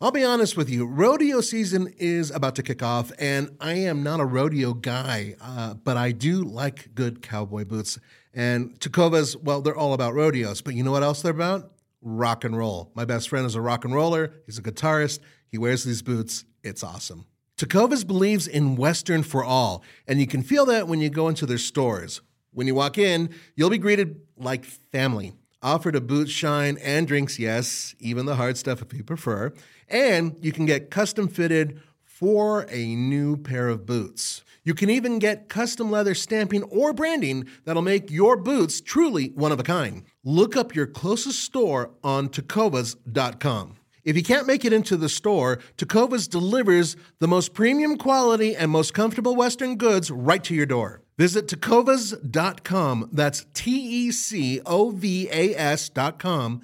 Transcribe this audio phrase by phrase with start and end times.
[0.00, 4.04] I'll be honest with you, rodeo season is about to kick off, and I am
[4.04, 7.98] not a rodeo guy, uh, but I do like good cowboy boots.
[8.32, 11.72] And Tecovas, well, they're all about rodeos, but you know what else they're about?
[12.00, 12.92] Rock and roll.
[12.94, 16.44] My best friend is a rock and roller, he's a guitarist, he wears these boots.
[16.62, 17.26] It's awesome.
[17.56, 21.44] Tecovas believes in Western for all, and you can feel that when you go into
[21.44, 22.20] their stores.
[22.52, 25.32] When you walk in, you'll be greeted like family.
[25.62, 29.52] Offered a boot shine and drinks, yes, even the hard stuff if you prefer.
[29.88, 34.44] And you can get custom fitted for a new pair of boots.
[34.62, 39.50] You can even get custom leather stamping or branding that'll make your boots truly one
[39.50, 40.04] of a kind.
[40.22, 43.76] Look up your closest store on tecovas.com.
[44.04, 48.70] If you can't make it into the store, Tecovas delivers the most premium quality and
[48.70, 51.02] most comfortable Western goods right to your door.
[51.18, 56.62] Visit tecovas.com, that's T E C O V A S.com,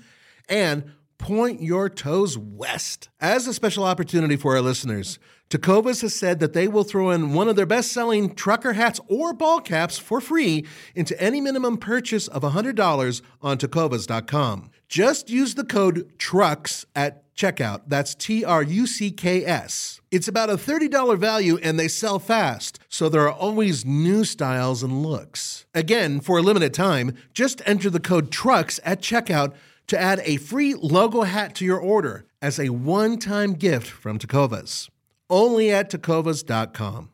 [0.48, 3.08] and point your toes west.
[3.20, 5.18] As a special opportunity for our listeners,
[5.50, 9.00] Tecovas has said that they will throw in one of their best selling trucker hats
[9.08, 14.70] or ball caps for free into any minimum purchase of $100 on tecovas.com.
[14.88, 17.82] Just use the code TRUCKS at checkout.
[17.86, 20.00] That's T R U C K S.
[20.10, 24.82] It's about a $30 value and they sell fast, so there are always new styles
[24.82, 25.66] and looks.
[25.74, 29.54] Again, for a limited time, just enter the code TRUCKS at checkout
[29.88, 34.18] to add a free logo hat to your order as a one time gift from
[34.18, 34.88] Tecovas.
[35.30, 37.13] Only at tecovas.com.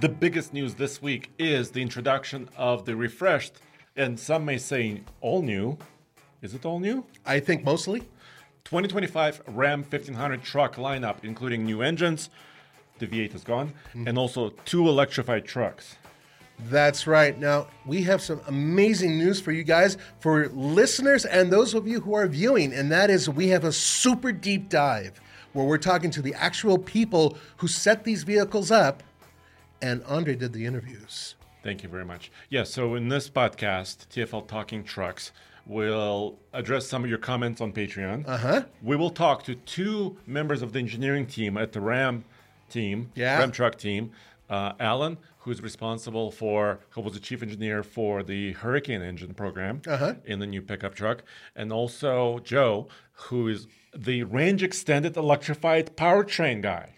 [0.00, 3.54] the biggest news this week is the introduction of the refreshed,
[3.96, 5.78] and some may say all new.
[6.42, 7.04] Is it all new?
[7.24, 8.00] I think mostly.
[8.64, 12.28] 2025 Ram 1500 truck lineup, including new engines,
[12.98, 14.08] the V8 is gone, mm-hmm.
[14.08, 15.96] and also two electrified trucks.
[16.68, 17.38] That's right.
[17.38, 22.00] Now, we have some amazing news for you guys, for listeners and those of you
[22.00, 25.20] who are viewing, and that is we have a super deep dive
[25.52, 29.02] where we're talking to the actual people who set these vehicles up,
[29.82, 31.34] and Andre did the interviews.
[31.62, 32.30] Thank you very much.
[32.48, 35.32] Yeah, so in this podcast, TFL Talking Trucks,
[35.66, 38.26] we'll address some of your comments on Patreon.
[38.26, 38.62] Uh huh.
[38.82, 42.24] We will talk to two members of the engineering team at the Ram
[42.70, 43.38] team, Yeah.
[43.38, 44.12] Ram truck team.
[44.48, 49.82] Uh, Alan, who's responsible for, who was the chief engineer for the Hurricane engine program
[49.88, 50.14] Uh-huh.
[50.24, 51.24] in the new pickup truck,
[51.56, 53.66] and also Joe, who is
[53.96, 56.90] the range extended electrified powertrain guy.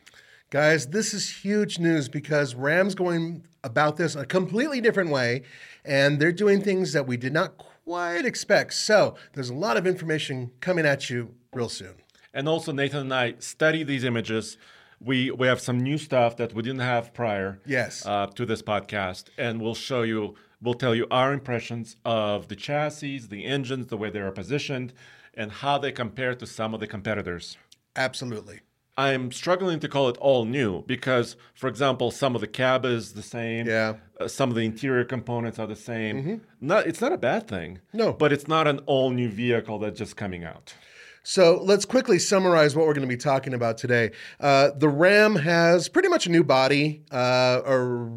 [0.50, 5.42] Guys, this is huge news because Ram's going about this a completely different way,
[5.84, 8.72] and they're doing things that we did not quite expect.
[8.72, 11.96] So, there's a lot of information coming at you real soon.
[12.32, 14.56] And also, Nathan and I study these images.
[15.00, 17.60] We we have some new stuff that we didn't have prior.
[17.66, 18.06] Yes.
[18.06, 20.34] Uh, to this podcast, and we'll show you.
[20.62, 24.94] We'll tell you our impressions of the chassis, the engines, the way they are positioned,
[25.34, 27.58] and how they compare to some of the competitors.
[27.94, 28.60] Absolutely.
[28.98, 33.12] I'm struggling to call it all new because, for example, some of the cab is
[33.12, 33.68] the same.
[33.68, 33.94] Yeah.
[34.18, 36.22] Uh, some of the interior components are the same.
[36.24, 36.34] Hmm.
[36.60, 37.78] Not, it's not a bad thing.
[37.92, 38.12] No.
[38.12, 40.74] But it's not an all new vehicle that's just coming out.
[41.22, 44.10] So let's quickly summarize what we're going to be talking about today.
[44.40, 48.10] Uh, the Ram has pretty much a new body, uh, a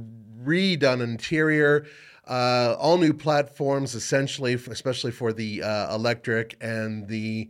[0.43, 1.85] redone interior,
[2.27, 7.49] uh, all new platforms, essentially, especially for the uh, electric and the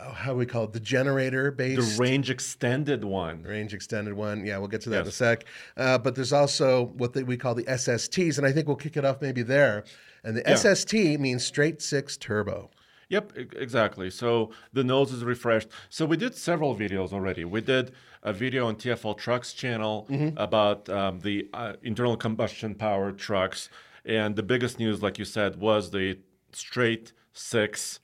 [0.00, 3.42] oh, how do we call it the generator based The range extended one.
[3.42, 4.44] range extended one.
[4.44, 5.44] Yeah, we'll get to that in a sec.
[5.76, 8.96] Uh, but there's also what they, we call the SSTs, and I think we'll kick
[8.96, 9.84] it off maybe there.
[10.24, 10.54] And the Yeah.
[10.56, 12.70] SST means straight six turbo.
[13.10, 14.10] Yep, exactly.
[14.10, 15.68] So the nose is refreshed.
[15.88, 17.42] So we did several videos already.
[17.44, 17.92] We did
[18.22, 20.36] a video on TFL Trucks channel Mm-hmm.
[20.36, 23.70] about um, the uh, internal combustion powered trucks.
[24.04, 26.18] And the biggest news, like you said, was the
[26.52, 28.00] straight six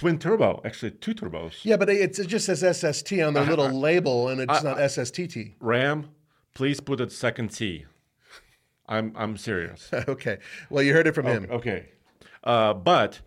[0.00, 1.62] twin turbo, actually two turbos.
[1.62, 5.54] Yeah, but it's, it just says SST on their little label, and it's not SSTT.
[5.60, 6.08] Ram,
[6.54, 7.84] please put a second T.
[8.88, 9.90] I'm I'm serious.
[10.08, 10.38] okay.
[10.70, 11.46] Well, you heard it from him.
[11.50, 11.90] Okay.
[12.42, 13.20] Uh, but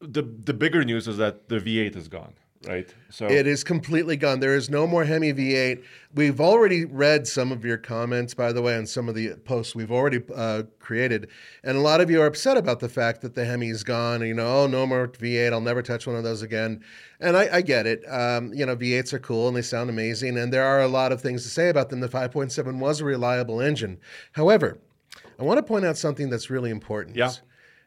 [0.00, 2.34] the the bigger news is that the V8 is gone,
[2.66, 2.92] right?
[3.10, 4.40] So It is completely gone.
[4.40, 5.82] There is no more Hemi V8.
[6.14, 9.74] We've already read some of your comments, by the way, on some of the posts
[9.74, 11.28] we've already uh, created,
[11.62, 14.16] and a lot of you are upset about the fact that the Hemi is gone.
[14.16, 15.52] And, you know, oh, no more V8.
[15.52, 16.82] I'll never touch one of those again.
[17.20, 18.02] And I, I get it.
[18.08, 21.12] Um, you know, V8s are cool and they sound amazing, and there are a lot
[21.12, 22.00] of things to say about them.
[22.00, 23.98] The 5.7 was a reliable engine.
[24.32, 24.78] However,
[25.38, 27.16] I want to point out something that's really important.
[27.16, 27.32] Yeah.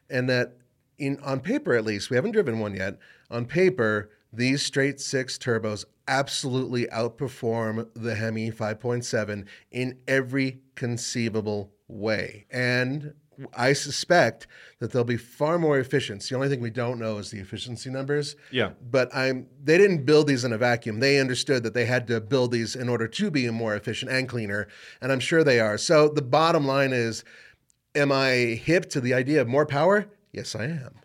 [0.08, 0.56] And that
[0.98, 2.98] in on paper at least, we haven't driven one yet.
[3.30, 12.46] On paper, these straight six turbos absolutely outperform the Hemi 5.7 in every conceivable way.
[12.50, 13.14] And
[13.54, 14.46] I suspect
[14.80, 16.22] that they'll be far more efficient.
[16.22, 18.36] The only thing we don't know is the efficiency numbers.
[18.50, 18.70] Yeah.
[18.90, 21.00] But I'm they didn't build these in a vacuum.
[21.00, 24.28] They understood that they had to build these in order to be more efficient and
[24.28, 24.68] cleaner,
[25.00, 25.78] and I'm sure they are.
[25.78, 27.24] So the bottom line is
[27.94, 28.30] am I
[28.62, 30.06] hip to the idea of more power?
[30.32, 31.00] Yes, I am.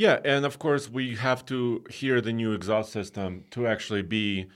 [0.00, 4.46] Yeah, and of course we have to hear the new exhaust system to actually be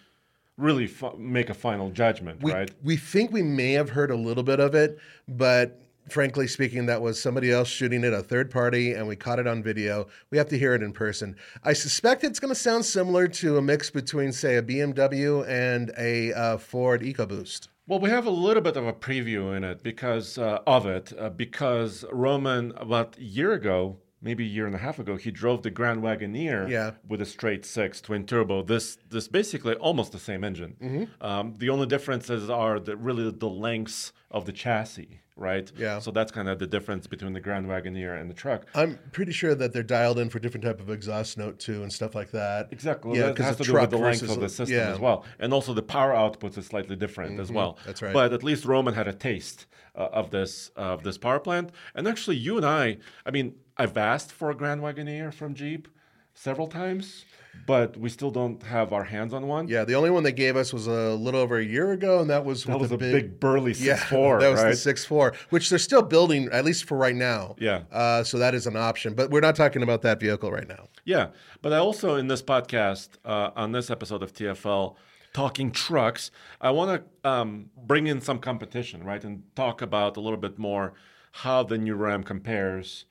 [0.56, 2.70] really fi- make a final judgment, We, right?
[2.82, 4.98] we think we may have heard a little bit of it,
[5.28, 9.38] but frankly speaking, that was somebody else shooting it, a third party, and we caught
[9.38, 10.06] it on video.
[10.30, 11.36] We have to hear it in person.
[11.62, 15.92] I suspect it's going to sound similar to a mix between, say, a BMW and
[15.98, 17.68] a uh, Ford EcoBoost.
[17.86, 21.12] Well, we have a little bit of a preview in it because uh, of it,
[21.18, 25.30] uh, because Roman about a year ago, maybe a year and a half ago, he
[25.30, 26.92] drove the Grand Wagoneer Yeah.
[27.06, 28.62] with a straight six twin turbo.
[28.62, 30.76] This this basically almost the same engine.
[30.82, 31.24] Mm-hmm.
[31.24, 35.70] Um, the only differences are the, really the lengths of the chassis, right?
[35.76, 36.00] Yeah.
[36.00, 38.66] So that's kind of the difference between the Grand Wagoneer and the truck.
[38.74, 41.92] I'm pretty sure that they're dialed in for different type of exhaust note too and
[41.92, 42.68] stuff like that.
[42.72, 43.18] Exactly.
[43.18, 44.90] Yeah, that 'cause has to do with the length of the system yeah.
[44.94, 47.78] as well, and also the power outputs is slightly different as well.
[47.86, 48.12] that's right.
[48.12, 52.08] But at least Roman had a taste uh, of this of this power plant, and
[52.08, 55.88] actually, you and I, I mean, I've asked for a Grand Wagoneer from Jeep
[56.34, 57.24] several times,
[57.66, 59.68] but we still don't have our hands on one.
[59.68, 62.28] Yeah, the only one they gave us was a little over a year ago, and
[62.30, 64.70] that was that was a big, burly Yeah, six four, that was right?
[64.70, 67.56] the six four, which they're still building at least for right now.
[67.58, 67.82] Yeah.
[67.90, 70.88] Uh, so that is an option, but we're not talking about that vehicle right now.
[71.04, 71.28] Yeah,
[71.62, 74.96] but I also in this podcast, uh, on this episode of TFL,
[75.32, 76.30] talking trucks,
[76.60, 80.58] I want to um, bring in some competition, right, and talk about a little bit
[80.58, 80.94] more
[81.38, 83.04] how the new Ram compares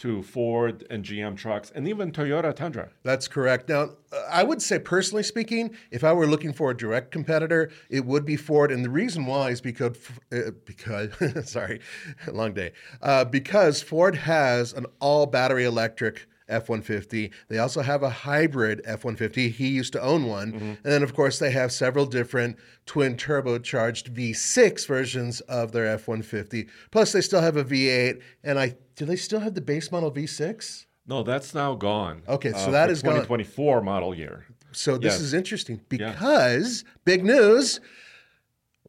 [0.00, 2.88] to Ford and GM trucks, and even Toyota Tundra.
[3.02, 3.68] That's correct.
[3.68, 7.70] Now, uh, I would say, personally speaking, if I were looking for a direct competitor,
[7.90, 9.98] it would be Ford, and the reason why is because
[10.32, 11.10] uh, because
[11.50, 11.80] sorry,
[12.32, 12.72] long day.
[13.02, 16.26] Uh, because Ford has an all battery electric.
[16.50, 17.30] F-150.
[17.48, 19.50] They also have a hybrid F-150.
[19.52, 22.56] He used to own one, and then of course they have several different
[22.86, 26.68] twin turbocharged V6 versions of their F-150.
[26.90, 30.10] Plus, they still have a V8, and I do they still have the base model
[30.10, 30.86] V6?
[31.06, 32.22] No, that's now gone.
[32.28, 33.14] Okay, so uh, that is gone.
[33.14, 34.44] 2024 model year.
[34.72, 35.20] So this Yes.
[35.20, 37.80] is interesting because big news.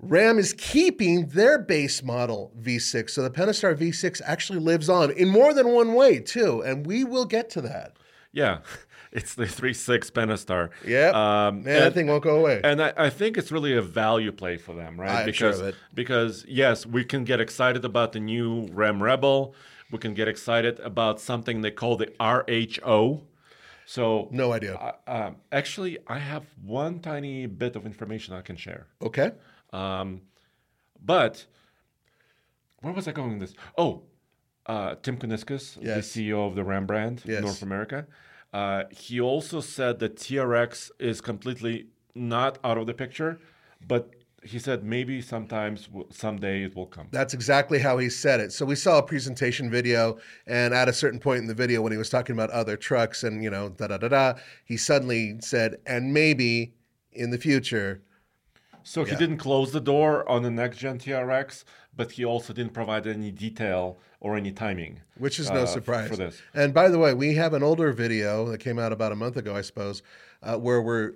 [0.01, 3.11] Ram is keeping their base model V6.
[3.11, 6.61] So the Pentastar V6 actually lives on in more than one way, too.
[6.61, 7.93] And we will get to that.
[8.33, 8.59] Yeah,
[9.11, 10.69] it's the 3.6 Pentastar.
[10.87, 11.13] Yep.
[11.13, 12.61] Um, Man, that and- thing won't go away.
[12.63, 15.27] And I, I think it's really a value play for them, right?
[15.27, 15.75] I'm sure because of it.
[15.93, 19.53] because yes, we can get excited about the new Ram Rebel.
[19.91, 23.21] We can get excited about something they call the RHO.
[23.85, 24.75] So no idea.
[24.75, 28.87] uh, um, actually, I have one tiny bit of information I can share.
[29.01, 29.31] Okay.
[29.73, 30.21] Um,
[31.03, 31.45] but
[32.81, 33.53] where was I going with this?
[33.77, 34.03] Oh,
[34.65, 36.13] uh, Tim Kuniskis, Yes.
[36.13, 37.37] the CEO of the Ram brand Yes.
[37.37, 38.07] in North America,
[38.53, 43.39] uh, he also said that TRX is completely not out of the picture,
[43.87, 44.13] but
[44.43, 47.07] he said maybe sometimes, someday it will come.
[47.11, 48.51] That's exactly how he said it.
[48.51, 51.91] So we saw a presentation video, and at a certain point in the video, when
[51.91, 54.33] he was talking about other trucks and, you know, da da da da,
[54.65, 56.73] he suddenly said, and maybe
[57.13, 58.01] in the future,
[58.83, 61.63] So he didn't close the door on the next gen TRX,
[61.95, 65.01] but he also didn't provide any detail or any timing.
[65.17, 66.09] which is no uh, surprise.
[66.09, 66.41] for this.
[66.53, 69.37] And by the way, we have an older video that came out about a month
[69.37, 70.03] ago, I suppose,
[70.43, 71.13] uh, where we're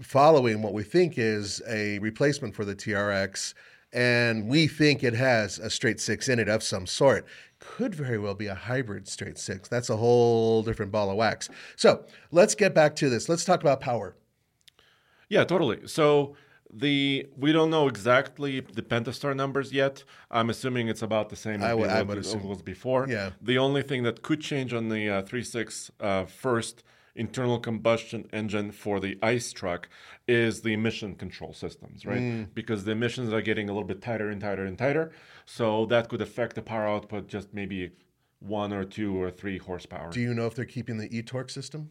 [0.00, 3.54] following what we think is a replacement for the TRX,
[3.92, 7.26] and we think it has a straight six in it of some sort.
[7.58, 9.68] Could very well be a hybrid straight six.
[9.68, 11.48] That's a whole different ball of wax.
[11.74, 13.28] So let's get back to this.
[13.28, 14.14] Let's talk about power.
[15.28, 15.86] Yeah, totally.
[15.88, 16.36] So
[16.72, 20.04] The we don't know exactly the Pentastar numbers yet.
[20.30, 23.06] I'm assuming it's about the same as I would- I it would was- was before.
[23.08, 23.30] Yeah.
[23.40, 26.82] The only thing that could change on the uh, 3.6 uh, first
[27.14, 29.88] internal combustion engine for the ICE truck
[30.28, 32.20] is the emission control systems, right?
[32.20, 32.48] Mm.
[32.54, 35.12] Because the emissions are getting a little bit tighter and tighter and tighter.
[35.46, 37.92] So that could affect the power output just maybe
[38.40, 40.10] one or two or three horsepower.
[40.10, 41.88] Do you know if they're keeping the e-torque system?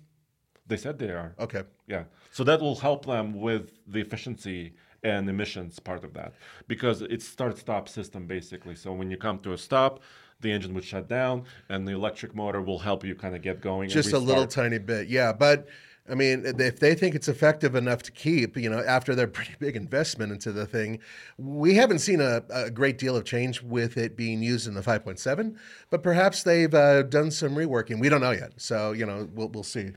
[0.68, 1.36] They said they are.
[1.40, 1.64] Okay.
[1.88, 2.04] Yeah.
[2.32, 6.34] So that will help them with the efficiency and emissions part of that
[6.68, 8.76] because it's start stop system basically.
[8.76, 10.02] So when you come to a stop,
[10.42, 13.62] the engine would shut down and the electric motor will help you kind of get
[13.62, 13.90] going.
[13.90, 15.32] Just a little tiny bit, yeah.
[15.32, 15.68] But
[16.10, 19.56] I mean, if they think it's effective enough to keep, you know, after their pretty
[19.60, 21.00] big investment into the thing,
[21.38, 24.82] we haven't seen a, a great deal of change with it being used in the
[24.82, 25.56] 5.7.
[25.90, 28.00] But perhaps they've uh, done some reworking.
[28.00, 29.92] We don't know yet, so you know, we'll we'll see.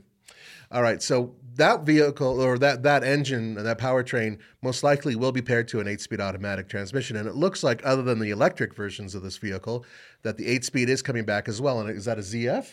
[0.71, 5.41] All right, so that vehicle or that that engine, that powertrain, most likely will be
[5.41, 9.15] paired to an eight-speed automatic transmission, and it looks like, other than the electric versions
[9.15, 9.83] of this vehicle,
[10.21, 11.79] that the eight-speed is coming back as well.
[11.79, 12.67] And is that a ZF?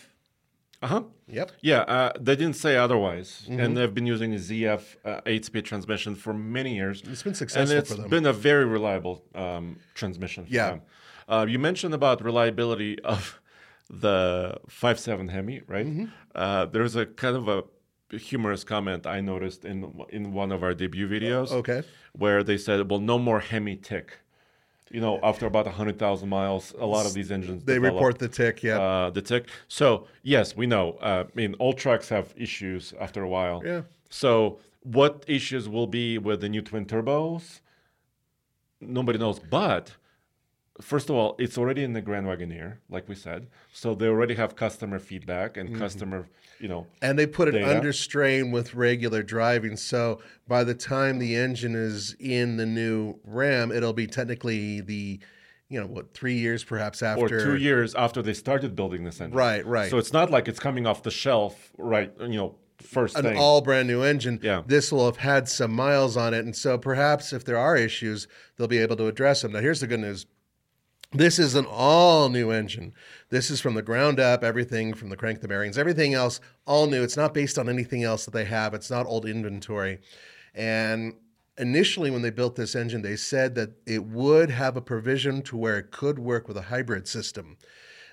[0.83, 1.01] Uh-huh.
[1.27, 1.53] Yep.
[1.61, 3.59] Yeah, uh, they didn't say otherwise, Mm-hmm.
[3.59, 7.01] and they've been using a ZF uh, eight-speed transmission for many years.
[7.07, 8.09] It's been successful and it's for them.
[8.11, 10.45] been a very reliable um, transmission.
[10.45, 10.69] For Yeah.
[10.69, 10.81] them.
[11.27, 13.41] Uh, you mentioned about reliability of
[13.89, 15.87] the 5.7 Hemi, right?
[15.87, 16.05] Mm-hmm.
[16.35, 17.63] Uh, there's a kind of a
[18.11, 21.51] humorous comment I noticed in in one of our debut videos.
[21.51, 21.83] Okay.
[22.13, 24.19] Where they said, "Well, no more Hemi tick."
[24.89, 28.19] You know, after about hundred thousand miles, a lot of these engines They develop, report
[28.19, 28.79] the tick, yeah.
[28.79, 29.49] uh, the tick.
[29.67, 30.93] So yes, we know.
[31.01, 33.61] Uh, I mean, all trucks have issues after a while.
[33.65, 33.81] Yeah.
[34.09, 37.59] So what issues will be with the new twin turbos?
[38.79, 39.39] Nobody knows.
[39.39, 39.95] But
[40.81, 43.47] first of all, it's already in the Grand Wagoneer, like we said.
[43.71, 45.79] So they already have customer feedback and mm-hmm.
[45.79, 46.27] customer,
[46.59, 47.75] you know, and they put it data.
[47.75, 49.77] under strain with regular driving.
[49.77, 55.19] So by the time the engine is in the new Ram, it'll be technically the,
[55.69, 57.25] you know, what three years perhaps after.
[57.25, 59.37] or two years after they started building this engine.
[59.37, 59.89] Right, right.
[59.89, 62.11] So it's not like it's coming off the shelf, right?
[62.19, 63.37] You know, first An thing.
[63.37, 64.39] all brand new engine.
[64.41, 64.61] Yeah.
[64.65, 68.27] This will have had some miles on it, and so perhaps if there are issues,
[68.55, 69.51] they'll be able to address them.
[69.53, 70.25] Now, here's the good news.
[71.17, 72.93] This is an all new engine.
[73.31, 76.85] This is from the ground up, everything from the crank, the bearings, everything else, all
[76.85, 77.01] new.
[77.01, 78.75] It's not based on anything else that they have.
[78.75, 79.97] It's not old inventory.
[80.53, 81.15] And
[81.57, 85.57] initially, when they built this engine, they said that it would have a provision to
[85.57, 87.57] where it could work with a hybrid system.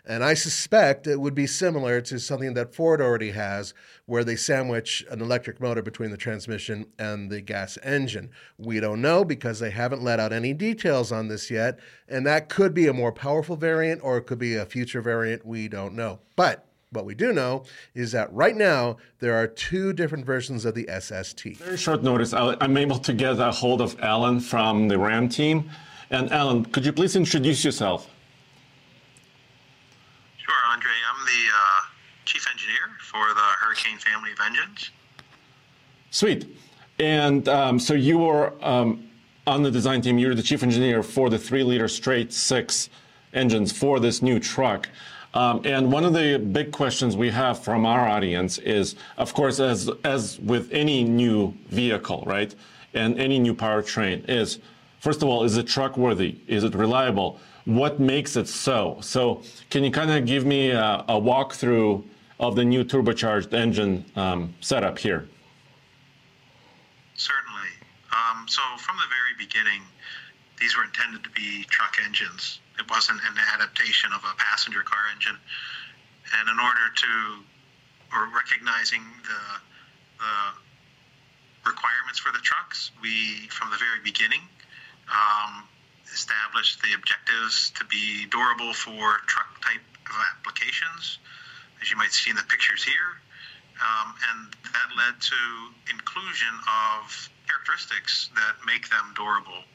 [0.07, 3.73] And I suspect it would be similar to something that Ford already has,
[4.05, 8.31] where they sandwich an electric motor between the transmission and the gas engine.
[8.59, 11.79] We don't know because they haven't let out any details on this yet.
[12.07, 15.47] And that could be a more powerful variant or it could be a future variant.
[15.47, 16.19] We don't know.
[16.37, 20.75] But what we do know is that right now there are two different versions of
[20.75, 21.57] the SST.
[21.57, 22.35] Very short notice.
[22.35, 25.71] I'm able to get a hold of Alan from the RAM team.
[26.11, 28.09] And Alan, could you please introduce yourself?
[30.75, 30.91] Andre.
[31.09, 31.81] I'm the uh,
[32.25, 34.91] chief engineer for the Hurricane family of engines.
[36.11, 36.57] Sweet.
[36.99, 39.09] And um, so you were um,
[39.47, 40.19] on the design team.
[40.19, 42.91] You're the chief engineer for the three-liter straight six
[43.33, 44.89] engines for this new truck.
[45.33, 49.61] Um, and one of the big questions we have from our audience is, of course,
[49.61, 52.53] as as with any new vehicle, right,
[52.95, 54.59] and any new powertrain, is
[54.99, 56.39] first of all, is it truck worthy?
[56.49, 57.39] Is it reliable?
[57.65, 58.99] What makes it so?
[59.01, 62.05] So, can you kind of give me a, a walkthrough
[62.39, 65.27] of the new turbocharged engine um, setup here?
[67.15, 67.71] Certainly.
[68.13, 69.81] Um, so, from the very beginning,
[70.61, 72.61] these were intended to be truck engines.
[72.79, 75.37] It wasn't an adaptation of a passenger car engine.
[76.39, 77.43] And in order to,
[78.13, 79.43] or recognizing the,
[80.19, 80.35] the
[81.71, 84.41] requirements for the trucks, we, from the very beginning,
[85.09, 85.65] um,
[86.15, 91.19] established the objectives to be durable for truck type of applications,
[91.83, 93.19] as you might see in the pictures here.
[93.83, 94.39] Um, and
[94.71, 95.41] that led to
[95.91, 99.67] inclusion of characteristics that make them durable.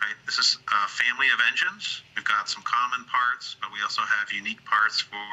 [0.00, 0.16] Right?
[0.24, 2.02] This is a family of engines.
[2.16, 5.28] We've got some common parts, but we also have unique parts for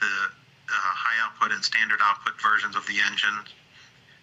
[0.00, 0.14] the
[0.72, 3.36] uh, high output and standard output versions of the engine.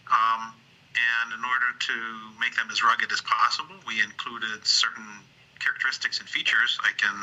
[0.10, 0.54] Um,
[0.98, 1.96] and in order to
[2.40, 5.22] make them as rugged as possible, we included certain
[5.60, 7.18] characteristics and features I can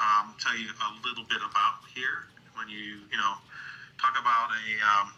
[0.00, 2.28] um, tell you a little bit about here.
[2.56, 3.34] When you, you know,
[4.00, 5.12] talk about a, um,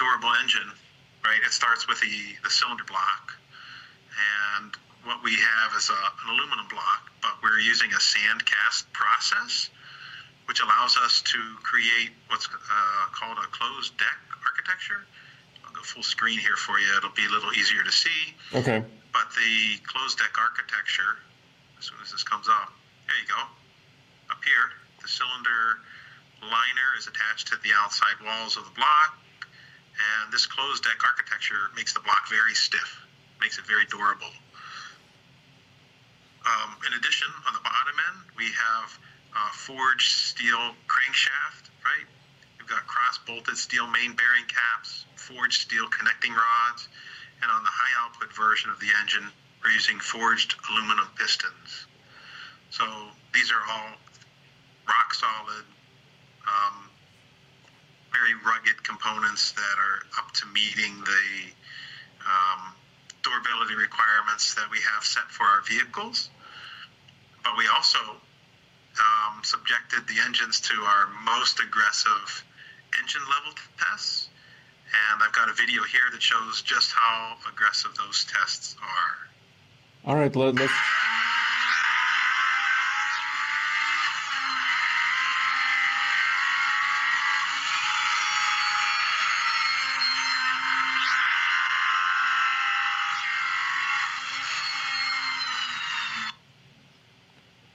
[0.00, 0.72] durable engine,
[1.24, 1.40] right?
[1.44, 3.36] It starts with the, the cylinder block.
[4.56, 4.72] And
[5.04, 9.68] what we have is a, an aluminum block, but we're using a sand cast process,
[10.48, 15.04] which allows us to create what's uh, called a closed deck architecture.
[15.80, 16.86] Go full screen here for you.
[16.96, 18.36] It'll be a little easier to see.
[18.54, 18.84] Okay.
[19.12, 21.18] But the closed deck architecture,
[21.78, 22.72] as soon as this comes up,
[23.08, 23.42] there you go.
[24.30, 24.68] Up here,
[25.02, 25.80] the cylinder
[26.42, 29.18] liner is attached to the outside walls of the block,
[29.96, 33.00] and this closed deck architecture makes the block very stiff,
[33.40, 34.32] makes it very durable.
[36.46, 38.88] Um, in addition, on the bottom end, we have
[39.36, 42.08] uh, forged steel crankshaft, right?
[42.70, 46.86] Got cross-bolted steel main bearing caps, forged steel connecting rods,
[47.42, 49.26] and on the high output version of the engine,
[49.64, 51.86] we're using forged aluminum pistons.
[52.70, 52.84] So
[53.34, 53.98] these are all
[54.86, 55.64] rock solid,
[56.46, 56.88] um,
[58.12, 61.26] very rugged components that are up to meeting the
[62.22, 62.72] um,
[63.24, 66.30] durability requirements that we have set for our vehicles.
[67.42, 72.44] But we also um, subjected the engines to our most aggressive
[72.98, 74.28] engine level tests.
[75.12, 80.10] And I've got a video here that shows just how aggressive those tests are.
[80.10, 80.72] All right, let, let's.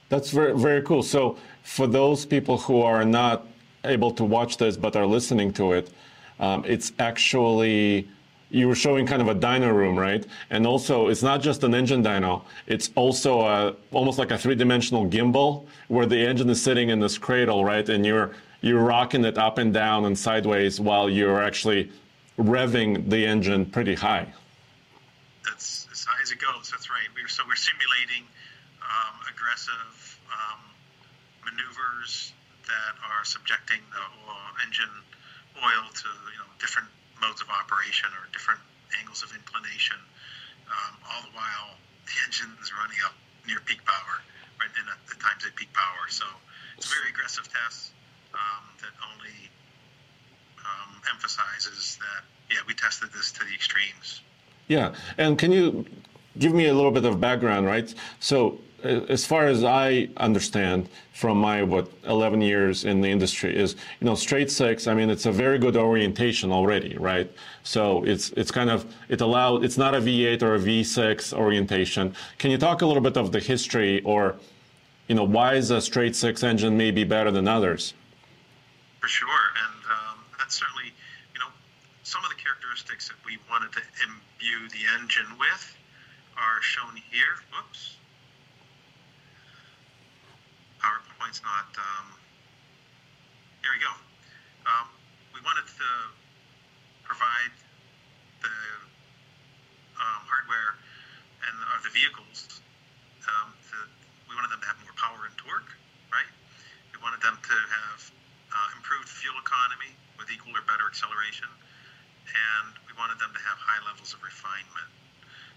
[0.08, 1.02] That's very very cool.
[1.02, 3.46] So for those people who are not
[3.86, 5.90] able to watch this but are listening to it,
[6.38, 8.08] um, it's actually
[8.50, 10.24] you were showing kind of a dyno room, right?
[10.50, 15.06] And also, it's not just an engine dyno; it's also a, almost like a three-dimensional
[15.06, 17.88] gimbal where the engine is sitting in this cradle, right?
[17.88, 21.90] And you're you're rocking it up and down and sideways while you're actually
[22.38, 24.26] revving the engine pretty high.
[25.44, 26.70] That's as high as it goes.
[26.70, 27.08] That's right.
[27.14, 28.24] We're, so we're simulating
[28.82, 30.60] um, aggressive um,
[31.44, 32.32] maneuvers
[32.66, 34.94] that are subjecting the oil, engine
[35.58, 36.88] oil to you know different
[37.22, 38.60] modes of operation or different
[39.00, 39.96] angles of inclination.
[40.66, 43.14] Um, all the while, the engine is running up
[43.46, 44.20] near peak power,
[44.58, 46.10] right, and at the times at peak power.
[46.10, 46.26] So
[46.76, 47.94] it's a very aggressive test
[48.34, 49.48] um, that only
[50.60, 54.22] um, emphasizes that yeah, we tested this to the extremes.
[54.68, 55.86] Yeah, and can you
[56.38, 57.94] give me a little bit of background, right?
[58.20, 63.76] So, as far as I understand from my what 11 years in the industry is,
[64.00, 64.86] you know, straight six.
[64.86, 67.30] I mean, it's a very good orientation already, right?
[67.62, 69.64] So it's it's kind of it allows.
[69.64, 72.14] It's not a V8 or a V6 orientation.
[72.38, 74.36] Can you talk a little bit of the history, or
[75.08, 77.94] you know, why is a straight six engine maybe better than others?
[79.00, 79.28] For sure,
[79.64, 80.92] and um, that's certainly
[81.34, 81.48] you know
[82.02, 85.76] some of the characteristics that we wanted to imbue the engine with
[86.36, 87.40] are shown here.
[87.52, 87.95] Whoops.
[91.26, 91.66] PowerPoint's not.
[91.74, 92.06] Um,
[93.66, 93.90] we go.
[94.62, 94.86] Um,
[95.34, 95.90] we wanted to
[97.02, 97.50] provide
[98.46, 98.56] the
[99.98, 100.78] um, hardware
[101.50, 102.62] and of the vehicles.
[103.26, 103.76] Um, to,
[104.30, 105.66] we wanted them to have more power and torque,
[106.14, 106.30] right?
[106.94, 108.00] We wanted them to have
[108.54, 109.90] uh, improved fuel economy
[110.22, 111.50] with equal or better acceleration,
[112.30, 114.90] and we wanted them to have high levels of refinement.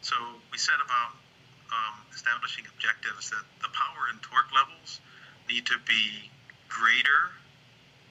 [0.01, 0.17] So
[0.49, 1.13] we set about
[1.69, 4.97] um, establishing objectives that the power and torque levels
[5.49, 6.29] need to be
[6.69, 7.33] greater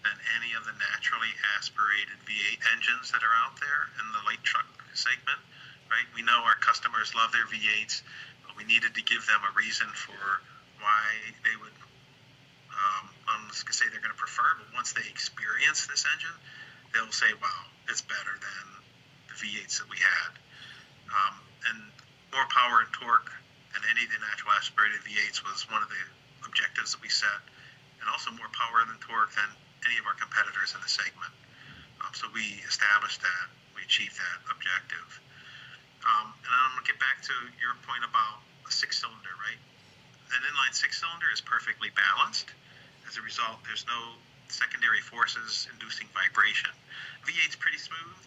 [0.03, 4.43] than any of the naturally aspirated V8 engines that are out there in the light
[4.43, 5.39] truck segment.
[5.87, 6.05] Right?
[6.13, 8.03] We know our customers love their V8s,
[8.45, 10.21] but we needed to give them a reason for
[10.83, 11.07] why
[11.47, 11.73] they would.
[12.69, 16.37] Um, I'm just gonna say they're going to prefer, but once they experience this engine,
[16.93, 18.65] they'll say, "Wow, it's better than
[19.33, 20.31] the V8s that we had."
[21.09, 21.35] Um,
[21.71, 21.79] and
[22.33, 23.33] more power and torque
[23.73, 26.03] than any of the natural aspirated V8s was one of the
[26.49, 27.45] objectives that we set,
[28.01, 29.49] and also more power and torque than
[29.85, 31.35] any of our competitors in the segment.
[32.01, 35.09] Um, so we established that, we achieved that objective.
[36.03, 39.61] Um, and I'm going to get back to your point about a six cylinder, right?
[40.33, 42.49] An inline six cylinder is perfectly balanced.
[43.09, 44.17] As a result, there's no
[44.49, 46.71] secondary forces inducing vibration.
[47.25, 48.21] V8's pretty smooth.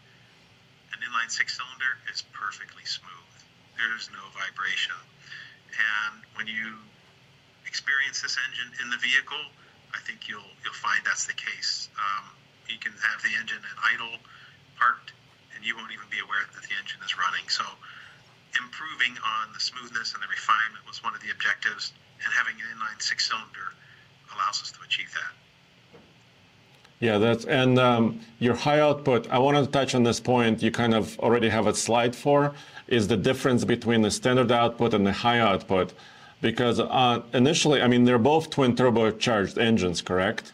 [0.94, 3.32] An inline six cylinder is perfectly smooth.
[3.78, 4.98] There's no vibration.
[5.72, 6.78] And when you
[7.68, 9.42] experience this engine in the vehicle,
[9.94, 11.90] I think you'll you'll find that's the case.
[11.98, 12.32] Um,
[12.68, 14.18] you can have the engine at idle,
[14.80, 15.12] parked,
[15.56, 17.44] and you won't even be aware that the engine is running.
[17.50, 17.66] So,
[18.56, 21.92] improving on the smoothness and the refinement was one of the objectives,
[22.24, 23.76] and having an inline six-cylinder
[24.34, 25.34] allows us to achieve that.
[27.02, 29.28] Yeah, that's and um, your high output.
[29.32, 30.62] I wanted to touch on this point.
[30.62, 32.54] You kind of already have a slide for
[32.88, 35.94] is the difference between the standard output and the high output,
[36.42, 40.54] because uh, initially, I mean, they're both twin turbocharged engines, correct?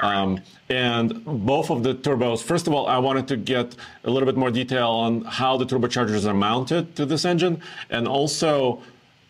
[0.00, 4.26] Um, and both of the turbos, first of all, I wanted to get a little
[4.26, 7.60] bit more detail on how the turbochargers are mounted to this engine.
[7.90, 8.80] And also,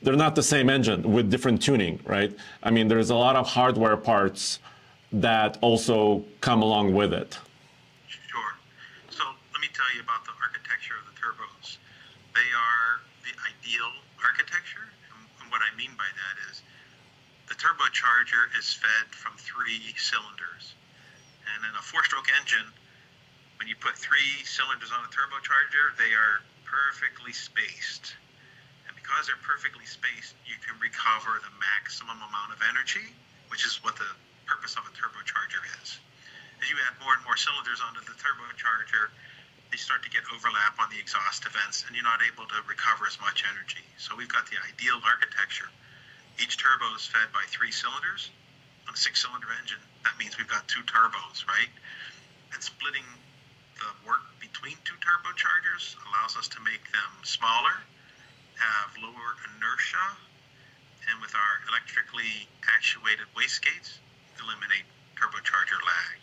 [0.03, 2.37] they're not the same engine with different tuning, right?
[2.63, 4.59] I mean, there's a lot of hardware parts
[5.13, 7.39] that also come along with it.
[8.07, 8.53] Sure.
[9.09, 11.79] So let me tell you about the architecture of the turbos.
[12.35, 13.89] They are the ideal
[14.23, 14.85] architecture.
[15.41, 16.59] And what I mean by that is
[17.47, 20.75] the turbocharger is fed from three cylinders.
[21.55, 22.67] And in a four stroke engine,
[23.63, 28.19] when you put three cylinders on a turbocharger, they are perfectly spaced.
[28.91, 33.15] And because they're perfectly spaced, you can recover the maximum amount of energy,
[33.49, 34.11] which is what the
[34.51, 35.97] purpose of a turbocharger is.
[36.59, 39.15] As you add more and more cylinders onto the turbocharger,
[39.71, 43.05] they start to get overlap on the exhaust events and you're not able to recover
[43.07, 43.85] as much energy.
[44.01, 45.69] So we've got the ideal architecture.
[46.41, 48.31] Each turbo is fed by three cylinders.
[48.89, 51.69] On a six-cylinder engine, that means we've got two turbos, right?
[52.57, 53.05] And splitting
[53.77, 57.77] the work between two turbochargers allows us to make them smaller,
[58.57, 60.07] have lower inertia,
[61.13, 64.01] and with our electrically actuated wastegates,
[64.41, 64.89] eliminate
[65.21, 66.17] turbocharger lag.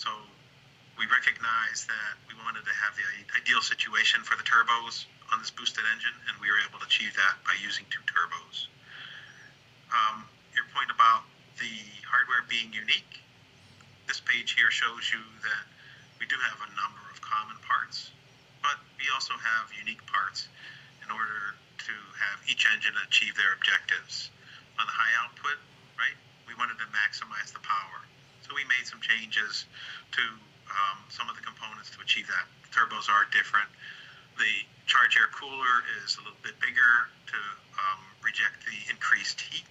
[0.00, 0.08] So
[0.98, 3.06] we recognized that we wanted to have the
[3.38, 7.14] ideal situation for the turbos on this boosted engine, and we were able to achieve
[7.14, 8.66] that by using two turbos.
[9.94, 10.26] Um,
[10.58, 11.22] your point about
[11.62, 11.70] the
[12.02, 13.22] hardware being unique,
[14.10, 15.64] this page here shows you that
[16.18, 18.10] we do have a number of common parts,
[18.58, 20.50] but we also have unique parts
[21.06, 21.54] in order
[21.86, 24.34] to have each engine achieve their objectives.
[24.82, 25.62] On the high output,
[25.94, 26.18] right,
[26.50, 28.02] we wanted to maximize the power.
[28.42, 29.68] So we made some changes
[30.18, 30.22] to
[30.70, 32.46] um, some of the components to achieve that.
[32.66, 33.68] The turbos are different.
[34.36, 34.52] The
[34.86, 37.38] charge air cooler is a little bit bigger to
[37.76, 39.66] um, reject the increased heat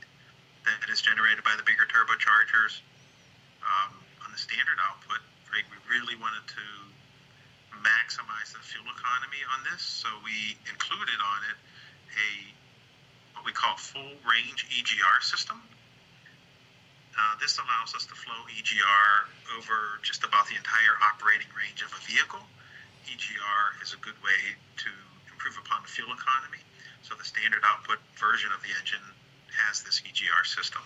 [0.67, 2.83] that is generated by the bigger turbochargers.
[3.63, 6.65] Um, on the standard output, right, we really wanted to
[7.83, 11.57] maximize the fuel economy on this, so we included on it
[12.15, 12.29] a
[13.35, 15.61] what we call full range EGR system.
[17.17, 21.89] Uh, this allows us to flow EGR over just about the entire operating range of
[21.89, 22.45] a vehicle.
[23.09, 24.91] EGR is a good way to
[25.33, 26.61] improve upon the fuel economy.
[27.01, 29.01] So the standard output version of the engine
[29.49, 30.85] has this EGR system.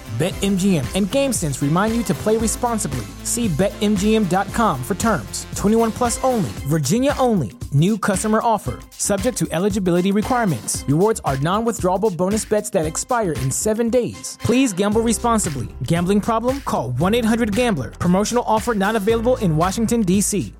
[0.21, 3.07] BetMGM and GameSense remind you to play responsibly.
[3.23, 5.47] See BetMGM.com for terms.
[5.55, 7.53] 21 plus only, Virginia only.
[7.73, 8.77] New customer offer.
[8.91, 10.85] Subject to eligibility requirements.
[10.87, 14.37] Rewards are non withdrawable bonus bets that expire in seven days.
[14.43, 15.69] Please gamble responsibly.
[15.87, 16.61] Gambling problem?
[16.61, 17.89] Call 1 800 Gambler.
[17.89, 20.53] Promotional offer not available in Washington, D.C.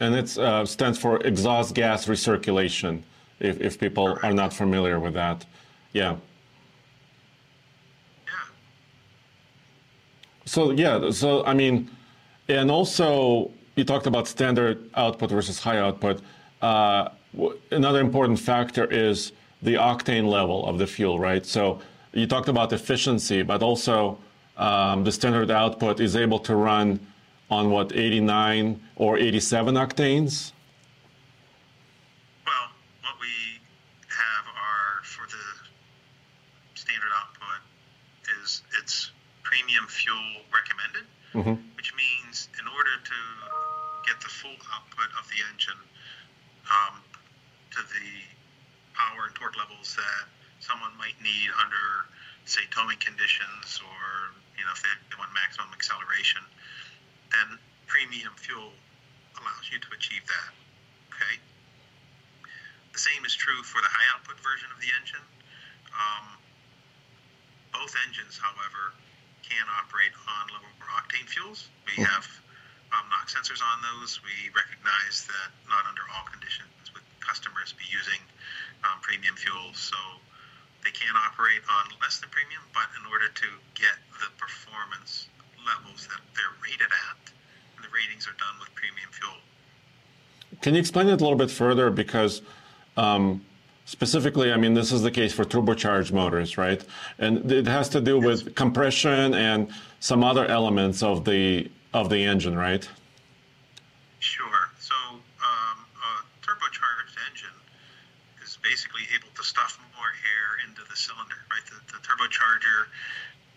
[0.00, 3.02] And it uh, stands for exhaust gas recirculation,
[3.38, 5.46] if, if people are not familiar with that.
[5.92, 6.16] Yeah.
[10.44, 11.90] So yeah, so I mean,
[12.48, 16.20] and also you talked about standard output versus high output.
[16.60, 17.08] Uh,
[17.70, 21.44] another important factor is the octane level of the fuel, right?
[21.44, 21.80] So
[22.12, 24.18] you talked about efficiency, but also
[24.56, 27.00] um, the standard output is able to run
[27.50, 30.52] on what 89 or 87 octanes.
[32.46, 32.68] Well,
[33.02, 33.58] what we
[34.08, 35.44] have are for the
[36.74, 37.60] standard output
[38.42, 39.10] is it's
[39.42, 41.58] premium fuel recommended, mm-hmm.
[41.76, 43.18] which means in order to
[44.06, 45.82] get the full output of the engine
[46.70, 47.02] um,
[47.74, 48.08] to the
[48.94, 50.24] power and torque levels that
[50.62, 52.06] someone might need under,
[52.46, 56.40] say, towing conditions or, you know, if they want maximum acceleration,
[57.34, 57.58] then
[57.90, 58.72] premium fuel
[59.36, 60.50] allows you to achieve that.
[61.10, 61.34] Okay?
[62.94, 65.26] The same is true for the high output version of the engine.
[65.90, 66.38] Um,
[67.74, 68.94] both engines, however,
[69.48, 71.68] can operate on lower octane fuels.
[71.84, 72.24] We have
[72.94, 74.20] um, knock sensors on those.
[74.24, 78.20] We recognize that not under all conditions would customers be using
[78.84, 79.76] um, premium fuels.
[79.76, 79.98] So
[80.84, 85.28] they can operate on less than premium, but in order to get the performance
[85.64, 87.32] levels that they're rated at,
[87.80, 89.40] the ratings are done with premium fuel.
[90.60, 91.90] Can you explain it a little bit further?
[91.90, 92.42] Because
[92.96, 93.44] um,
[93.84, 96.82] specifically, I mean, this is the case for turbocharged motors, right?
[97.18, 99.70] And it has to do with compression and
[100.00, 102.88] some other elements of the of the engine, right?
[104.18, 104.72] Sure.
[104.80, 106.10] So um, a
[106.42, 107.54] turbocharged engine
[108.42, 111.62] is basically able to stuff more air into the cylinder, right?
[111.70, 112.90] The, the turbocharger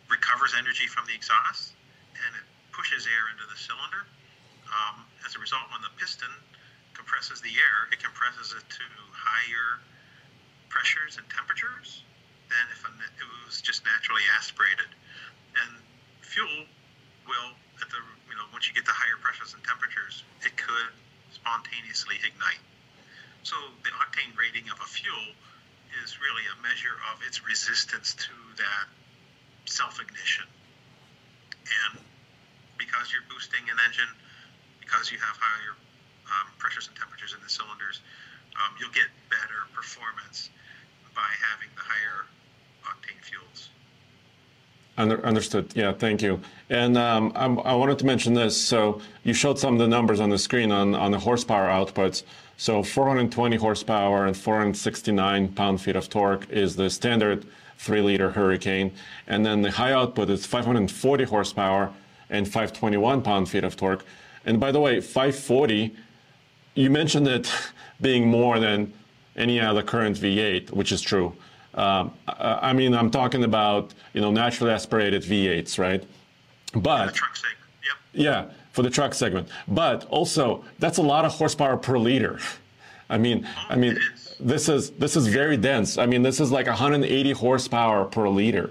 [0.10, 1.74] recovers energy from the exhaust
[2.14, 4.06] and it pushes air into the cylinder.
[4.70, 6.30] Um, as a result, when the piston
[6.94, 9.82] compresses the air, it compresses it to higher
[10.70, 12.04] pressures and temperatures
[12.50, 14.88] than if it was just naturally aspirated.
[15.64, 15.72] And
[16.22, 16.68] fuel
[17.28, 17.52] will,
[17.82, 18.00] at the
[18.30, 20.92] you know, once you get to higher pressures and temperatures, it could
[21.32, 22.62] spontaneously ignite.
[23.44, 25.32] So the octane rating of a fuel
[26.04, 28.86] is really a measure of its resistance to that
[29.66, 30.46] self-ignition.
[31.68, 32.00] And
[32.78, 34.10] because you're boosting an engine,
[34.80, 35.76] because you have higher
[36.28, 38.00] um, pressures and temperatures in the cylinders,
[38.58, 40.50] um, you'll get better performance
[41.16, 42.26] by having the higher
[42.84, 43.70] octane fuels.
[44.98, 45.72] Under, understood.
[45.76, 46.40] Yeah, thank you.
[46.70, 48.60] And um, I wanted to mention this.
[48.60, 52.24] So you showed some of the numbers on the screen on, on the horsepower outputs.
[52.58, 57.46] So 420 horsepower and 469 pound-feet of torque is the standard
[57.78, 58.92] three-liter Hurricane.
[59.28, 61.94] And then the high output is 540 horsepower
[62.30, 64.04] and 521 pound-feet of torque.
[64.46, 65.96] And by the way, 540,
[66.78, 67.52] you mentioned it
[68.02, 68.94] being more than
[69.36, 71.34] any other current V8, which is true.
[71.74, 76.04] Um, I mean, I'm talking about you know naturally aspirated V8s, right?
[76.74, 77.58] But truck segment.
[78.14, 79.50] Yeah, for the truck segment.
[79.68, 82.40] But also, that's a lot of horsepower per liter.
[83.10, 84.00] I mean, I mean,
[84.40, 85.98] this is this is very dense.
[85.98, 88.68] I mean, this is like 180 horsepower per liter.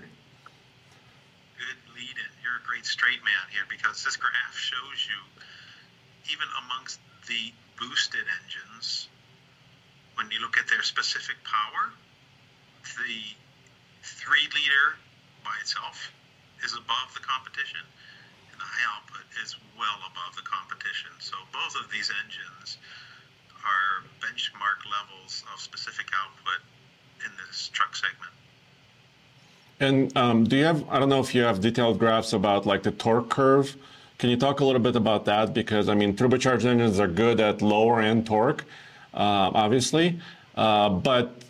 [1.59, 2.31] Good lead-in.
[2.43, 5.43] You're a great straight man here because this graph shows you
[6.33, 9.09] even amongst the boosted engines,
[10.17, 11.93] when you look at their specific power,
[12.97, 13.21] the
[14.03, 14.97] three liter
[15.45, 16.13] by itself
[16.65, 17.85] is above the competition,
[18.51, 21.11] and the high output is well above the competition.
[21.21, 22.79] So both of these engines
[23.67, 26.63] are benchmark levels of specific output
[27.25, 28.33] in this truck segment.
[29.79, 30.89] And um, do you have?
[30.89, 33.77] I don't know if you have detailed graphs about like the torque curve.
[34.19, 35.53] Can you talk a little bit about that?
[35.53, 38.65] Because I mean, turbocharged engines are good at lower end torque,
[39.13, 40.19] uh, obviously,
[40.57, 41.43] uh, but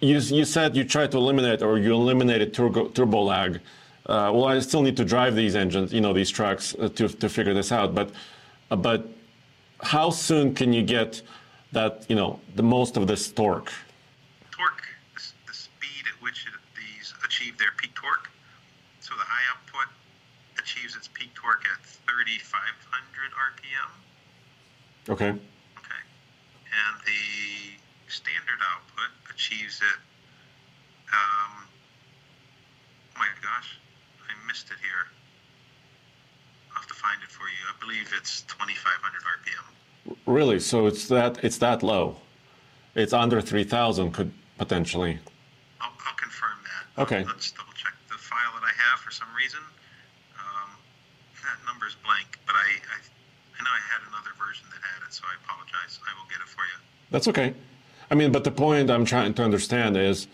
[0.00, 3.60] you, you said you tried to eliminate or you eliminated turbo, turbo lag.
[4.06, 7.08] Uh, well, I still need to drive these engines, you know, these trucks uh, to,
[7.08, 7.94] to figure this out.
[7.94, 8.10] But,
[8.70, 9.06] uh, but
[9.82, 11.22] how soon can you get
[11.72, 13.72] that, you know, the most of this torque?
[14.50, 14.82] Torque,
[15.14, 18.30] the, the speed at which it, these achieve their peak torque.
[19.00, 19.92] So the high output
[20.58, 21.86] achieves its peak torque at
[22.28, 23.90] 3,500 RPM.
[25.08, 25.30] Okay.
[25.30, 26.02] Okay.
[26.68, 27.80] And the
[28.12, 29.98] standard output achieves it.
[31.08, 31.64] Um,
[33.16, 33.78] oh my gosh,
[34.28, 35.08] I missed it here.
[36.70, 37.64] I'll have to find it for you.
[37.64, 40.18] I believe it's 2,500 RPM.
[40.26, 40.60] Really?
[40.60, 42.16] So it's that it's that low?
[42.94, 45.18] It's under 3,000 could potentially.
[45.80, 47.02] I'll, I'll confirm that.
[47.02, 47.24] Okay.
[47.24, 49.60] Let's double check the file that I have for some reason.
[51.88, 52.98] Um, number's blank, but I, I
[53.58, 55.98] I know I had another version that had it, so I apologize.
[56.06, 56.78] I will get it for you.
[57.10, 57.54] That's okay.
[58.10, 60.28] I mean, but the point I'm trying to understand is,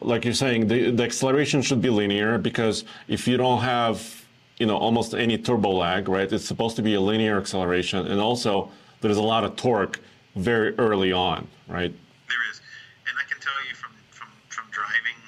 [0.00, 4.24] like you're saying, the, the acceleration should be linear because if you don't have,
[4.58, 6.30] you know, almost any turbo lag, right?
[6.30, 10.00] It's supposed to be a linear acceleration, and also there's a lot of torque
[10.34, 11.94] very early on, right?
[12.28, 12.60] There is,
[13.08, 15.18] and I can tell you from from from driving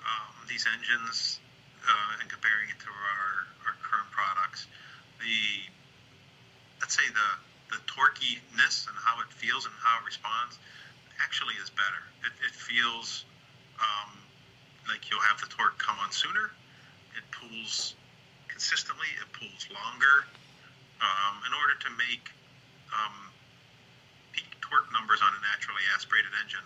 [0.00, 1.40] um, these engines
[1.86, 4.66] uh, and comparing it to our our current products,
[5.24, 5.40] the
[6.80, 7.28] let's say the
[7.72, 10.60] the torquiness and how it feels and how it responds
[11.22, 12.04] actually is better.
[12.28, 13.24] It, it feels
[13.80, 14.12] um,
[14.86, 16.52] like you'll have the torque come on sooner.
[17.16, 17.96] It pulls
[18.48, 19.08] consistently.
[19.18, 20.28] It pulls longer.
[21.02, 22.30] Um, in order to make
[22.94, 23.16] um,
[24.32, 26.64] peak torque numbers on a naturally aspirated engine,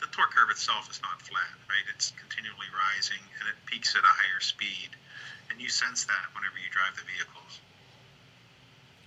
[0.00, 1.86] the torque curve itself is not flat, right?
[1.92, 4.96] It's continually rising and it peaks at a higher speed.
[5.50, 7.60] And you sense that whenever you drive the vehicles.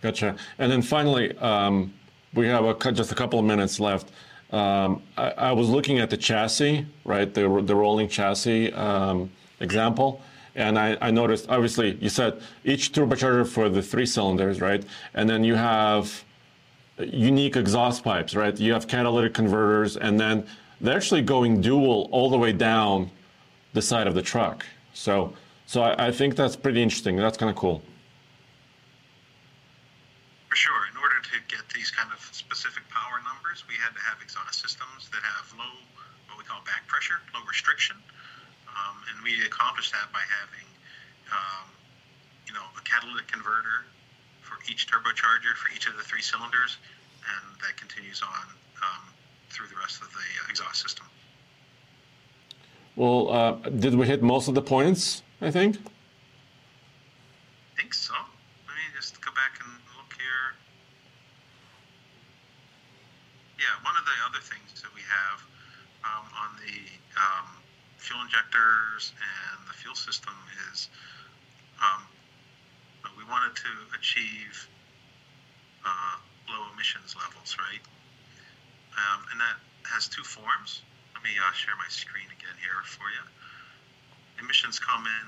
[0.02, 0.36] Gotcha.
[0.58, 1.94] And then finally, um,
[2.34, 4.12] we have a, just a couple of minutes left.
[4.52, 10.22] Um, I, I, was looking at the chassis, right, the, the rolling chassis um, example,
[10.56, 14.84] and I, I, noticed, obviously, you said each turbocharger for the three cylinders, right,
[15.14, 16.24] and then you have
[16.98, 18.58] unique exhaust pipes, right?
[18.60, 20.48] You have catalytic converters, and then
[20.82, 23.12] they're actually going dual all the way down
[23.74, 24.66] the side of the truck.
[24.94, 25.34] So,
[25.68, 27.18] so I, I think that's pretty interesting.
[27.18, 27.84] That's kind of cool.
[30.50, 30.90] For sure.
[30.90, 34.62] In order to get these kind of specific power numbers we had to have exhaust
[34.62, 35.78] systems that have low,
[36.28, 37.96] what we call back pressure, low restriction,
[38.66, 40.68] um, and we accomplished that by having,
[41.30, 41.70] um,
[42.50, 43.86] you know, a catalytic converter
[44.42, 46.78] for each turbocharger for each of the three cylinders,
[47.22, 48.46] and that continues on
[48.82, 49.06] um,
[49.50, 51.06] through the rest of the exhaust system.
[52.96, 55.24] Well, uh, did we hit most of the points?
[55.42, 55.78] I think.
[55.78, 55.82] I
[57.80, 58.14] think so.
[58.68, 60.58] Let me just go back and look here.
[63.58, 65.42] Yeah, one of the other things that we have
[66.06, 66.78] um, on the
[67.18, 67.58] um,
[67.98, 70.38] fuel injectors and the fuel system
[70.70, 70.94] is
[71.82, 72.06] um,
[73.18, 74.70] we wanted to achieve
[75.82, 76.22] uh,
[76.54, 77.82] low emissions levels, right?
[78.94, 79.58] Um, and that
[79.90, 80.86] has two forms.
[81.18, 83.26] Let me uh, share my screen again here for you.
[84.38, 85.28] Emissions come in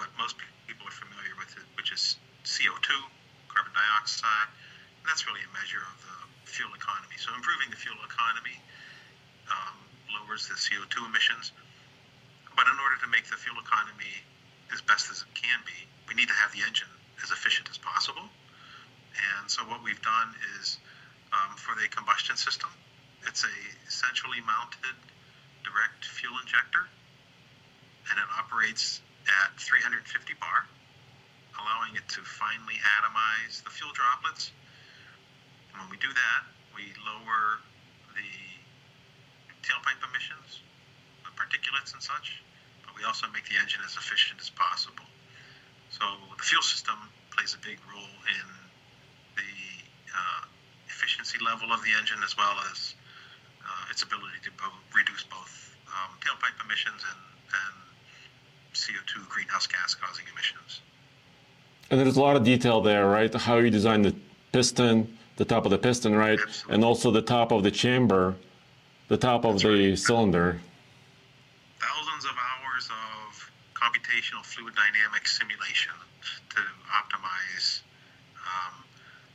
[0.00, 2.16] what most people are familiar with, which is
[2.48, 2.88] CO2,
[3.52, 4.48] carbon dioxide.
[4.48, 7.14] And that's really a measure of the fuel economy.
[7.22, 8.58] So improving the fuel economy
[9.50, 9.78] um,
[10.10, 11.54] lowers the CO2 emissions.
[12.58, 14.10] But in order to make the fuel economy
[14.74, 16.90] as best as it can be, we need to have the engine
[17.22, 18.26] as efficient as possible.
[19.14, 20.78] And so what we've done is
[21.32, 22.70] um, for the combustion system,
[23.26, 23.56] it's a
[23.90, 24.96] centrally mounted
[25.62, 26.88] direct fuel injector,
[28.10, 29.00] and it operates
[29.44, 30.02] at 350
[30.40, 30.66] bar,
[31.60, 34.50] allowing it to finely atomize the fuel droplets.
[35.78, 36.40] When we do that,
[36.74, 37.60] we lower
[38.14, 38.30] the
[39.62, 40.60] tailpipe emissions,
[41.24, 42.42] the particulates and such,
[42.84, 45.06] but we also make the engine as efficient as possible.
[45.90, 46.04] So
[46.36, 46.96] the fuel system
[47.30, 48.46] plays a big role in
[49.36, 49.52] the
[50.10, 50.42] uh,
[50.88, 52.94] efficiency level of the engine as well as
[53.64, 57.20] uh, its ability to bo- reduce both um, tailpipe emissions and,
[57.52, 57.76] and
[58.74, 60.80] CO2 greenhouse gas causing emissions.
[61.90, 63.32] And there's a lot of detail there, right?
[63.34, 64.14] How you design the
[64.52, 66.38] piston, the top of the piston, right?
[66.38, 66.74] Absolutely.
[66.74, 68.34] And also the top of the chamber,
[69.08, 69.98] the top of That's the right.
[69.98, 70.60] cylinder.
[71.80, 75.92] Thousands of hours of computational fluid dynamics simulation
[76.50, 76.60] to
[76.92, 77.80] optimize
[78.36, 78.84] um,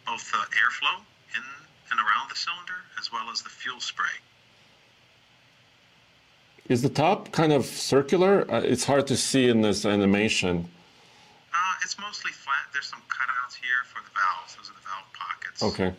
[0.06, 1.02] both the airflow
[1.36, 1.42] in
[1.90, 4.06] and around the cylinder as well as the fuel spray.
[6.70, 8.46] Is the top kind of circular?
[8.48, 10.70] Uh, it's hard to see in this animation.
[11.66, 12.68] Uh, it's mostly flat.
[12.74, 14.56] There's some cutouts here for the valves.
[14.56, 15.64] Those are the valve pockets.
[15.64, 15.94] Okay.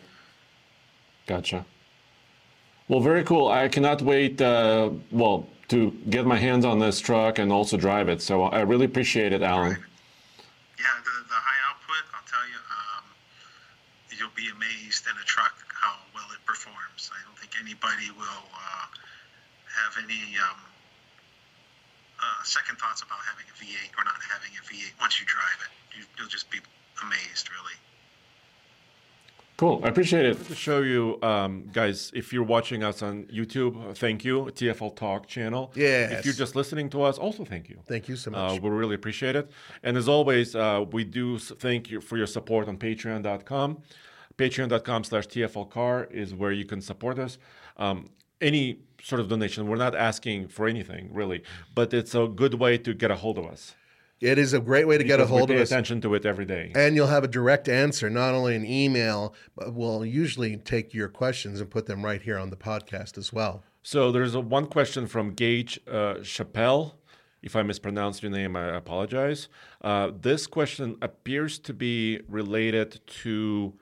[1.25, 1.65] Gotcha.
[2.87, 3.49] Well, very cool.
[3.49, 8.07] I cannot wait, uh, well, to get my hands on this truck and also drive
[8.07, 8.21] it.
[8.21, 9.71] So I really appreciate it, Alan.
[9.71, 13.03] Yeah, the, the high output, I'll tell you, um,
[14.17, 17.11] you'll be amazed in a truck how well it performs.
[17.11, 18.87] I don't think anybody will uh,
[19.67, 20.63] have any um,
[22.21, 25.59] uh, second thoughts about having a V8 or not having a V8 once you drive
[25.61, 25.97] it.
[25.97, 26.59] You, you'll just be
[27.03, 27.73] amazed, really.
[29.57, 29.81] Cool.
[29.83, 30.45] I appreciate it.
[30.45, 34.45] To show you, um, guys, if you're watching us on YouTube, uh, thank you.
[34.53, 35.71] TFL Talk channel.
[35.73, 36.11] Yeah.
[36.11, 37.79] If you're just listening to us, also thank you.
[37.87, 38.61] Thank you so Uh, much.
[38.61, 39.49] we really appreciate it.
[39.81, 43.81] And as always, uh, we do thank you for your support on patreon.com.
[44.37, 47.39] Patreon.com slash TFLcar is where you can support us.
[47.77, 51.43] Um, any sort of donation, we're not asking for anything really,
[51.75, 53.75] but it's a good way to get a hold of us.
[54.19, 55.69] it is a great way to get a Because hold of pay us.
[55.71, 56.71] attention to it every day.
[56.75, 61.07] And you'll have a direct answer, not only an email, but we'll usually take your
[61.07, 63.63] questions and put them right here on the podcast as well.
[63.83, 66.93] So there's a one question from Gage uh, Chappelle.
[67.43, 69.47] If I mispronounced your name, I apologize.
[69.81, 73.73] Uh, this question appears to be related to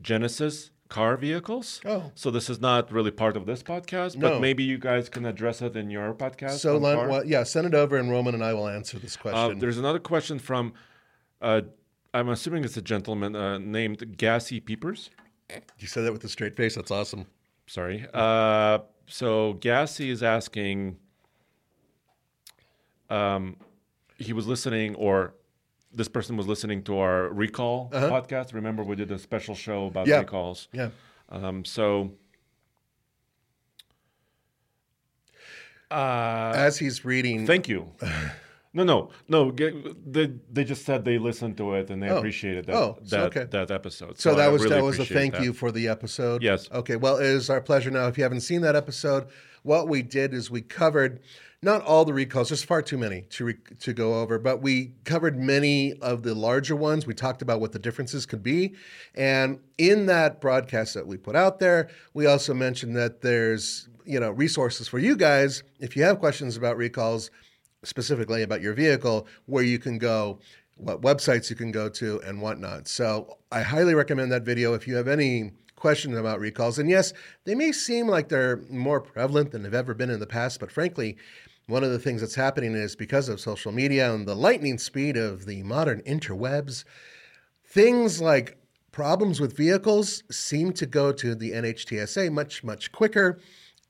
[0.00, 1.80] Genesis car vehicles.
[1.84, 2.10] Oh.
[2.14, 4.30] So this is not really part of this podcast, No.
[4.30, 6.58] but maybe you guys can address it in your podcast.
[6.58, 9.20] So, Len, well, yeah, send it over, and Roman and I will answer this Uh,
[9.20, 9.58] question.
[9.58, 10.72] there's another question from,
[11.42, 11.60] uh,
[12.14, 15.10] I'm assuming it's a gentleman uh, named Gassy Peepers.
[15.78, 16.74] you said that with a straight face.
[16.74, 17.26] That's awesome.
[17.66, 18.06] Sorry.
[18.14, 20.96] Uh, so Gassy is asking.
[23.10, 23.56] Um,
[24.18, 25.34] he was listening, or
[25.92, 28.52] this person was listening to our recall podcast.
[28.54, 30.14] Remember, we did a special show about Uh-huh.
[30.14, 30.18] Yeah.
[30.20, 30.68] recalls.
[30.72, 30.88] Yeah.
[31.28, 32.12] Um, so.
[35.90, 37.90] Uh, As he's reading, thank you.
[38.74, 39.50] No, no, no.
[39.50, 42.18] They, they just said they listened to it and they Oh.
[42.18, 43.44] appreciated that Oh, so that, okay.
[43.50, 44.18] that episode.
[44.20, 45.42] So I that was really that was a thank that.
[45.42, 46.42] you for the episode.
[46.42, 46.68] Yes.
[46.70, 46.96] Okay.
[46.96, 47.90] Well, it is our pleasure.
[47.90, 49.26] Now, if you haven't seen that episode,
[49.62, 51.20] what we did is we covered
[51.60, 52.50] not all the recalls.
[52.50, 56.34] There's far too many to re- to go over, but we covered many of the
[56.34, 57.04] larger ones.
[57.06, 58.74] We talked about what the differences could be,
[59.16, 64.20] and in that broadcast that we put out there, we also mentioned that there's you
[64.20, 67.30] know resources for you guys if you have questions about recalls
[67.84, 70.38] specifically about your vehicle, where you can go,
[70.76, 72.88] what websites you can go to, and whatnot.
[72.88, 74.74] So I highly recommend that video.
[74.74, 76.78] If you have any questions about recalls.
[76.78, 77.12] And yes,
[77.44, 80.72] they may seem like they're more prevalent than they've ever been in the past, but
[80.72, 81.16] frankly,
[81.66, 85.16] one of the things that's happening is because of social media and the lightning speed
[85.16, 86.84] of the modern interwebs,
[87.64, 88.58] things like
[88.90, 93.38] problems with vehicles seem to go to the NHTSA much, much quicker.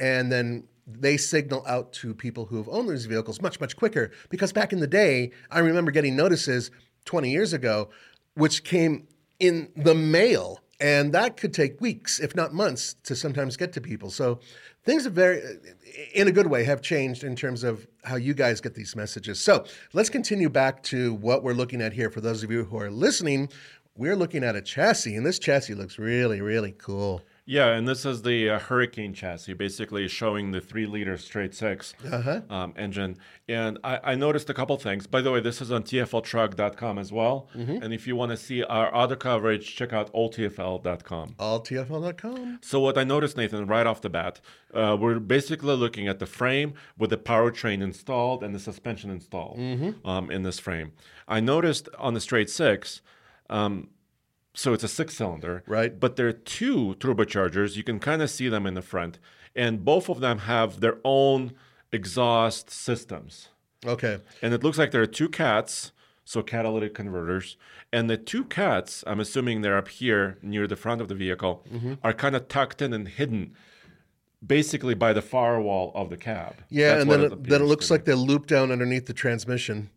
[0.00, 4.10] And then they signal out to people who have owned these vehicles much, much quicker.
[4.30, 6.70] Because back in the day, I remember getting notices
[7.04, 7.90] 20 years ago,
[8.34, 9.06] which came
[9.38, 10.60] in the mail.
[10.80, 14.10] And that could take weeks, if not months, to sometimes get to people.
[14.10, 14.38] So
[14.84, 15.42] things have very,
[16.14, 19.40] in a good way, have changed in terms of how you guys get these messages.
[19.40, 22.10] So let's continue back to what we're looking at here.
[22.10, 23.48] For those of you who are listening,
[23.96, 27.22] we're looking at a chassis, and this chassis looks really, really cool.
[27.50, 31.94] Yeah, and this is the uh, Hurricane chassis, basically showing the three liter straight 6
[32.12, 32.42] Uh-huh.
[32.50, 33.16] um, engine.
[33.48, 35.06] And I, I noticed a couple things.
[35.06, 37.48] By the way, this is on TFLtruck.com as well.
[37.56, 37.82] Mm-hmm.
[37.82, 41.36] And if you want to see our other coverage, check out alltfl.com.
[41.38, 42.58] Alltfl.com.
[42.60, 44.40] So what I noticed, Nathan, right off the bat,
[44.74, 49.58] uh, we're basically looking at the frame with the powertrain installed and the suspension installed
[49.58, 50.06] Mm-hmm.
[50.06, 50.92] um, in this frame.
[51.26, 53.00] I noticed on the straight six,
[53.48, 53.88] um,
[54.54, 55.98] so it's a six cylinder, Right.
[55.98, 57.76] But there are two turbochargers.
[57.76, 59.18] You can kind of see them in the front,
[59.54, 61.52] and both of them have their own
[61.92, 63.48] exhaust systems.
[63.86, 64.18] Okay.
[64.42, 65.92] And it looks like there are two cats,
[66.24, 67.56] so catalytic converters.
[67.92, 71.64] And the two cats, I'm assuming they're up here near the front of the vehicle,
[71.72, 71.94] Mm-hmm.
[72.02, 73.54] are kind of tucked in and hidden
[74.46, 76.56] basically by the firewall of the cab.
[76.68, 79.90] Yeah, That's and then it, then it looks like they loop down underneath the transmission.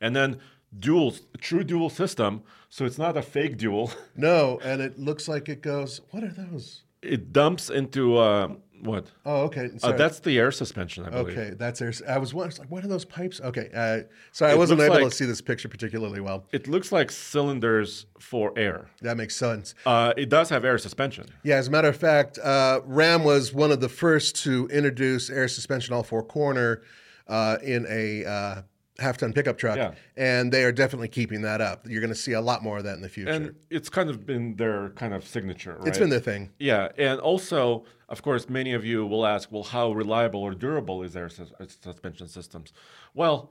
[0.00, 0.38] And then
[0.78, 2.42] dual, true dual system.
[2.70, 3.90] So it's not a fake dual.
[4.16, 6.00] No, and it looks like it goes.
[6.10, 6.82] What are those?
[7.02, 8.48] It dumps into uh,
[8.82, 9.10] what?
[9.26, 9.66] Oh, okay.
[9.74, 9.98] Uh, Sorry.
[9.98, 11.36] that's the air suspension, I believe.
[11.38, 11.50] okay.
[11.56, 11.92] That's air.
[12.08, 13.40] I was wondering, like, what are those pipes?
[13.40, 13.68] Okay.
[13.74, 14.00] Uh,
[14.32, 16.46] sorry, I It wasn't able like- to see this picture particularly well.
[16.52, 18.86] It looks like cylinders for air.
[19.02, 19.74] That makes sense.
[19.84, 21.26] Uh, it does have air suspension.
[21.42, 25.28] Yeah, as a matter of fact, uh, Ram was one of the first to introduce
[25.30, 26.82] air suspension all four corner
[27.28, 28.62] uh, in a uh,
[28.98, 29.92] half ton pickup truck, Yeah.
[30.16, 31.86] and they are definitely keeping that up.
[31.88, 33.30] You're going to see a lot more of that in the future.
[33.30, 35.88] And it's kind of been their kind of signature, right?
[35.88, 36.50] it's been their thing.
[36.58, 41.02] Yeah, and also, of course, many of you will ask, well, how reliable or durable
[41.02, 42.72] is their sus- uh, suspension systems?
[43.14, 43.50] Well,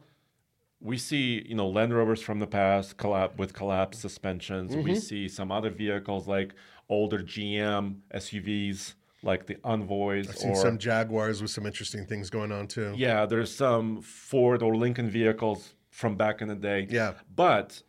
[0.79, 4.71] we see, you know, Land Rovers from the past collab- with collapsed suspensions.
[4.73, 4.83] Mm-hmm.
[4.83, 6.53] We see some other vehicles like
[6.89, 12.29] older GM SUVs, like the Envoys, I've seen or some Jaguars with some interesting things
[12.29, 12.93] going on too.
[12.95, 16.87] yeah, there's some Ford or Lincoln vehicles from back in the day.
[16.89, 17.13] Yeah.
[17.33, 17.81] but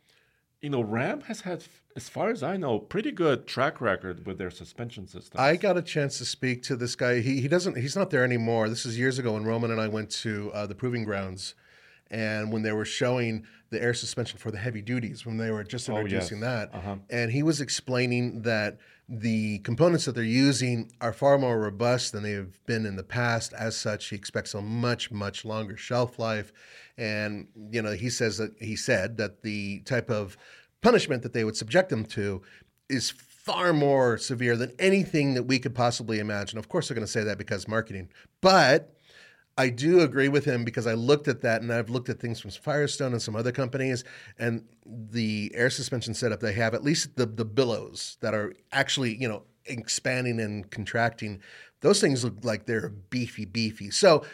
[0.61, 1.63] you know, Ram has had,
[1.95, 5.39] as far as I know, pretty good track record with their suspension system.
[5.39, 7.21] I got a chance to speak to this guy.
[7.21, 7.77] He he doesn't.
[7.77, 8.71] He's not there anymore.
[8.71, 11.55] This is years ago when Roman and I went to uh, the proving grounds,
[12.11, 13.45] and when they were showing
[13.75, 16.05] the air suspension for the heavy duties, when they were just Oh, yes.
[16.05, 16.97] introducing that, Uh-huh.
[17.11, 22.23] and he was explaining that the components that they're using are far more robust than
[22.23, 23.53] they have been in the past.
[23.53, 26.53] As such, he expects a much much longer shelf life,
[26.97, 30.39] and you know he says that he said that the type of
[30.81, 32.41] punishment that they would subject them to
[32.89, 36.59] is far more severe than anything that we could possibly imagine.
[36.59, 38.09] Of course, they're going to say that because marketing,
[38.41, 38.94] but
[39.57, 42.41] I do agree with him because I looked at that and I've looked at things
[42.41, 44.03] from Firestone and some other companies,
[44.39, 49.15] and the air suspension setup they have, at least the the billows that are actually
[49.17, 51.41] you know expanding and contracting,
[51.81, 53.91] those things look like they're beefy, beefy.
[53.91, 54.25] So,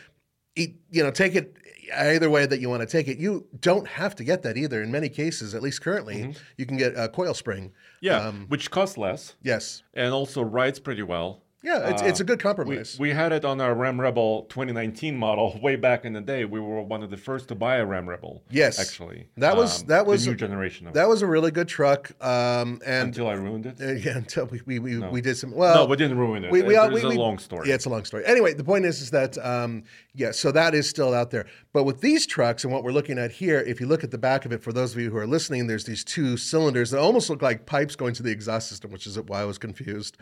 [0.57, 1.57] it, you know, take it
[1.97, 3.18] either way that you want to take it.
[3.18, 4.83] You don't have to get that either.
[4.83, 7.73] In many cases, at least currently, you can get a coil spring.
[8.01, 9.83] yeah, um, which costs less Yes.
[9.95, 11.43] and also rides pretty well.
[11.63, 12.97] Yeah, it's, it's a good compromise.
[12.99, 16.47] we had it on our Ram Rebel 2019 model way back in the day.
[16.47, 18.43] We were one of the first to buy a Ram Rebel.
[18.51, 18.81] Yes.
[18.81, 22.13] actually, That was- Um, that was- new generation of that was a really good truck.
[22.25, 23.81] Um, and until I ruined it.
[23.81, 25.11] Uh, yeah, until we we, we, No.
[25.11, 25.51] we did some.
[25.53, 26.51] Well, no, we didn't ruin it.
[26.51, 27.69] we, we, It- it's we- a we- long story.
[27.69, 28.25] Yeah, it's a long story.
[28.25, 29.85] Anyway, the point is, is that um,
[30.15, 31.45] yeah, so that is still out there.
[31.75, 34.19] But with these trucks and what we're looking at here, if you look at the
[34.19, 37.01] back of it, for those of you who are listening, there's these two cylinders that
[37.01, 40.17] almost look like pipes going to the exhaust system, which is why I was confused.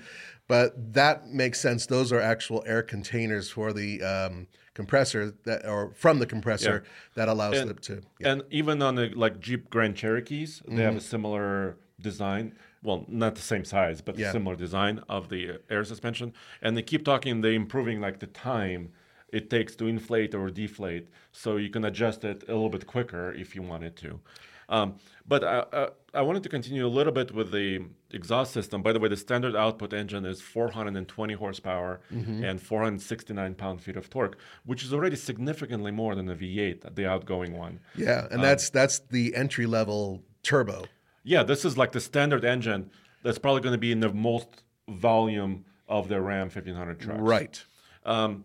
[0.48, 1.86] But that makes sense.
[1.86, 7.28] Those are actual air containers for the um, compressor that, or from the compressor that
[7.28, 8.02] allows And- them to.
[8.20, 8.32] Yeah.
[8.32, 10.80] And even on the like Jeep Grand Cherokees, they Mm-hmm.
[10.82, 12.54] have a similar design.
[12.82, 14.30] Well, not the same size, but Yeah.
[14.30, 16.32] similar design of the air suspension.
[16.62, 18.92] And they keep talking, they improving like the time
[19.30, 23.32] it takes to inflate or deflate, so you can adjust it a little bit quicker
[23.32, 24.20] if you wanted to.
[24.70, 24.94] Um,
[25.26, 28.82] but I, I, I wanted to continue a little bit with the exhaust system.
[28.82, 32.44] By the way, the standard output engine is 420 horsepower Mm-hmm.
[32.44, 37.06] and 469 pound feet of torque, which is already significantly more than the V8, the
[37.06, 37.80] outgoing one.
[37.96, 40.86] yeah, Um, and that's that's the entry level turbo.
[41.24, 42.90] Yeah, this is like the standard engine
[43.22, 44.48] that's probably going to be in the most
[44.88, 47.20] volume of their Ram 1500 trucks.
[47.20, 47.64] Right.
[48.06, 48.44] Um,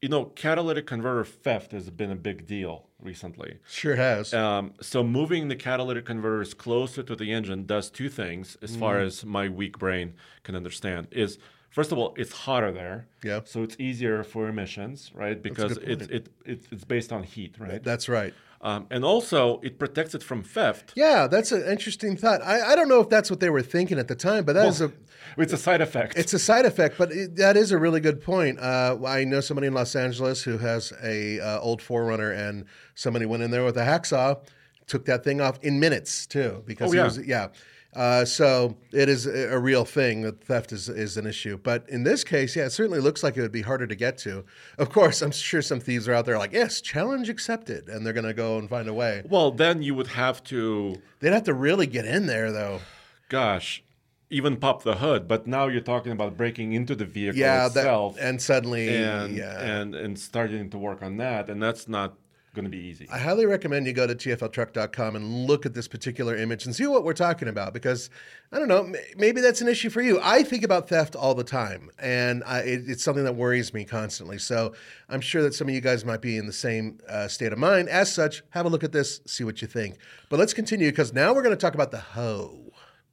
[0.00, 3.58] you know, catalytic converter theft has been a big deal recently.
[3.68, 4.32] Sure has.
[4.34, 8.96] Um, so moving the catalytic converters closer to the engine does two things, as far
[8.98, 9.06] Mm.
[9.06, 11.08] as my weak brain can understand.
[11.10, 11.38] Is
[11.70, 13.40] first of all, it's hotter there, Yeah.
[13.44, 15.40] So it's easier for emissions, right?
[15.42, 17.82] Because it's it, it it's based on heat, right?
[17.82, 18.34] That's right.
[18.64, 20.92] Um, and also, it protects it from theft.
[20.96, 22.40] Yeah, that's an interesting thought.
[22.42, 24.66] I, I don't know if that's what they were thinking at the time, but that
[24.66, 24.90] is a
[25.36, 26.16] It's a side effect.
[26.16, 28.58] It's a side effect, but it, that is a really good point.
[28.58, 33.26] Uh, I know somebody in Los Angeles who has a uh, old 4Runner, and somebody
[33.26, 34.38] went in there with a hacksaw,
[34.86, 37.04] took that thing off in minutes too, because Oh, he yeah.
[37.04, 37.48] was yeah.
[37.94, 41.56] Uh, so it is a real thing that theft is is an issue.
[41.62, 44.18] But in this case, yeah, it certainly looks like it would be harder to get
[44.18, 44.44] to.
[44.78, 48.12] Of course, I'm sure some thieves are out there like, yes, challenge accepted, and they're
[48.12, 49.22] going to go and find a way.
[49.28, 52.80] well, then you would have to, They'd have to really get in there though.
[53.28, 53.82] gosh,
[54.30, 55.28] even pop the hood.
[55.28, 59.36] But now you're talking about breaking into the vehicle Yeah, that, itself and suddenly, and
[59.36, 59.60] yeah.
[59.60, 62.14] and and starting to work on that, and that's not
[62.54, 63.06] going to be easy.
[63.12, 66.86] I highly recommend you go to tfltruck.com and look at this particular image and see
[66.86, 68.10] what we're talking about because
[68.52, 70.20] I don't know, maybe that's an issue for you.
[70.22, 73.84] I think about theft all the time and I, it, it's something that worries me
[73.84, 74.38] constantly.
[74.38, 74.74] So
[75.08, 77.58] I'm sure that some of you guys might be in the same uh, state of
[77.58, 77.88] mind.
[77.88, 79.98] As such, have a look at this, see what you think.
[80.30, 82.60] But let's continue because now we're going to talk about the hoe.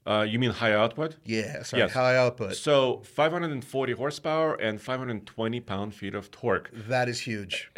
[0.06, 1.16] Uh, you mean high output?
[1.26, 1.92] Yeah, sorry, Yes.
[1.94, 2.56] high output.
[2.56, 6.72] So 540 horsepower and 520 pound feet of torque.
[6.74, 7.70] That is huge.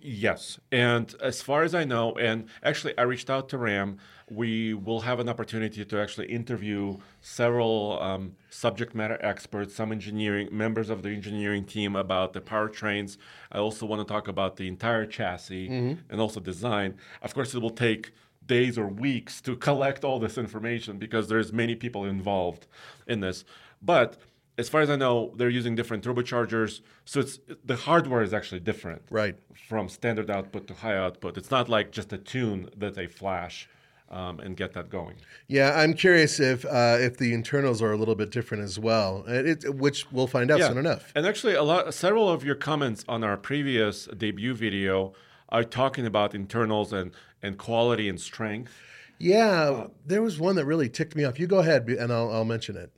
[0.00, 0.58] Yes.
[0.72, 5.00] And as far as I know, and actually I reached out to Ram, we will
[5.00, 11.02] have an opportunity to actually interview several um, subject matter experts, some engineering members of
[11.02, 13.16] the engineering team about the powertrains.
[13.52, 15.68] I also want to talk about the entire chassis
[16.10, 16.96] and also design.
[17.22, 18.12] Of course, it will take
[18.44, 22.66] days or weeks to collect all this information because there's many people involved
[23.06, 23.44] in this.
[23.80, 24.16] But
[24.58, 28.60] as far as I know, they're using different turbochargers, so it's the hardware is actually
[28.60, 29.36] different Right.
[29.68, 31.36] from standard output to high output.
[31.36, 33.68] It's not like just a tune that they flash
[34.08, 35.16] um, and get that going.
[35.48, 39.24] Yeah, I'm curious if uh, if the internals are a little bit different as well,
[39.26, 41.12] it, it- which we'll find out soon enough.
[41.16, 45.12] And actually, a lot, several of your comments on our previous debut video
[45.48, 47.10] are talking about internals and
[47.42, 48.72] and quality and strength.
[49.18, 51.38] Yeah, there was one that really ticked me off.
[51.40, 52.92] You go ahead, and I'll, I'll mention it.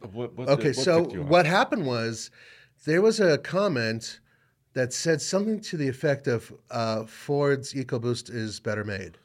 [0.00, 1.28] What, what Okay, what so ticked you off?
[1.28, 2.30] what happened was
[2.84, 4.20] there was a comment
[4.74, 9.18] that said something to the effect of uh, Ford's EcoBoost is better made.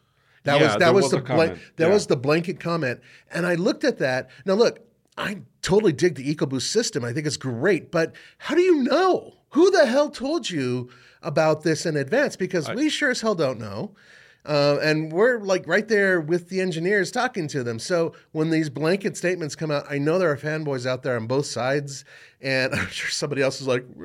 [0.44, 1.94] That Yeah, was that was, was the blan- that yeah.
[1.94, 3.00] was the blanket comment,
[3.32, 4.30] and I looked at that.
[4.46, 4.80] Now look,
[5.18, 7.06] I totally dig the EcoBoost system.
[7.06, 9.36] I think it's great, but how do you know?
[9.52, 10.90] Who the hell told you
[11.22, 12.36] about this in advance?
[12.36, 13.94] Because we sure as hell don't know.
[14.46, 17.80] Uh, and we're like right there with the engineers talking to them.
[17.80, 21.28] So when these blanket statements come out, I know there are fanboys out there on
[21.28, 22.04] both sides,
[22.42, 23.96] and I'm sure somebody else is like, "Uh,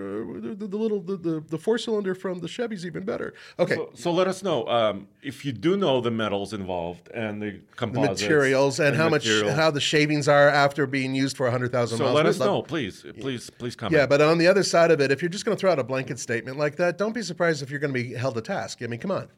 [0.40, 3.34] the, the, the little the, the, the four cylinder from the Chevy's even better.
[3.58, 7.42] Okay, So, so let us know um, if you do know the metals involved and
[7.42, 9.46] the the composites, materials and, how materials.
[9.46, 12.14] much how the shavings are after being used for hundred thousand So miles.
[12.16, 13.98] let us love- know, please, please, please comment.
[13.98, 15.78] Yeah, but on the other side of it, if you're just going to throw out
[15.80, 18.40] a blanket statement like that, don't be surprised if you're going to be held to
[18.40, 18.82] task.
[18.82, 19.28] I mean, come on,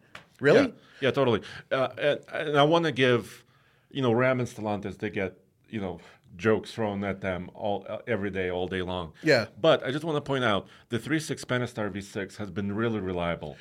[0.41, 0.61] really?
[0.67, 1.43] Yeah, yeah, totally.
[1.71, 3.45] Uh, and, and I want to give,
[3.91, 5.39] you know, Ram and Stellantis, they get,
[5.69, 6.01] you know,
[6.37, 9.13] jokes thrown at them all uh, every day, all day long.
[9.23, 9.47] Yeah.
[9.61, 13.57] But I just want to point out the 3.6 Pentastar V6 has been really reliable.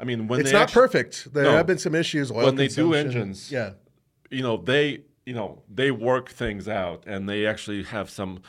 [0.00, 1.32] I mean, when It's not actu- perfect.
[1.32, 1.52] There No.
[1.52, 2.32] have been some issues.
[2.32, 3.72] When they do engines, yeah.
[4.30, 8.42] you know, they, you know, they work things out and they actually have some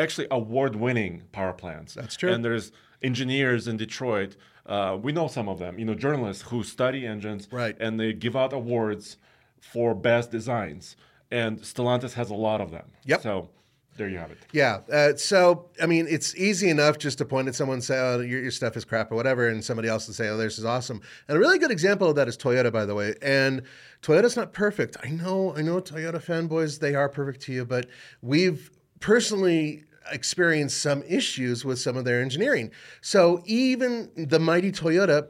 [0.00, 1.94] actually award-winning power plants.
[1.94, 2.32] That's true.
[2.32, 2.72] And there's
[3.02, 4.36] engineers in Detroit.
[4.66, 7.76] Uh, we know some of them, you know, journalists who study engines, Right.
[7.80, 9.16] And they give out awards
[9.60, 10.96] for best designs.
[11.30, 12.86] And Stellantis has a lot of them.
[13.04, 13.22] Yep.
[13.22, 13.48] So
[13.96, 14.38] there you have it.
[14.52, 14.80] Yeah.
[14.90, 18.20] Uh, so, I mean, it's easy enough just to point at someone and say, oh,
[18.20, 20.64] your, your stuff is crap or whatever, and somebody else will say, oh, this is
[20.64, 21.02] awesome.
[21.28, 23.14] And a really good example of that is Toyota, by the way.
[23.20, 23.62] And
[24.02, 24.96] Toyota's not perfect.
[25.04, 27.88] I know, I know, Toyota fanboys, they are perfect to you, but
[28.22, 28.70] we've
[29.00, 32.70] personally experienced some issues with some of their engineering.
[33.00, 35.28] So, even the mighty Toyota,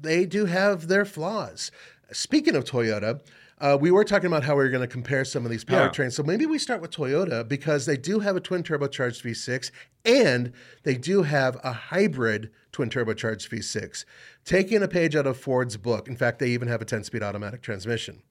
[0.00, 1.70] they do have their flaws.
[2.12, 3.20] Speaking of Toyota,
[3.60, 5.86] uh, we were talking about how we were going to compare some of these Yeah.
[5.88, 6.12] powertrains.
[6.12, 9.70] So maybe we start with Toyota because they do have a twin turbocharged V6
[10.04, 10.52] and
[10.82, 14.06] they do have a hybrid twin turbocharged V6.
[14.46, 16.08] Taking a page out of Ford's book.
[16.08, 18.22] In fact, they even have a 10 speed automatic transmission.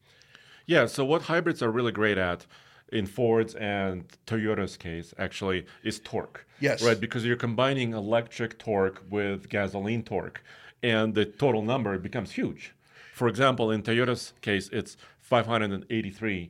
[0.66, 0.88] Yeah.
[0.88, 2.48] So what hybrids are really great at
[2.92, 6.46] in Ford's and Toyota's case actually is torque.
[6.60, 6.84] Yes.
[6.84, 7.00] Right.
[7.00, 10.42] Because you're combining electric torque with gasoline torque,
[10.84, 12.74] and the total number becomes huge.
[13.14, 16.50] For example, in Toyota's case, it's 583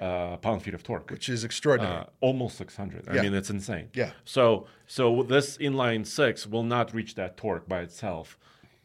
[0.00, 1.10] uh, pound feet of torque.
[1.10, 2.00] which is extraordinary.
[2.00, 3.04] Uh, almost 600.
[3.06, 3.12] Yeah.
[3.12, 3.88] I mean, it's insane.
[3.94, 4.12] Yeah.
[4.24, 8.38] So, so this inline six will not reach that torque by itself,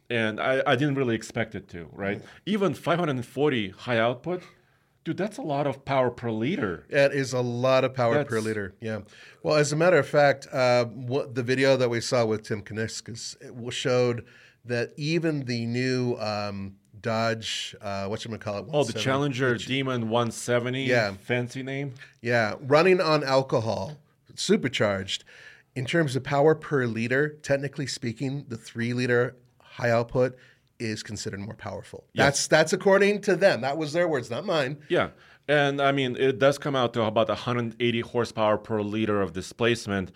[0.10, 1.88] and I, I didn't really expect it to.
[1.92, 2.22] Right.
[2.46, 4.44] Even 540 high output,
[5.06, 6.84] dude, that's a lot of power per liter.
[6.90, 8.74] That is a lot of power per liter.
[8.82, 9.02] Yeah.
[9.44, 12.62] Well, as a matter of fact, uh, what the video that we saw with Tim
[12.62, 14.26] Kuniskis showed
[14.66, 18.66] that even the new um, Dodge, uh, what you call it?
[18.74, 20.84] Oh, the Challenger Demon 170.
[20.84, 21.14] Yeah.
[21.14, 21.94] Fancy name.
[22.20, 23.98] Yeah, running on alcohol,
[24.34, 25.24] supercharged.
[25.76, 30.36] In terms of power per liter, technically speaking, the three liter high output
[30.80, 32.06] is considered more powerful.
[32.16, 33.62] That's that's according to them.
[33.62, 34.78] That was their words, not mine.
[34.90, 35.10] Yeah.
[35.48, 40.12] And I mean, it does come out to about 180 horsepower per liter of displacement.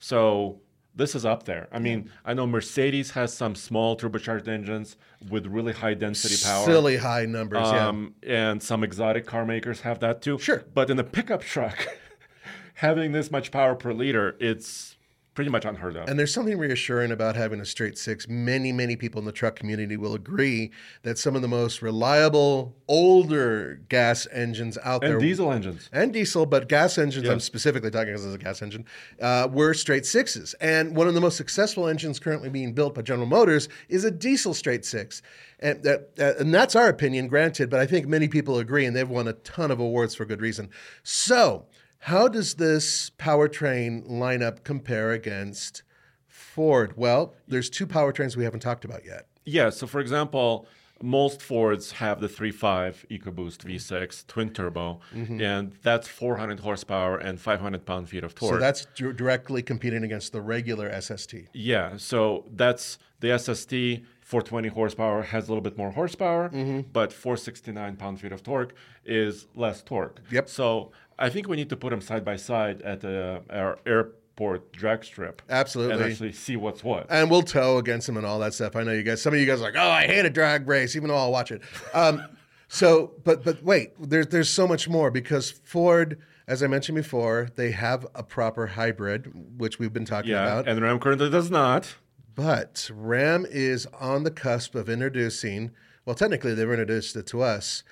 [0.00, 0.60] So
[0.94, 1.68] this is up there.
[1.72, 4.96] I mean, I know Mercedes has some small turbocharged engines
[5.30, 6.66] with really high density power.
[6.66, 7.68] Silly high numbers.
[7.70, 7.88] yeah.
[7.88, 10.38] Um, and some exotic car makers have that too.
[10.38, 10.64] Sure.
[10.74, 11.86] But in a pickup truck,
[12.74, 14.91] having this much power per liter, it's
[15.34, 16.08] pretty much unheard of.
[16.08, 18.28] And there's something reassuring about having a straight six.
[18.28, 20.70] Many, many people in the truck community will agree
[21.02, 25.88] that some of the most reliable, older gas engines out And there diesel engines.
[25.92, 28.84] and diesel, but gas engines, I'm specifically talking because it's a gas engine,
[29.20, 30.54] uh, were straight sixes.
[30.60, 34.10] And one of the most successful engines currently being built by General Motors is a
[34.10, 35.22] diesel straight six.
[35.60, 39.08] And, that, and that's our opinion, granted, but I think many people agree, and they've
[39.08, 40.68] won a ton of awards for good reason.
[41.04, 41.66] So,
[42.02, 45.84] how does this powertrain lineup compare against
[46.26, 46.94] Ford?
[46.96, 49.28] Well, there's two powertrains we haven't talked about yet.
[49.44, 49.70] Yeah.
[49.70, 50.66] So, for example,
[51.00, 55.40] most Fords have the 3.5 EcoBoost V6 twin turbo, mm-hmm.
[55.40, 58.54] and that's 400 horsepower and 500 pound feet of torque.
[58.54, 61.34] So that's dir- directly competing against the regular SST.
[61.52, 66.80] Yeah, so that's the SST 420 horsepower has a little bit more horsepower, Mm-hmm.
[66.92, 68.72] but 469 pound feet of torque
[69.04, 70.20] is less torque.
[70.30, 70.48] Yep.
[70.48, 74.72] So I think we need to put them side by side at the our airport
[74.72, 75.42] drag strip.
[75.50, 75.94] Absolutely.
[75.96, 77.06] And actually see what's what.
[77.10, 78.74] and we'll tow against them and all that stuff.
[78.74, 79.20] I know you guys.
[79.20, 81.30] Some of you guys are like, oh, I hate a drag race, even though I'll
[81.32, 81.60] watch it.
[81.92, 82.22] Um,
[82.68, 86.18] so, but but wait, there's there's so much more because Ford,
[86.48, 89.30] as I mentioned before, they have a proper hybrid,
[89.60, 90.68] which we've been talking yeah, about.
[90.68, 91.96] and Ram currently does not.
[92.34, 95.72] But Ram is on the cusp of introducing.
[96.04, 97.82] Well, technically, they've introduced it to us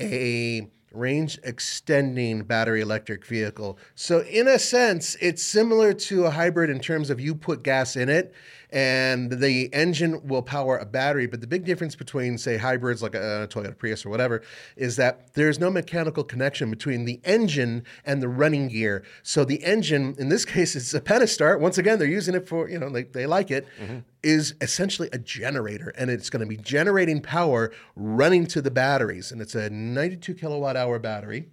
[0.00, 3.78] a range extending battery electric vehicle.
[3.94, 7.96] So, in a sense, it's similar to a hybrid in terms of you put gas
[7.96, 8.32] in it
[8.70, 11.26] and the engine will power a battery.
[11.26, 14.42] But the big difference between, say, hybrids like a, a Toyota Prius or whatever
[14.76, 19.04] is that there's no mechanical connection between the engine and the running gear.
[19.22, 21.58] So, the engine, in this case, it's a Pentastar.
[21.58, 23.66] Once again, they're using it for, you know, they, they like it.
[23.80, 23.98] Mm-hmm.
[24.20, 29.30] Is essentially a generator, and it's going to be generating power running to the batteries,
[29.30, 31.46] and it's a 92 kilowatt hour battery,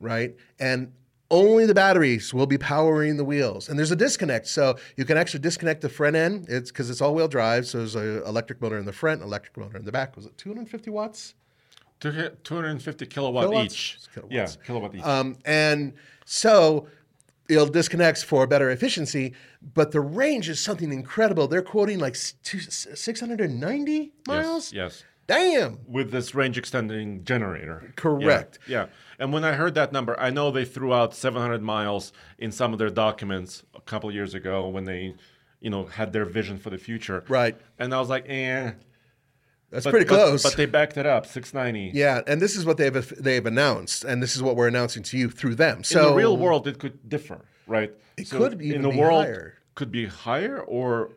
[0.00, 0.34] right?
[0.58, 0.92] And
[1.30, 5.16] only the batteries will be powering the wheels, and there's a disconnect, so you can
[5.16, 6.46] actually disconnect the front end.
[6.48, 9.76] It's because it's all-wheel drive, so there's an electric motor in the front, electric motor
[9.76, 10.16] in the back.
[10.16, 11.34] Was it 250 watts?
[12.00, 13.74] 250 kilowatt Kilowatts?
[13.74, 13.98] each.
[14.12, 14.32] Kilowatts.
[14.32, 15.02] Yeah, kilowatt each.
[15.02, 16.86] Um, and so
[17.48, 19.34] it'll disconnect for better efficiency,
[19.74, 21.48] but the range is something incredible.
[21.48, 24.72] They're quoting like 690 miles.
[24.72, 24.94] Yes.
[24.94, 25.04] yes.
[25.26, 25.78] Damn.
[25.88, 27.92] With this range extending generator.
[27.96, 28.58] Correct.
[28.68, 28.86] Yeah, yeah.
[29.18, 32.72] And when I heard that number, I know they threw out 700 miles in some
[32.72, 35.14] of their documents a couple years ago when they,
[35.60, 37.24] you know, had their vision for the future.
[37.28, 37.56] Right.
[37.78, 38.72] And I was like, eh.
[39.70, 40.42] That's But- pretty close.
[40.44, 41.90] But, they backed it up, 690.
[41.98, 45.18] yeah, and this is what they've they've announced, and this is what we're announcing to
[45.18, 45.82] you through them.
[45.82, 47.92] So in the real world, it could differ, right?
[48.16, 49.54] It could even in the be world, higher.
[49.74, 51.10] Could be higher or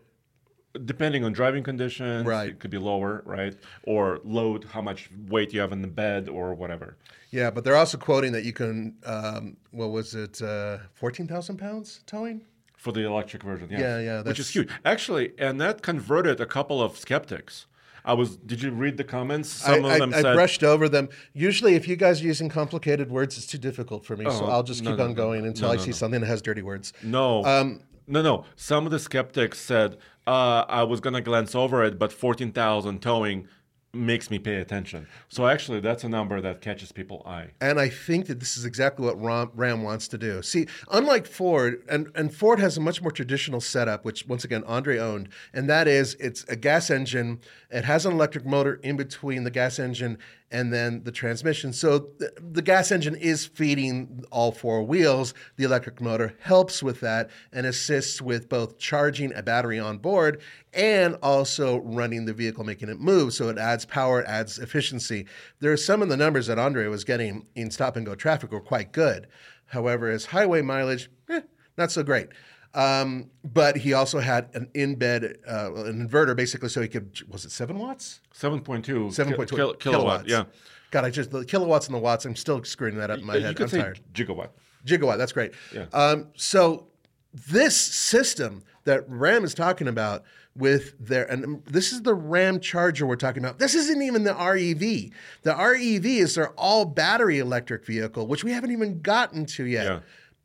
[0.85, 2.49] depending on driving conditions, Right.
[2.49, 3.55] It could be lower, right?
[3.83, 6.97] Or load, how much weight you have in the bed, or whatever.
[7.31, 8.95] yeah, but they're also quoting that you can.
[9.05, 10.41] Um, what was it?
[10.41, 12.41] Uh, Fourteen thousand pounds towing.
[12.77, 13.81] For the electric version, yes.
[13.81, 14.69] Yeah, yeah, which is huge.
[14.85, 17.65] Actually, and that converted a couple of skeptics.
[18.05, 18.37] I was.
[18.37, 19.49] Did you read the comments?
[19.49, 21.09] Some I, of them I, I said, brushed over them.
[21.33, 24.23] Usually, if you guys are using complicated words, it's too difficult for me.
[24.25, 25.91] so Oh, I'll just no, keep no, on no, going until no, I no, see
[25.91, 26.93] something that has dirty words.
[27.03, 27.43] No.
[27.43, 28.45] Um, no, no.
[28.55, 29.97] Some of the skeptics said
[30.27, 33.47] uh, I was gonna glance over it, but fourteen thousand towing
[33.91, 35.07] makes me pay attention.
[35.29, 37.51] So actually, that's a number that catches people eye.
[37.59, 40.43] And I think that this is exactly what Ram, Ram wants to do.
[40.43, 44.63] See, unlike Ford, and, and Ford has a much more traditional setup, which once again
[44.65, 47.39] Andre owned, and that is it's a gas engine.
[47.71, 50.19] It has an electric motor in between the gas engine
[50.51, 51.73] and then the transmission.
[51.73, 55.33] So the, the gas engine is feeding all four wheels.
[55.57, 60.41] The electric motor helps with that and assists with both charging a battery on board
[60.73, 63.33] and also running the vehicle, making it move.
[63.33, 65.25] So it adds adds power, it adds efficiency.
[65.59, 68.51] There are some of the numbers that Andre was getting in stop and go traffic
[68.51, 69.27] were quite good.
[69.67, 71.41] However, his highway mileage, eh,
[71.77, 72.27] not so great.
[72.73, 77.45] Um, but he also had an in-bed uh, an inverter, basically, so he could was
[77.45, 78.21] it seven watts?
[78.33, 80.27] 7.2 Seven point two kil- kilowatt.
[80.27, 80.45] Yeah.
[80.91, 82.25] God, I just the kilowatts and the watts.
[82.25, 83.55] I'm still screwing that up in my you head.
[83.55, 83.99] could I'm say tired.
[84.13, 84.49] gigawatt.
[84.85, 85.17] Gigawatt.
[85.17, 85.53] That's great.
[85.73, 85.85] Yeah.
[85.93, 86.87] Um, so
[87.33, 90.23] this system that Ram is talking about
[90.55, 93.59] with their and this is the Ramcharger we're talking about.
[93.59, 95.11] This isn't even the REV.
[95.43, 99.85] The REV is their all battery electric vehicle, which we haven't even gotten to yet.
[99.85, 99.99] Yeah.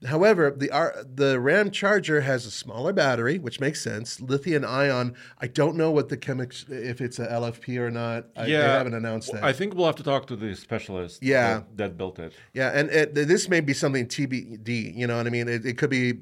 [0.06, 4.20] However, the R, the Ramcharger has a smaller battery, which makes sense.
[4.20, 5.14] Lithium ion.
[5.38, 8.26] I don't know what the chemics if it's a LFP or not.
[8.36, 8.60] I, Yeah.
[8.60, 9.42] they haven't announced that.
[9.42, 11.54] I think we'll have to talk to the specialist Yeah.
[11.54, 12.34] that, that built it.
[12.52, 14.94] Yeah, and it, this may be something TBD.
[14.94, 15.48] You know what I mean?
[15.48, 16.14] It, it could be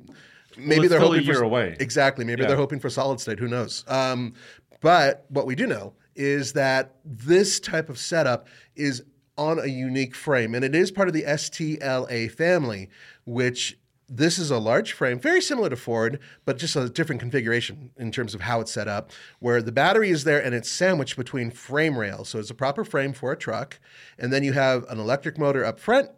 [0.56, 1.76] maybe it's they're hoping year for away.
[1.80, 2.24] exactly.
[2.24, 2.48] Maybe Yeah.
[2.48, 3.40] they're hoping for solid state.
[3.40, 3.84] Who knows?
[3.88, 4.34] Um,
[4.80, 8.46] but what we do know is that this type of setup
[8.76, 9.02] is
[9.36, 12.88] on a unique frame, and it is part of the STLA family,
[13.24, 13.78] which.
[14.14, 18.12] This is a large frame, very similar to Ford, but just a different configuration in
[18.12, 21.50] terms of how it's set up, where the battery is there and it's sandwiched between
[21.50, 22.28] frame rails.
[22.28, 23.80] So it's a proper frame for a truck.
[24.18, 26.10] And then you have an electric motor up front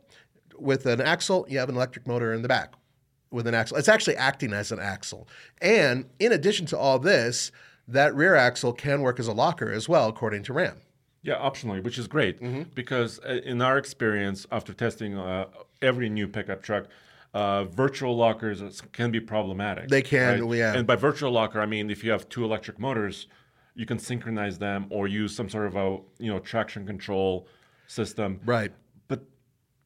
[0.59, 2.75] with an axle, you have an electric motor in the back
[3.31, 3.77] with an axle.
[3.77, 5.29] It's actually acting as an axle.
[5.63, 7.53] And in addition to all this,
[7.87, 10.81] that rear axle can work as a locker as well, according to RAM.
[11.25, 12.63] Yeah, optionally, which is great Mm-hmm.
[12.75, 15.47] because uh, in our experience, after testing uh,
[15.83, 16.85] every new pickup truck,
[17.33, 19.89] uh, virtual lockers can be problematic.
[19.89, 20.75] They can, yeah.
[20.77, 23.27] And by virtual locker, I mean if you have two electric motors,
[23.75, 27.49] you can synchronize them or use some sort of a you know traction control
[27.89, 28.41] system.
[28.45, 28.73] Right.
[29.09, 29.21] But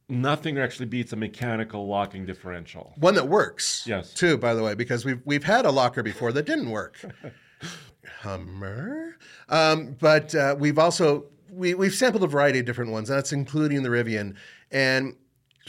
[0.09, 2.93] nothing actually beats a mechanical locking differential.
[2.97, 3.85] One that works.
[3.87, 4.13] Yes.
[4.13, 6.97] Too, by the way, because we've we've had a locker before that didn't work.
[8.21, 9.17] Hummer.
[9.49, 13.11] Um, but uh, we've also we, we've sampled a variety of different ones.
[13.11, 14.37] And that's including the Rivian,
[14.71, 15.17] and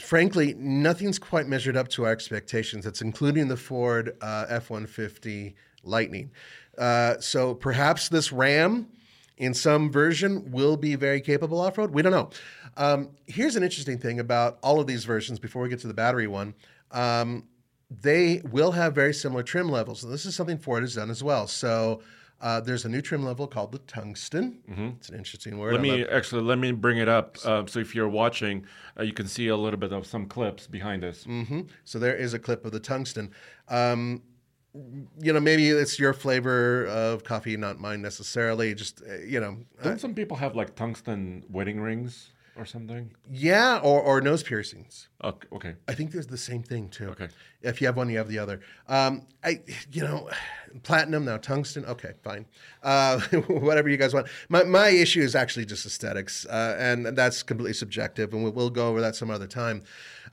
[0.00, 2.84] frankly, nothing's quite measured up to our expectations.
[2.84, 6.30] That's including the Ford uh, F-150 Lightning.
[6.78, 8.88] Uh, so perhaps this Ram,
[9.36, 11.92] in some version, will be very capable off-road.
[11.92, 12.30] We don't know.
[12.76, 15.38] Um, here's an interesting thing about all of these versions.
[15.38, 16.54] Before we get to the battery one.
[16.92, 17.44] Um,
[17.90, 20.04] they will have very similar trim levels.
[20.04, 21.48] And this is something Ford has done as well.
[21.48, 22.02] So
[22.40, 24.60] uh, there's a new trim level called the tungsten.
[24.98, 25.72] It's an interesting word.
[25.72, 27.36] Let I me actually let me bring it up.
[27.44, 28.64] Uh, so if you're watching,
[28.98, 31.24] uh, you can see a little bit of some clips behind us.
[31.24, 31.68] Mhm.
[31.84, 33.30] So there is a clip of the tungsten.
[33.68, 34.22] Um,
[35.20, 38.74] you know, maybe it's your flavor of coffee, not mine necessarily.
[38.74, 43.10] Just uh, you know, Don't some people have like tungsten wedding rings or something?
[43.30, 45.08] yeah, or or nose piercings.
[45.22, 45.48] Okay.
[45.52, 45.74] okay.
[45.88, 47.08] I think there's the same thing too.
[47.10, 47.28] Okay.
[47.62, 48.60] If you have one, you have the other.
[48.88, 49.60] Um, I,
[49.92, 50.30] you know,
[50.82, 51.84] platinum now tungsten.
[51.84, 52.46] Okay, fine.
[52.82, 54.28] Uh, whatever you guys want.
[54.48, 58.70] My my issue is actually just aesthetics, uh, and that's completely subjective, and we'll, we'll
[58.70, 59.82] go over that some other time.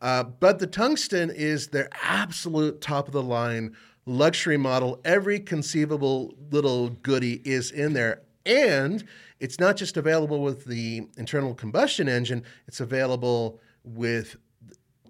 [0.02, 5.00] Uh, but the tungsten is their absolute top of the line luxury model.
[5.06, 9.04] Every conceivable little goodie is in there, and
[9.40, 12.44] it's not just available with the internal combustion engine.
[12.68, 14.38] It's available with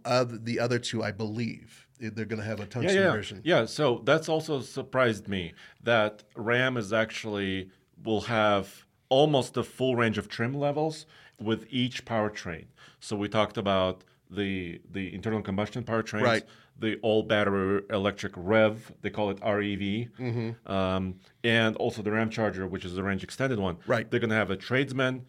[0.04, 3.42] the other two, I believe they're going to have a Yeah, tungsten yeah, version.
[3.44, 3.66] yeah.
[3.66, 7.72] So that's also surprised me that Ram is actually
[8.04, 11.06] will have almost the full range of trim levels
[11.42, 12.66] with each powertrain.
[13.00, 16.44] So we talked about the the internal combustion powertrains, Right.
[16.80, 20.72] the all battery electric REV, they call it REV, Mm-hmm.
[20.72, 23.78] um, and also the Ramcharger, which is the range extended one.
[23.88, 24.10] Right.
[24.10, 25.26] They're going to have a tradesman,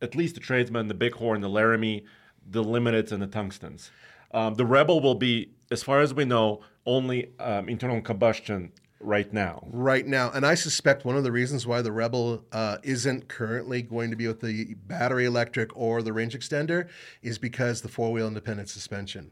[0.00, 2.04] at least the tradesman, the Bighorn, the Laramie,
[2.50, 3.90] the Limiteds, and the Tungstens.
[4.32, 9.32] Um, the Rebel will be, as far as we know, only um, internal combustion right
[9.32, 9.66] now.
[9.70, 13.82] Right now, and I suspect one of the reasons why the Rebel uh, isn't currently
[13.82, 16.88] going to be with the battery electric or the range extender
[17.22, 19.30] is because the four wheel independent suspension.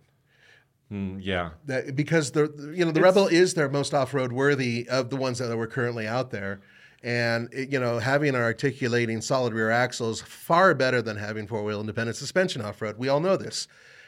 [0.92, 1.50] Mm, yeah.
[1.64, 5.16] That, because the you know the Rebel is their most off road worthy of the
[5.16, 6.60] ones that were currently out there,
[7.02, 11.48] and it, you know having an articulating solid rear axle is far better than having
[11.48, 12.98] four wheel independent suspension off road.
[12.98, 13.66] We all know this.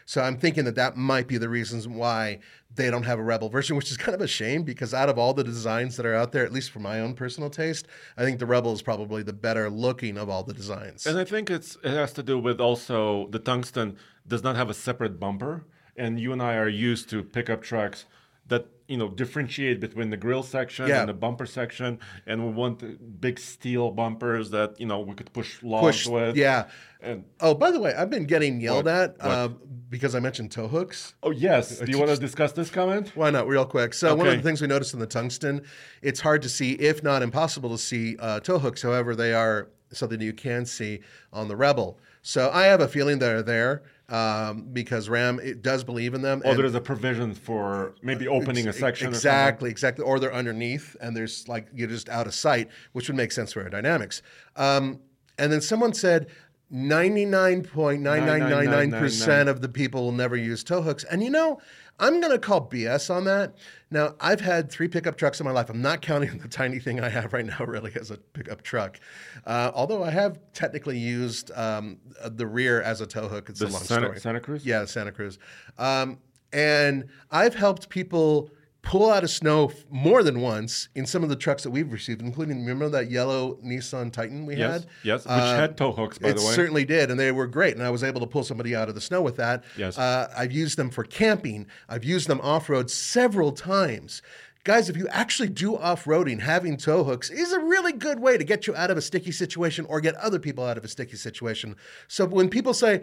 [0.09, 2.39] So I'm thinking that that might be the reasons why
[2.75, 5.19] they don't have a Rebel version, which is kind of a shame because out of
[5.19, 7.87] all the designs that are out there, at least for my own personal taste,
[8.17, 11.05] I think the Rebel is probably the better looking of all the designs.
[11.07, 14.71] And I think it's it has to do with also the tungsten does not have
[14.71, 18.07] a separate bumper, and you and I are used to pickup trucks
[18.49, 21.01] that you know differentiate between the grill section Yeah.
[21.01, 25.33] and the bumper section, and we want big steel bumpers that you know we could
[25.33, 26.37] push logs Push, with.
[26.37, 26.69] yeah.
[27.01, 28.95] And Oh, by the way, I've been getting yelled What?
[28.95, 29.27] at What?
[29.27, 29.49] uh,
[29.89, 31.15] because I mentioned tow hooks.
[31.23, 33.13] oh yes, do you want to discuss this comment?
[33.15, 33.95] Why not, real quick?
[33.95, 35.63] So one of the things we noticed in the tungsten,
[36.03, 38.83] it's hard to see, if not impossible to see, uh, tow hooks.
[38.83, 41.01] However, they are something you can see
[41.33, 41.99] on the Rebel.
[42.23, 46.43] So I have a feeling they're there um, because Ram it does believe in them.
[46.45, 49.09] Or and- there's a provision for maybe opening a section.
[49.09, 50.05] Exactly, exactly.
[50.05, 53.53] Or they're underneath and there's like you're just out of sight, which would make sense
[53.53, 54.23] for aerodynamics.
[54.57, 55.01] Um,
[55.39, 56.29] and then someone said
[56.73, 61.05] 99.9999% of the people will never use tow hooks.
[61.05, 61.61] And you know,
[61.99, 63.55] I'm going to call BS on that.
[63.91, 65.71] Now, I've had three pickup trucks in my life.
[65.71, 69.01] I'm not counting the tiny thing I have right now, really, as a pickup truck.
[69.47, 73.49] Uh, although I have technically used um, the rear as a tow hook.
[73.49, 74.21] It's The a long Santa- story.
[74.21, 74.67] Santa Cruz?
[74.67, 75.39] Yeah, Santa Cruz.
[75.79, 76.19] Um,
[76.53, 78.51] and I've helped people
[78.89, 82.23] pull out of snow more than once in some of the trucks that we've received,
[82.23, 84.87] including remember that yellow Nissan Titan we Yes, had?
[85.03, 86.49] yes, which Uh, had tow hooks, by it the way.
[86.53, 87.75] It certainly did, and they were great.
[87.75, 89.63] And I was able to pull somebody out of the snow with that.
[89.77, 89.99] Yes.
[89.99, 91.67] Uh, I've used them for camping.
[91.87, 94.23] I've used them off road several times.
[94.65, 98.39] Guys, if you actually do off roading, having tow hooks is a really good way
[98.39, 100.89] to get you out of a sticky situation or get other people out of a
[100.89, 101.77] sticky situation.
[102.07, 103.03] So when people say,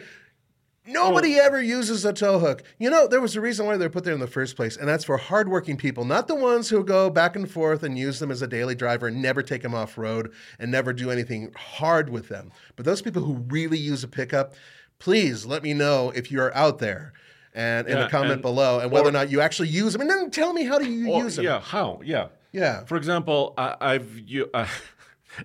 [0.87, 2.63] Nobody ever uses a tow hook.
[2.77, 4.77] You know, there was a reason why they were put there in the first place,
[4.77, 8.19] and that's for hardworking people, not the ones who go back and forth and use
[8.19, 11.51] them as a daily driver and never take them off road and never do anything
[11.55, 12.51] hard with them.
[12.75, 14.53] But those people who really use a pickup,
[14.99, 17.13] please let me know if you're out there
[17.53, 19.93] and in Yeah, the comment and- below and whether or- or not you actually use
[19.93, 20.01] them.
[20.01, 21.45] And then tell me how do you Or- use them?
[21.45, 22.01] Yeah, how?
[22.03, 22.27] Yeah.
[22.51, 22.83] Yeah.
[22.85, 24.67] For example, I, I've you uh,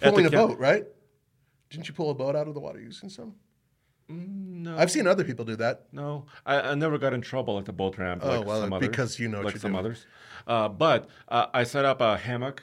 [0.03, 0.85] Pulling a camp- boat, right?
[1.71, 3.35] Didn't you pull a boat out of the water using some?
[4.11, 5.87] No, I've seen other people do that.
[5.93, 8.23] no, I, I never got in trouble at the boat ramp.
[8.25, 9.79] Oh, like well, some others, because you know like some doing.
[9.85, 10.07] others.
[10.47, 12.63] Uh, but uh, I set up a hammock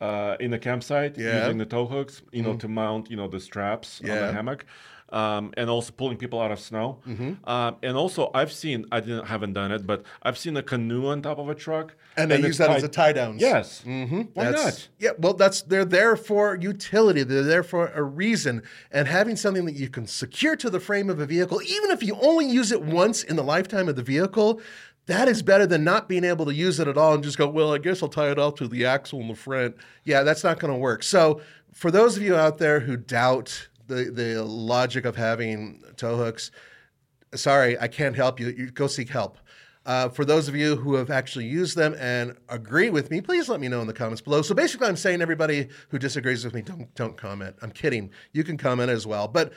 [0.00, 1.40] uh, in the campsite Yeah.
[1.40, 4.66] Using the tow hooks, you know, to mount, you know, the straps on the hammock.
[5.12, 6.98] Um, and also pulling people out of snow.
[7.06, 7.46] Mm-hmm.
[7.48, 11.06] Um, and also, I've seen I didn't haven't done it, but I've seen a canoe
[11.08, 13.42] on top of a truck, And they it's use that as a tie downs.
[13.42, 13.82] Yes.
[13.86, 14.22] Mm-hmm.
[14.32, 14.88] Why That's- not?
[14.98, 17.24] Yeah, well, that's they're there for utility.
[17.24, 21.10] They're there for a reason, and having something that you can secure to the frame
[21.10, 24.02] of a vehicle, even if you only use it once in the lifetime of the
[24.02, 24.62] vehicle,
[25.06, 27.48] that is better than not being able to use it at all and just go,
[27.48, 29.76] well, I guess I'll tie it off to the axle in the front.
[30.04, 31.02] Yeah, that's not going to work.
[31.02, 31.40] So,
[31.72, 36.50] for those of you out there who doubt the the logic of having tow hooks,
[37.34, 38.48] sorry, I can't help you.
[38.48, 39.38] You go seek help.
[39.84, 43.48] Uh, for those of you who have actually used them and agree with me, please
[43.48, 44.40] let me know in the comments below.
[44.40, 47.56] So basically, I'm saying everybody who disagrees with me, don't don't comment.
[47.62, 48.10] I'm kidding.
[48.32, 49.52] You can comment as well, but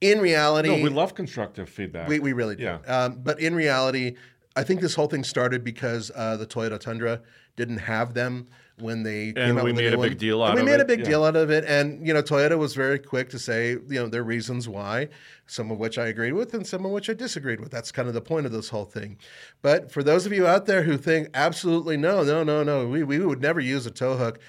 [0.00, 2.08] in reality, No, we love constructive feedback.
[2.08, 2.64] we, we really do.
[2.64, 2.78] Yeah.
[2.86, 4.16] Um, but in reality,
[4.54, 7.22] I think this whole thing started because uh, the Toyota Tundra
[7.56, 8.46] didn't have them
[8.78, 10.66] when they came out we with made new a big deal And out we of
[10.66, 11.04] made a it, big yeah.
[11.04, 14.08] deal out of it, and you know, Toyota was very quick to say, you know,
[14.08, 15.08] their reasons why,
[15.46, 17.70] some of which I agreed with, and some of which I disagreed with.
[17.70, 19.16] That's kind of the point of this whole thing.
[19.62, 23.04] But for those of you out there who think absolutely no, no, no, no, we
[23.04, 24.40] we would never use a tow hook,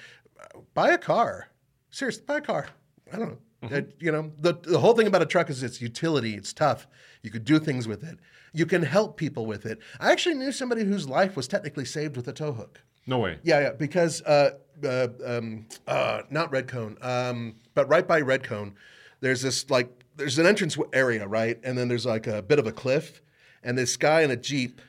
[0.74, 1.48] buy a car.
[1.90, 2.66] Seriously, buy a car.
[3.12, 3.38] I don't know.
[3.62, 3.74] Mm-hmm.
[3.74, 6.34] Uh, you know, the, the whole thing about a truck is its utility.
[6.34, 6.86] It's tough.
[7.22, 8.18] You could do things with it.
[8.52, 9.78] You can help people with it.
[10.00, 12.82] I actually knew somebody whose life was technically saved with a tow hook.
[13.06, 13.38] No way.
[13.42, 14.50] Yeah, yeah, because uh,
[14.84, 18.74] uh, um, uh, not Red Cone, um, but right by Red Cone,
[19.20, 22.66] there's this like there's an entrance area, right, and then there's like a bit of
[22.66, 23.22] a cliff,
[23.62, 24.80] and this guy in a jeep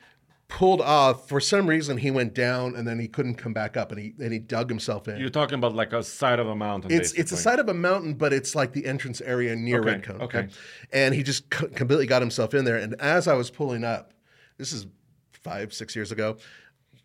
[0.48, 1.98] pulled off for some reason.
[1.98, 4.68] He went down, and then he couldn't come back up, and he and he dug
[4.68, 5.18] himself in.
[5.18, 6.90] You're talking about like a side of a mountain.
[6.90, 7.42] It's it's the basically.
[7.42, 10.22] side of a mountain, but it's like the entrance area near Okay, Red Cone.
[10.22, 10.48] okay.
[10.92, 12.76] And he just completely got himself in there.
[12.76, 14.12] And as I was pulling up,
[14.56, 14.86] this is
[15.32, 16.36] five, six years ago,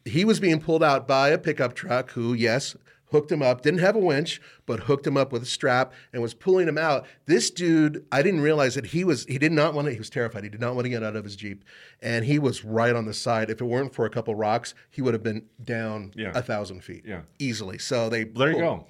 [0.06, 2.76] he was being pulled out by a pickup truck who, yes,
[3.12, 6.22] hooked him up, didn't have a winch, but hooked him up with a strap and
[6.22, 7.06] was pulling him out.
[7.28, 10.10] This dude, I didn't realize that he was, he did not want to, he was
[10.10, 10.43] terrified.
[10.43, 11.64] He did not want to get out of his Jeep.
[12.01, 13.51] And he was right on the side.
[13.51, 16.32] If it weren't for a couple rocks, he would have been down Yeah.
[16.34, 17.04] a thousand feet.
[17.06, 17.22] Yeah.
[17.38, 17.78] Easily.
[17.78, 18.88] So they There you go.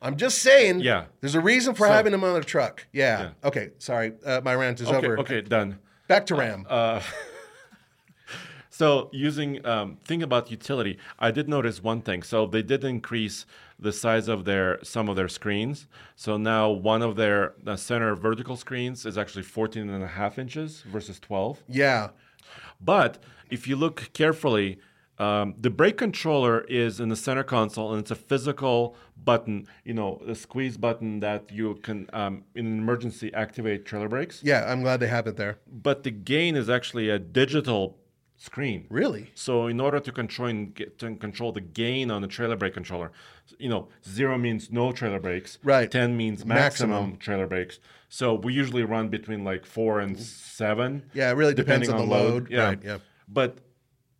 [0.00, 0.80] I'm just saying.
[0.80, 1.04] Yeah.
[1.20, 2.86] There's a reason for So- having him on the truck.
[2.92, 3.20] Yeah.
[3.20, 3.30] Yeah.
[3.44, 3.70] Okay.
[3.78, 4.12] Sorry.
[4.24, 5.18] Uh, my rant is Okay, over.
[5.18, 5.78] okay, done.
[6.08, 6.64] Back to Ram.
[8.78, 12.22] So using um, think about utility, I did notice one thing.
[12.22, 13.44] So they did increase
[13.76, 15.88] the size of their some of their screens.
[16.14, 20.38] So now one of their the center vertical screens is actually 14 and a half
[20.38, 21.64] inches versus 12.
[21.66, 22.10] yeah.
[22.80, 23.18] But
[23.50, 24.78] if you look carefully,
[25.18, 29.66] um, the brake controller is in the center console, and it's a physical button.
[29.82, 34.40] You know, a squeeze button that you can, um, in an emergency, activate trailer brakes.
[34.44, 34.70] Yeah.
[34.70, 35.58] I'm glad they have it there.
[35.66, 37.98] But the gain is actually a digital
[38.38, 38.86] screen.
[38.88, 39.30] Really?
[39.34, 42.72] So in order to control and get, to control the gain on the trailer brake
[42.72, 43.12] controller,
[43.58, 45.58] you know, zero means no trailer brakes.
[45.62, 45.90] Right.
[45.90, 47.16] Ten means maximum, Maximum.
[47.18, 47.80] trailer brakes.
[48.08, 51.10] So we usually run between like four and seven.
[51.12, 51.30] Yeah.
[51.30, 52.50] It really depends depending on the load.
[52.50, 52.64] Yeah.
[52.64, 52.78] Right.
[52.82, 52.98] Yeah.
[53.28, 53.58] But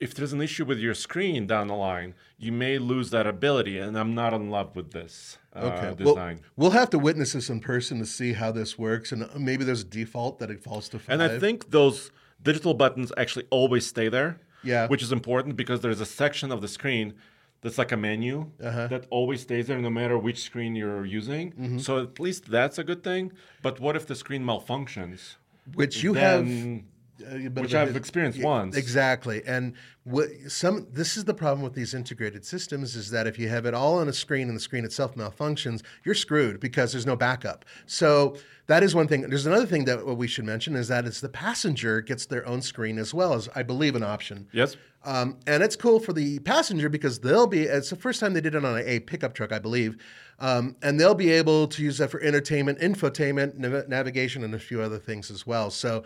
[0.01, 3.79] if there's an issue with your screen down the line, you may lose that ability.
[3.79, 6.05] And I'm not in love with this uh, Okay.
[6.05, 9.29] Well, we'll have to witness this in person to see how this works, and uh,
[9.39, 11.21] maybe there's a default that it falls to five.
[11.21, 12.11] And I think those
[12.43, 14.41] digital buttons actually always stay there.
[14.65, 14.89] Yeah.
[14.89, 17.15] Which is important because there's a section of the screen
[17.61, 18.87] that's like a menu Uh-huh.
[18.89, 21.53] that always stays there no matter which screen you're using.
[21.53, 21.79] Mm-hmm.
[21.79, 23.33] So at least that's a good thing.
[23.63, 25.37] But what if the screen malfunctions?
[25.75, 26.47] which you have.
[26.47, 26.85] Then- bit
[27.21, 28.77] which of a I've experienced Yeah, once.
[28.77, 33.39] Exactly, and what some this is the problem with these integrated systems is that if
[33.39, 36.93] you have it all on a screen and the screen itself malfunctions, you're screwed because
[36.93, 37.65] there's no backup.
[37.87, 39.23] So that is one thing.
[39.23, 42.47] There's another thing that what we should mention is that it's the passenger gets their
[42.47, 44.47] own screen as well as I believe an option.
[44.53, 44.77] Yes.
[45.05, 48.41] Um, and it's cool for the passenger because they'll be, it's the first time they
[48.41, 49.97] did it on a, a pickup truck, I believe.
[50.41, 54.59] Um, and they'll be able to use that for entertainment, infotainment, nav- navigation, and a
[54.59, 55.71] few other things as well.
[55.71, 56.05] So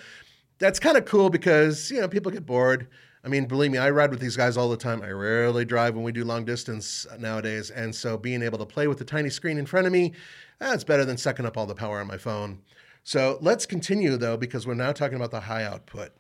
[0.63, 2.87] that's kind of cool because, you know, people get bored.
[3.25, 5.03] I mean, believe me, I ride with these guys all the time.
[5.03, 7.71] I rarely drive when we do long distance uh, nowadays.
[7.71, 10.13] And so being able to play with the tiny screen in front of me,
[10.61, 12.61] that's better than sucking up all the power on my phone.
[13.03, 16.13] So let's continue though, because we're now talking about the high output.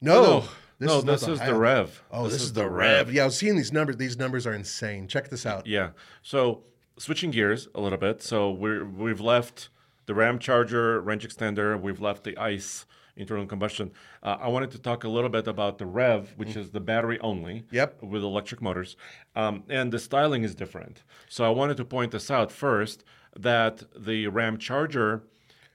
[0.00, 1.54] No, no, oh, no, not this the is the.
[1.54, 2.02] Rev.
[2.10, 3.12] Oh, this, is the rev.
[3.12, 3.96] Yeah, I was seeing these numbers.
[3.96, 5.06] These numbers are insane.
[5.06, 5.68] Check this out.
[5.68, 5.90] Yeah.
[6.22, 6.64] So
[6.98, 8.20] switching gears a little bit.
[8.22, 9.68] So we're we've left
[10.06, 11.80] the Ramcharger range extender.
[11.80, 12.84] We've left the ICE
[13.16, 13.90] internal combustion.
[14.22, 17.18] Uh, I wanted to talk a little bit about the Rev, which is the battery
[17.20, 17.54] only.
[17.54, 17.64] Mm.
[17.72, 18.02] Yep.
[18.02, 18.96] With electric motors,
[19.36, 21.02] um, and the styling is different.
[21.28, 23.04] So I wanted to point this out first
[23.38, 25.22] that the Ramcharger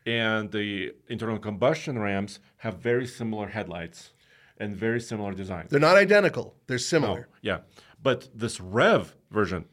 [0.06, 4.14] and the internal combustion Rams have very similar headlights
[4.58, 5.68] and very similar design.
[5.70, 6.56] They're not identical.
[6.68, 7.28] They're similar.
[7.42, 7.60] Yeah,
[8.02, 9.66] but this Rev version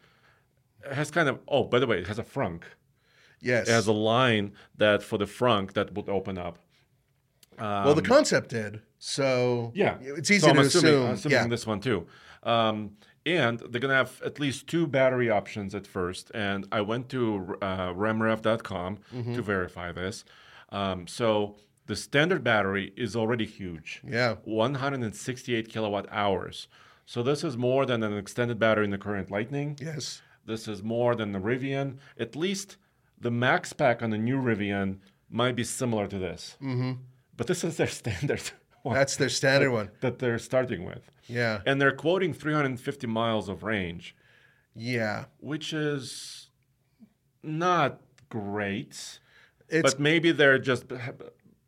[0.93, 1.39] has kind of.
[1.49, 2.65] Oh, by the way, it has a frunk.
[3.41, 3.69] Yes.
[3.69, 6.59] It has a line that for the frunk that would open up.
[7.59, 8.81] Well, the concept did.
[8.99, 11.07] So Yeah, it's easy so I'm to assuming, assume.
[11.07, 11.47] I'm assuming yeah.
[11.49, 12.07] this one too.
[12.43, 12.97] Um,
[13.27, 16.31] and they're gonna have at least two battery options at first.
[16.35, 19.35] And I went to uh, ramrev.com Mm-hmm.
[19.35, 20.25] to verify this.
[20.71, 24.01] Um, so the standard battery is already huge.
[24.07, 24.37] Yeah.
[24.45, 26.69] 168 kilowatt hours.
[27.07, 29.77] So this is more than an extended battery in the current Lightning.
[29.81, 30.23] Yes.
[30.47, 31.99] This is more than the Rivian.
[32.19, 32.77] At least
[33.21, 34.99] the max pack on the new Rivian
[35.31, 36.57] might be similar to this.
[36.63, 36.93] Mm-hmm.
[37.37, 38.43] But this is their standard
[38.83, 39.91] one That's their standard one.
[40.01, 41.11] that they're starting with.
[41.27, 41.61] Yeah.
[41.67, 44.15] And they're quoting 350 miles of range,
[44.75, 45.25] Yeah.
[45.41, 46.51] which is
[47.43, 49.19] not great.
[49.69, 50.85] It's but maybe they're just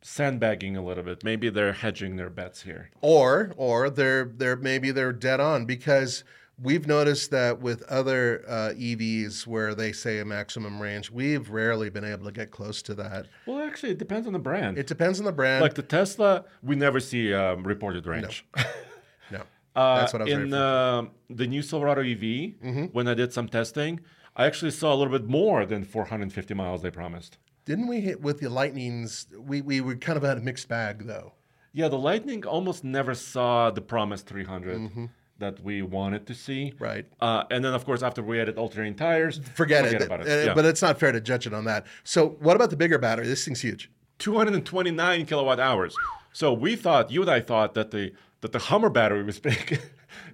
[0.01, 1.23] sandbagging a little bit.
[1.23, 2.89] Maybe they're hedging their bets here.
[3.01, 6.23] or or they're they're maybe they're dead on because
[6.61, 11.89] we've noticed that with other uh, EVs where they say a maximum range, we've rarely
[11.89, 13.27] been able to get close to that.
[13.45, 14.77] Well, actually, it depends on the brand.
[14.77, 15.61] It depends on the brand.
[15.61, 18.45] like the Tesla, we never see um, reported range.
[19.31, 19.41] no.
[19.75, 22.07] Uh, That's what I was in uh, the new Silverado EV.
[22.17, 22.85] Mm-hmm.
[22.93, 23.99] When I did some testing,
[24.35, 27.37] I actually saw a little bit more than 450 miles they promised.
[27.65, 29.27] Didn't we hit with the Lightnings?
[29.37, 31.33] We we were kind of had a mixed bag though.
[31.73, 35.09] Yeah, the Lightning almost never saw the promised 300
[35.39, 36.73] that we wanted to see.
[36.79, 37.05] Right.
[37.21, 40.01] Uh, and then, of course, after we added all-terrain tires, Forget, it.
[40.01, 40.27] about it.
[40.27, 40.53] Uh, Yeah.
[40.53, 41.85] But it's not fair to judge it on that.
[42.03, 43.27] So what about the bigger battery?
[43.27, 43.91] This thing's huge.
[44.19, 45.95] 229 kilowatt hours.
[46.33, 49.79] So we thought, you and I thought that the that the Hummer battery was big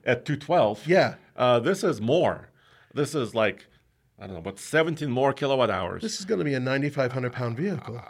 [0.05, 0.87] at 212.
[0.87, 1.15] Yeah.
[1.37, 2.49] Uh, this is more.
[2.93, 3.65] This is like,
[4.19, 6.01] I don't know, but 17 more kilowatt hours.
[6.01, 8.01] This is going to be a 9,500 pound vehicle.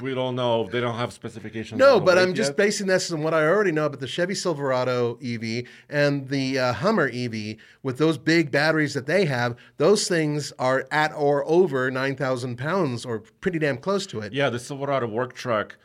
[0.00, 0.66] We don't know.
[0.66, 1.78] They don't have specifications.
[1.78, 2.56] No, but I'm just yet.
[2.56, 6.72] basing this on what I already know about the Chevy Silverado EV and the uh,
[6.72, 9.56] Hummer EV with those big batteries that they have.
[9.76, 14.32] Those things are at or over 9,000 pounds or pretty damn close to it.
[14.32, 15.76] Yeah, the Silverado work truck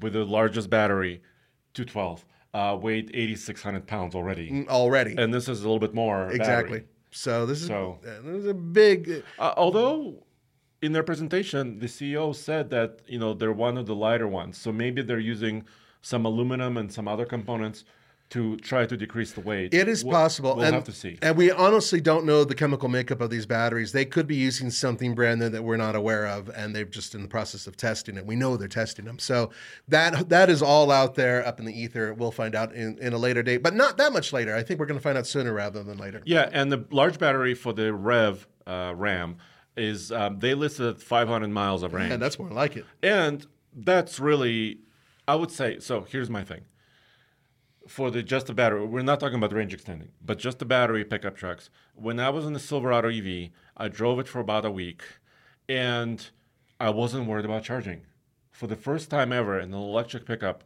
[0.00, 1.22] with the largest battery,
[1.74, 4.66] 212, uh, weighed 8,600 pounds already.
[4.68, 5.14] Already.
[5.16, 6.26] And this is a little bit more.
[6.26, 6.34] Mm.
[6.34, 6.78] exactly.
[6.78, 6.88] battery.
[7.10, 9.22] So this is, So- uh, this is a big.
[9.38, 10.25] Uh, although
[10.86, 14.56] in their presentation, the CEO said that you know they're one of the lighter ones,
[14.56, 15.64] so maybe they're using
[16.00, 17.84] some aluminum and some other components
[18.28, 19.72] to try to decrease the weight.
[19.72, 20.56] It is We'll- possible.
[20.56, 21.16] We'll and, have to see.
[21.22, 23.92] And we honestly don't know the chemical makeup of these batteries.
[23.92, 27.14] They could be using something brand new that we're not aware of, and they're just
[27.14, 28.26] in the process of testing it.
[28.26, 29.18] We know they're testing them.
[29.18, 29.50] So
[29.88, 32.14] that that is all out there up in the ether.
[32.14, 34.54] We'll find out in, in a later date, but not that much later.
[34.54, 36.22] I think we're going to find out sooner rather than later.
[36.24, 39.36] Yeah, and the large battery for the Rev uh, Ram
[39.76, 42.12] is um, they listed 500 miles of range.
[42.12, 42.84] And that's more like it.
[43.02, 44.78] And that's really,
[45.28, 45.78] I would say.
[45.80, 46.62] So here's my thing.
[47.86, 51.04] For the just the battery, we're not talking about range extending, but just the battery
[51.04, 51.70] pickup trucks.
[51.94, 55.02] When I was in the Silverado EV, I drove it for about a week,
[55.68, 56.28] and
[56.80, 58.02] I wasn't worried about charging.
[58.50, 60.64] For the first time ever in an electric pickup,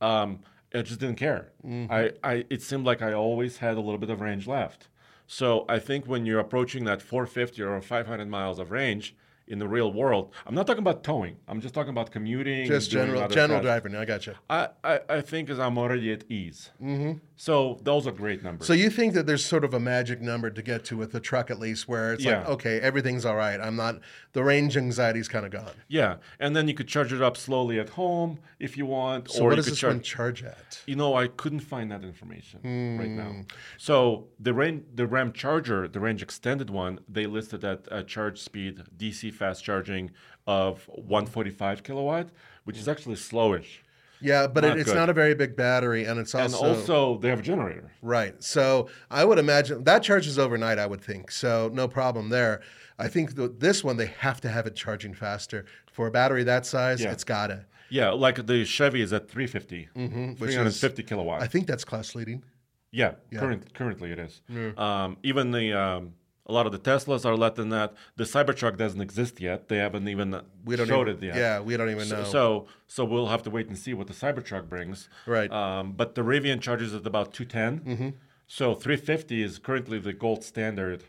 [0.00, 0.40] um,
[0.74, 1.52] I just didn't care.
[1.64, 1.92] Mm-hmm.
[1.92, 4.88] I, I it seemed like I always had a little bit of range left.
[5.30, 9.14] So I think when you're approaching that 450 or 500 miles of range
[9.46, 11.36] in the real world, I'm not talking about towing.
[11.46, 12.66] I'm just talking about commuting.
[12.66, 13.64] Just general general tasks.
[13.64, 13.94] driving.
[13.94, 14.34] I got you.
[14.48, 16.70] I, I, I think is I'm already at ease.
[16.82, 17.18] Mm-hmm.
[17.40, 18.66] So those are great numbers.
[18.66, 21.20] So you think that there's sort of a magic number to get to with the
[21.20, 23.60] truck at least, where it's like, okay, everything's all right.
[23.60, 24.00] I'm not
[24.32, 25.70] the range anxiety's kind of gone.
[25.86, 29.42] yeah, and then you could charge it up slowly at home if you want, So
[29.42, 29.94] or what you does could this charge.
[29.94, 30.82] one charge at?
[30.86, 32.58] You know, I couldn't find that information
[32.98, 33.16] right Hmm.
[33.16, 33.44] now.
[33.76, 38.82] So the range, the Ramcharger, the range extended one, they listed at a charge speed
[38.96, 40.10] DC fast charging
[40.46, 42.30] of 145 kilowatt,
[42.64, 43.78] which is actually slowish.
[44.20, 44.96] Yeah, but Not it, it's good.
[44.96, 47.90] not a very big battery, and it's And also, also, they have a generator.
[48.02, 48.34] right.
[48.42, 50.78] So I would imagine that charges overnight.
[50.78, 51.70] I would think so.
[51.72, 52.60] No problem there.
[52.98, 56.42] I think th- this one they have to have it charging faster for a battery
[56.44, 57.00] that size.
[57.00, 57.12] Yeah.
[57.12, 57.66] It's gotta.
[57.90, 61.40] Yeah, like the Chevy is at 350, Mm-hmm, which is- 350 kilowatt.
[61.42, 62.42] I think that's class leading.
[62.90, 64.40] Yeah, Current, currently it is.
[64.76, 66.14] Um, even the um,
[66.48, 67.94] a lot of the Teslas are less than that.
[68.16, 69.68] The Cybertruck doesn't exist yet.
[69.68, 71.36] They haven't even We don't showed even, it yet.
[71.36, 72.24] Yeah, we don't even So, know.
[72.24, 75.08] so so we'll have to wait and see what the Cybertruck brings.
[75.26, 75.50] Right.
[75.52, 77.96] Um, but the Rivian charges at about 210.
[77.96, 78.08] Mm-hmm.
[78.46, 81.04] So 350 is currently the gold standard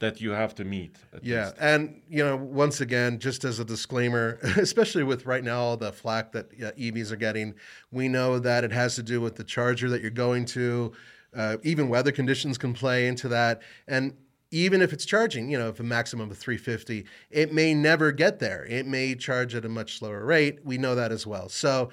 [0.00, 0.96] that you have to meet.
[1.12, 1.56] at Yeah, least.
[1.60, 5.92] and you know, once again, just as a disclaimer, especially with right now all the
[5.92, 7.54] flack that uh, EVs are getting,
[7.92, 10.92] we know that it has to do with the charger that you're going to.
[11.36, 14.14] Uh, even weather conditions can play into that, and
[14.50, 18.40] even if it's charging, you know, if a maximum of 350, it may never get
[18.40, 18.64] there.
[18.64, 20.58] It may charge at a much slower rate.
[20.64, 21.48] We know that as well.
[21.48, 21.90] So,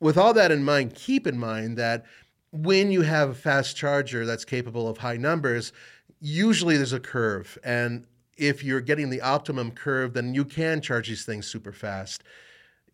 [0.00, 2.06] with all that in mind, keep in mind that
[2.52, 5.72] when you have a fast charger that's capable of high numbers,
[6.20, 7.58] usually there's a curve.
[7.62, 8.06] And
[8.36, 12.24] if you're getting the optimum curve, then you can charge these things super fast.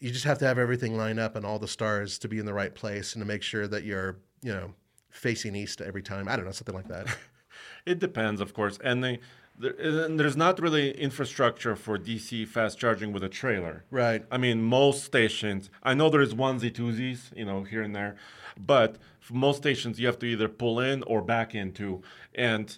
[0.01, 2.45] You just have to have everything line up and all the stars to be in
[2.45, 4.75] the right place and to make sure that you're, you know,
[5.11, 6.29] facing east every time.
[6.29, 7.07] I don't know, something like that.
[7.87, 9.21] It depends, of course, and they,
[9.59, 13.85] there, and there's not really infrastructure for DC fast charging with a trailer.
[13.91, 14.25] Right.
[14.31, 15.71] I mean, most stations.
[15.83, 18.17] I know there's onesie twosies, you know, here and there,
[18.59, 22.03] but for most stations you have to either pull in or back into,
[22.35, 22.77] and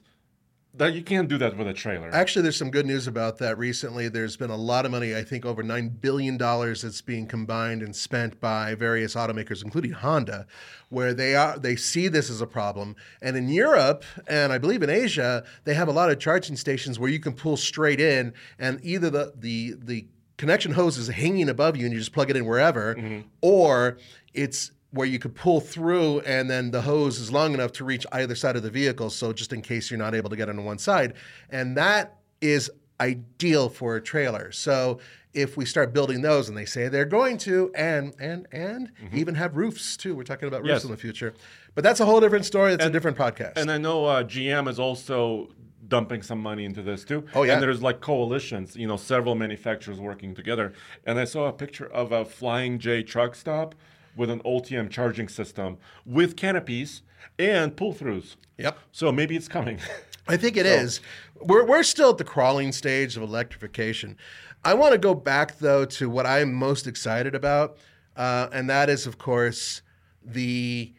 [0.74, 2.10] that you can't do that with a trailer.
[2.12, 4.08] Actually, there's some good news about that recently.
[4.08, 7.96] There's been a lot of money, I think over $9 billion that's being combined and
[7.96, 10.46] spent by various automakers, including Honda,
[10.88, 12.96] where they are they see this as a problem.
[13.22, 16.98] And in Europe and I believe in Asia, they have a lot of charging stations
[16.98, 20.06] where you can pull straight in and either the the the
[20.36, 23.20] connection hose is hanging above you and you just plug it in wherever, mm-hmm.
[23.40, 23.98] or
[24.32, 28.06] it's where you could pull through and then the hose is long enough to reach
[28.12, 29.10] either side of the vehicle.
[29.10, 31.14] So just in case you're not able to get on one side.
[31.50, 32.70] And that is
[33.00, 34.50] ideal for a trailer.
[34.52, 34.98] So
[35.34, 39.34] if we start building those and they say they're going to and and and even
[39.34, 40.14] have roofs too.
[40.14, 40.84] We're talking about roofs Yes.
[40.84, 41.34] in the future.
[41.74, 42.72] But that's a whole different story.
[42.72, 43.56] It's a different podcast.
[43.56, 45.50] And I know uh, GM is also
[45.86, 47.24] dumping some money into this too.
[47.34, 47.54] Oh, yeah.
[47.54, 50.72] And there's like coalitions, you know, several manufacturers working together.
[51.06, 53.74] And I saw a picture of a Flying J truck stop
[54.16, 57.02] with an Ultium charging system with canopies
[57.38, 58.36] and pull-throughs.
[58.58, 58.78] Yep.
[58.92, 59.78] So maybe it's coming.
[60.26, 61.00] I think it is.
[61.40, 64.16] We're, we're still at the crawling stage of electrification.
[64.64, 67.78] I want to go back, though, to what I'm most excited about,
[68.16, 69.82] uh, and that is, of course,
[70.24, 70.92] the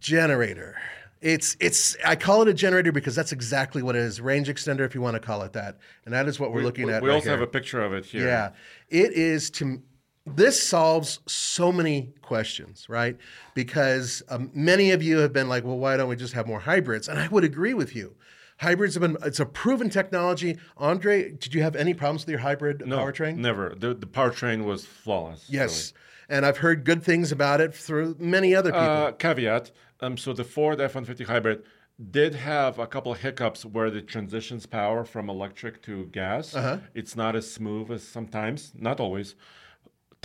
[0.00, 0.76] generator.
[1.20, 4.20] It's it's I call it a generator because that's exactly what it is.
[4.20, 6.86] Range extender, if you want to call it that, and that is what we're looking
[6.86, 7.02] we at.
[7.02, 7.38] we right also here.
[7.38, 8.26] have a picture of it here.
[8.26, 8.50] Yeah,
[8.90, 9.82] it is to.
[10.26, 13.16] This solves so many questions, right?
[13.54, 16.60] Because um, many of you have been like, "Well, why don't we just have more
[16.60, 18.16] hybrids?" And I would agree with you.
[18.58, 20.58] Hybrids have been, it's a proven technology.
[20.78, 23.36] Andre, did you have any problems with your hybrid No, powertrain?
[23.36, 23.74] Never.
[23.76, 25.44] The, the powertrain was flawless.
[25.48, 25.92] Yes.
[26.28, 28.86] And I've heard good things about it through many other people.
[28.86, 29.72] Uh, caveat.
[30.00, 31.64] Um, so the Ford F-150 hybrid
[32.10, 36.54] did have a couple of hiccups where it transitions power from electric to gas.
[36.54, 36.78] Uh-huh.
[36.94, 39.34] It's not as smooth as sometimes, not always.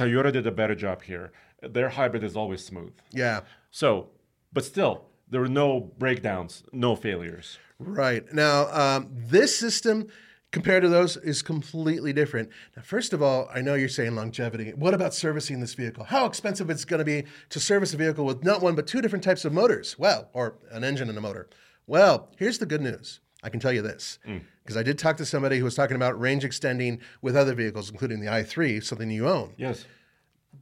[0.01, 1.31] Toyota did a better job here.
[1.61, 2.93] Their hybrid is always smooth.
[3.11, 3.41] yeah.
[3.69, 4.09] So,
[4.51, 7.57] but still, there were no breakdowns, no failures.
[7.79, 8.31] Right.
[8.33, 10.07] Now, um, this system
[10.51, 12.49] compared to those is completely different.
[12.75, 14.71] Now, first of all, I know you're saying longevity.
[14.71, 16.03] What about servicing this vehicle?
[16.03, 19.01] How expensive it's going to be to service a vehicle with not one but two
[19.01, 19.97] different types of motors?
[19.97, 21.47] Well, or an engine and a motor.
[21.87, 23.21] Well, here's the good news.
[23.43, 24.37] I can tell you this hmm.
[24.63, 27.89] because I did talk to somebody who was talking about range extending with other vehicles,
[27.89, 29.53] including the i3, something you own.
[29.57, 29.85] Yes.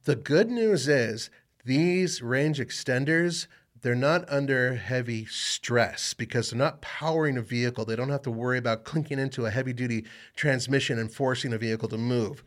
[0.06, 1.30] The good news is
[1.65, 3.47] these range extenders,
[3.81, 7.85] they're not under heavy stress because they're not powering a vehicle.
[7.85, 11.57] They don't have to worry about clinking into a heavy duty transmission and forcing a
[11.57, 12.43] vehicle to move.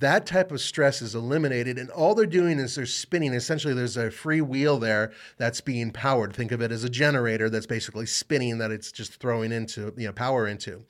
[0.00, 3.32] That type of stress is eliminated, and all they're doing is they're spinning.
[3.32, 6.34] Essentially, there's a free wheel there that's being powered.
[6.34, 10.06] Think of it as a generator that's basically spinning that it's just throwing into you
[10.06, 10.84] know power into.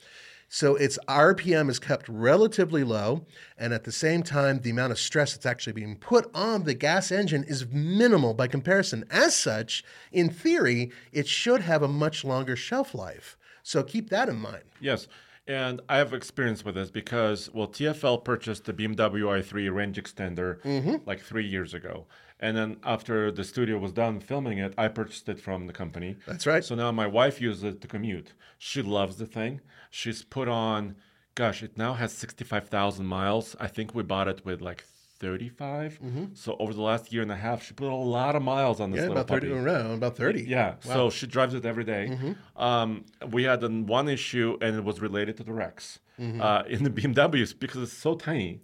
[0.53, 3.25] So its RPM is kept relatively low,
[3.57, 6.75] and at the same time, the amount of stress that's actually being put on the
[6.75, 9.05] gas engine is minimal by comparison.
[9.11, 13.37] As such, in theory, it should have a much longer shelf life.
[13.63, 14.65] So keep that in mind.
[14.81, 15.07] Yes.
[15.51, 20.61] And I have experience with this because, well, TFL purchased the BMW i3 range extender
[20.63, 20.97] Mm-hmm.
[21.07, 22.07] like three years ago.
[22.39, 26.17] And then after the studio was done filming it, I purchased it from the company.
[26.25, 26.65] That's right.
[26.65, 28.33] So now my wife uses it to commute.
[28.59, 29.61] She loves the thing.
[29.91, 30.95] She's put on,
[31.35, 33.57] gosh, it now has 65,000 miles.
[33.59, 34.85] I think we bought it with like
[35.21, 36.01] 35.
[36.35, 38.91] So over the last year and a half, she put a lot of miles on
[38.91, 39.11] this Mm-hmm.
[39.13, 39.61] Yeah, little about 30 puppy.
[39.61, 40.43] around, about 30.
[40.45, 42.09] Yeah, so she drives it every day.
[42.11, 42.63] Mm-hmm.
[42.63, 46.41] Um, we had one issue, and it was related to the Rex Mm-hmm.
[46.43, 48.61] uh, in the BMWs because it's so tiny.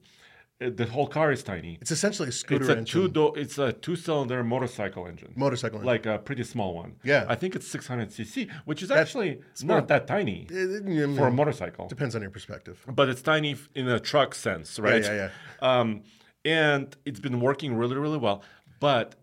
[0.61, 1.79] It- the whole car is tiny.
[1.81, 3.01] It's essentially a scooter It's a engine.
[3.03, 3.33] two door.
[3.39, 5.33] It's a two cylinder motorcycle engine.
[5.37, 5.87] Motorcycle engine.
[5.87, 6.97] like a pretty small one.
[7.03, 7.25] Yeah.
[7.29, 11.29] I think it's 600 cc, which is actually more- not that tiny It- it- for
[11.29, 11.89] a motorcycle.
[11.89, 12.77] Depends on your perspective.
[13.01, 15.03] But it's tiny in a truck sense, right?
[15.03, 15.31] Yeah,
[15.63, 16.03] yeah, Um,
[16.47, 18.43] and it's been working really, really well.
[18.81, 19.17] But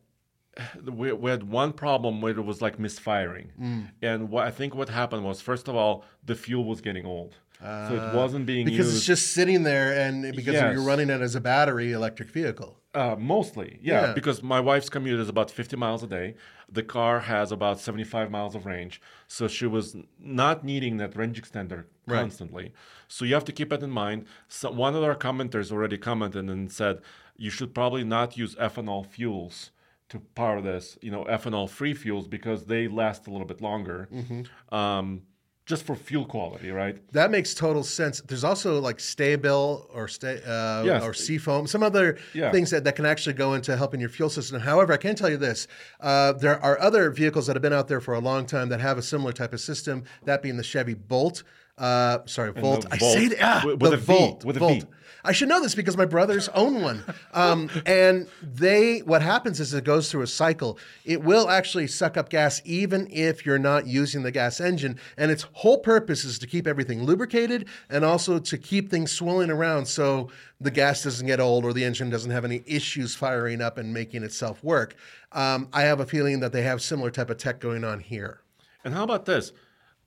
[0.86, 3.52] we, we had one problem where it was like misfiring.
[3.60, 3.92] Mm.
[4.02, 7.38] And what I think what happened was, first of all, the fuel was getting old.
[7.64, 8.98] So it wasn't being Uh, Because used.
[8.98, 10.74] it's just sitting there, and because Yes.
[10.74, 12.80] you're running it as a battery electric vehicle.
[12.94, 14.14] Uh, mostly, yeah, Yeah.
[14.14, 16.36] because my wife's commute is about 50 miles a day.
[16.72, 19.02] The car has about 75 miles of range.
[19.28, 22.20] So she was not needing that range extender Right.
[22.20, 22.72] constantly.
[23.08, 24.26] So you have to keep that in mind.
[24.48, 27.00] So one of our commenters already commented and said
[27.38, 29.72] you should probably not use ethanol fuels
[30.10, 34.08] to power this, you know, ethanol free fuels because they last a little bit longer.
[34.14, 34.76] Mm-hmm.
[34.76, 35.24] Um,
[35.66, 36.98] just for fuel quality, right?
[37.14, 38.20] That makes total sense.
[38.22, 41.04] There's also like Sta-Bil or stay uh, Yes.
[41.04, 42.52] or Seafoam, some other Yeah.
[42.52, 44.60] things that, that can actually go into helping your fuel system.
[44.60, 45.68] However, I can tell you this:
[46.02, 48.82] uh, there are other vehicles that have been out there for a long time that
[48.82, 50.04] have a similar type of system.
[50.26, 51.44] That being the Chevy Bolt.
[51.78, 52.86] Uh, sorry, Volt.
[52.92, 54.46] I say it, ah, With- with the a V, Volt.
[54.46, 54.84] with a Volt.
[54.84, 54.88] V.
[55.26, 57.04] I should know this because my brothers own one.
[57.34, 60.78] Um, and they, what happens is it goes through a cycle.
[61.06, 65.00] It will actually suck up gas even if you're not using the gas engine.
[65.18, 69.50] And its whole purpose is to keep everything lubricated and also to keep things swirling
[69.50, 70.30] around so
[70.60, 73.94] the gas doesn't get old or the engine doesn't have any issues firing up and
[73.94, 74.94] making itself work.
[75.32, 78.42] Um, I have a feeling that they have similar type of tech going on here.
[78.84, 79.54] And how about this?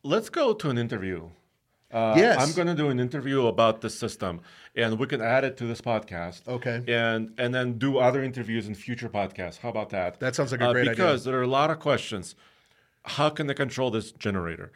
[0.02, 1.30] Let's go to an interview.
[1.92, 2.40] Uh, Yes.
[2.40, 4.40] I'm going to do an interview about this system,
[4.74, 6.46] and we can add it to this podcast.
[6.48, 6.82] Okay.
[6.88, 9.58] And and then do other interviews in future podcasts.
[9.58, 10.18] How about that?
[10.20, 10.94] That sounds like a great idea.
[10.94, 12.34] Because there are a lot of questions.
[13.04, 14.72] How can they control this generator?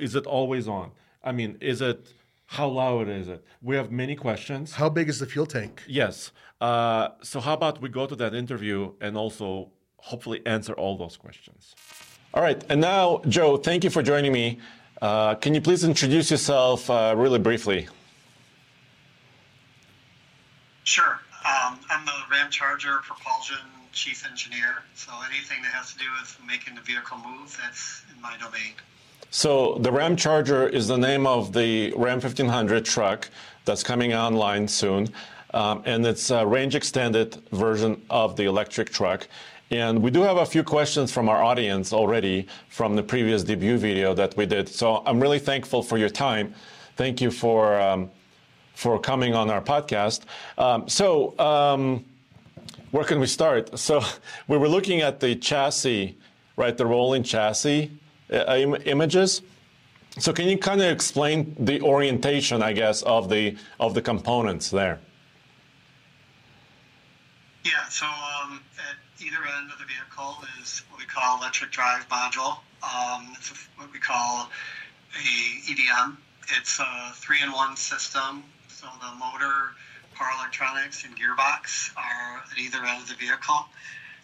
[0.00, 0.92] Is it always on?
[1.22, 2.12] I mean, is it?
[2.46, 3.44] How loud is it?
[3.60, 4.74] We have many questions.
[4.74, 5.82] How big is the fuel tank?
[5.86, 6.30] Yes.
[6.60, 11.16] Uh, so how about we go to that interview and also hopefully answer all those
[11.16, 11.74] questions.
[12.32, 12.62] All right.
[12.68, 14.58] And now, Joe, thank you for joining me.
[15.02, 17.88] Uh, can you please introduce yourself uh, really briefly?
[20.84, 21.20] Sure.
[21.44, 23.58] Um, I'm the Ramcharger propulsion
[23.92, 28.20] chief engineer, so anything that has to do with making the vehicle move, that's in
[28.20, 28.72] my domain.
[29.30, 33.28] So the Ramcharger is the name of the Ram 1500 truck
[33.64, 35.08] that's coming online soon.
[35.54, 39.28] Um, and it's a range extended version of the electric truck.
[39.70, 43.78] And we do have a few questions from our audience already from the previous debut
[43.78, 44.68] video that we did.
[44.68, 46.54] So I'm really thankful for your time.
[46.96, 48.10] Thank you for, um,
[48.74, 50.20] for coming on our podcast.
[50.56, 52.04] Um, so, um,
[52.92, 53.76] where can we start?
[53.78, 54.02] So,
[54.48, 56.16] we were looking at the chassis,
[56.56, 56.76] right?
[56.76, 57.90] The rolling chassis
[58.32, 59.42] uh, Im- images.
[60.18, 64.70] So, can you kind of explain the orientation, I guess, of the of the components
[64.70, 65.00] there?
[67.64, 68.60] Yeah, so um,
[69.20, 72.58] either end of the vehicle is what we call electric drive module.
[72.82, 74.50] Um, it's what we call
[75.14, 76.16] a EDM.
[76.58, 78.44] It's a three-in-one system.
[78.68, 79.72] So the motor,
[80.14, 83.66] power electronics, and gearbox are at either end of the vehicle.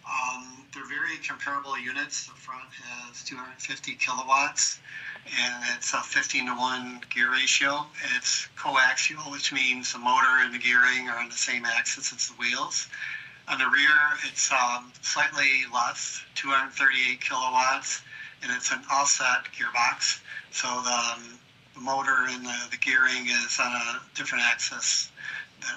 [0.05, 2.25] Um, they're very comparable units.
[2.25, 4.79] The front has 250 kilowatts,
[5.25, 7.85] and it's a 15 to 1 gear ratio.
[8.15, 12.27] It's coaxial, which means the motor and the gearing are on the same axis as
[12.27, 12.87] the wheels.
[13.49, 18.01] On the rear, it's um, slightly less, 238 kilowatts,
[18.41, 20.21] and it's an offset gearbox.
[20.51, 21.39] So the, um,
[21.73, 25.11] the motor and the, the gearing is on a different axis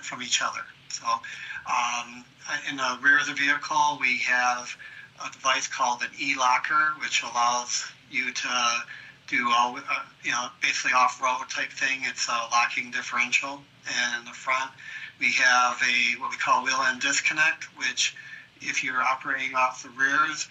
[0.03, 0.65] from each other.
[0.89, 2.25] So um,
[2.71, 4.77] in the rear of the vehicle, we have
[5.25, 8.83] a device called an e-locker, which allows you to
[9.29, 12.01] do all, uh, you know, basically off-road type thing.
[12.03, 14.71] It's a locking differential, and in the front,
[15.19, 18.15] We have a what we call wheel end disconnect, which
[18.61, 20.49] if you're operating off the rears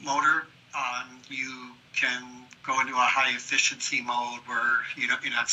[0.00, 2.22] motor, um, you can
[2.64, 5.50] go into a high efficiency mode where you don't you not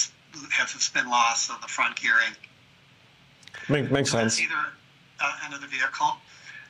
[0.52, 2.36] have the spin loss of the front gearing.
[3.70, 4.40] Make, makes So sense.
[4.40, 4.54] Either
[5.20, 6.18] uh, end of the vehicle.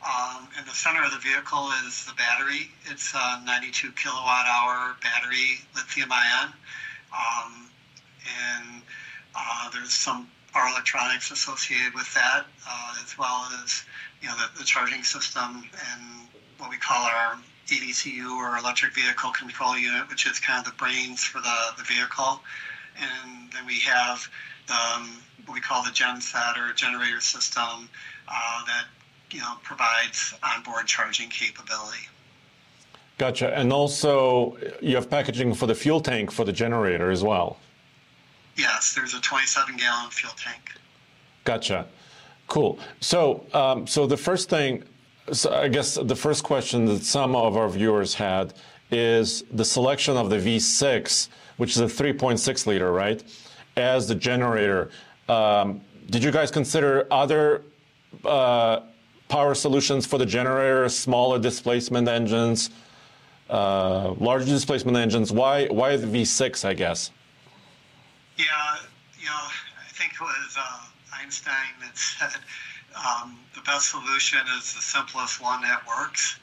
[0.06, 2.70] Um, in the center of the vehicle is the battery.
[2.86, 6.54] It's a 92 kilowatt hour battery, lithium ion.
[7.12, 7.70] Um,
[8.26, 8.82] and
[9.34, 13.84] uh, there's some power electronics associated with that, uh, as well as
[14.22, 16.28] you know the, the charging system and
[16.58, 17.38] what we call our
[17.68, 21.84] EVCU or electric vehicle control unit, which is kind of the brains for the, the
[21.84, 22.40] vehicle.
[22.98, 24.26] And then we have
[24.70, 27.90] um, what we call the genset or generator system
[28.30, 28.86] uh, that
[29.32, 32.08] you know provides onboard charging capability.
[33.18, 33.54] Gotcha.
[33.58, 37.58] And also, you have packaging for the fuel tank for the generator as well.
[38.56, 40.74] Yes, there's a 27 gallon fuel tank.
[41.44, 41.88] Gotcha.
[42.48, 42.80] Cool.
[43.02, 44.84] So, um, so the first thing,
[45.32, 48.54] so I guess the first question that some of our viewers had
[48.92, 53.24] is the selection of the V6, which is a 3.6 liter, right,
[53.76, 54.90] as the generator.
[55.28, 57.64] Um, did you guys consider other
[58.24, 58.82] uh,
[59.28, 62.70] power solutions for the generator, smaller displacement engines,
[63.50, 65.32] uh, larger displacement engines?
[65.32, 66.64] Why, why the V6?
[66.64, 67.12] I guess.
[68.38, 68.78] Yeah,
[69.20, 70.80] you know, I think it was uh,
[71.14, 72.42] Einstein that said
[72.96, 76.38] um, the best solution is the simplest one that works.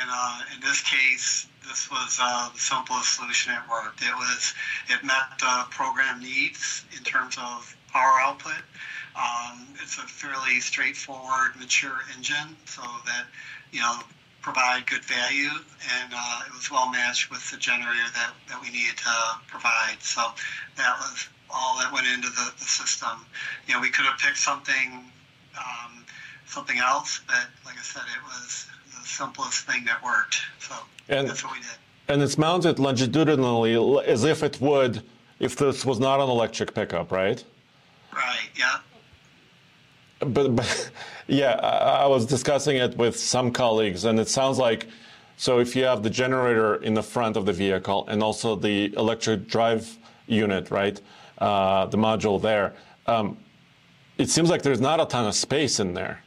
[0.00, 4.02] And uh, in this case, this was uh, the simplest solution that worked.
[4.02, 4.54] It was
[4.88, 8.62] it met the program needs in terms of power output.
[9.16, 13.26] Um, it's a fairly straightforward, mature engine, so that
[13.72, 13.98] you know
[14.40, 15.50] provide good value,
[16.02, 19.14] and uh, it was well matched with the generator that, that we needed to
[19.48, 19.96] provide.
[20.00, 20.22] So
[20.76, 23.26] that was all that went into the, the system.
[23.66, 25.04] You know, we could have picked something
[25.58, 26.04] um,
[26.46, 28.66] something else, but like I said, it was
[28.98, 30.40] the simplest thing that worked.
[30.58, 30.74] So
[31.08, 31.68] And- that's what we did.
[32.08, 35.02] And it's mounted longitudinally as if it would
[35.38, 37.42] if this was not an electric pickup, right?
[38.12, 38.48] Right.
[38.56, 38.78] Yeah.
[40.20, 40.90] But, but
[41.26, 44.86] yeah, I, I was discussing it with some colleagues, and it sounds like
[45.40, 48.92] so if you have the generator in the front of the vehicle and also the
[48.94, 51.00] electric drive unit, right,
[51.38, 52.74] uh, the module there,
[53.06, 53.38] um,
[54.18, 56.22] it seems like there's not a ton of space in there.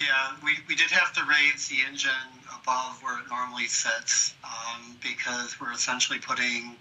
[0.00, 2.10] Yeah, we, we did have to raise the engine
[2.52, 6.74] above where it normally sits um, because we're essentially putting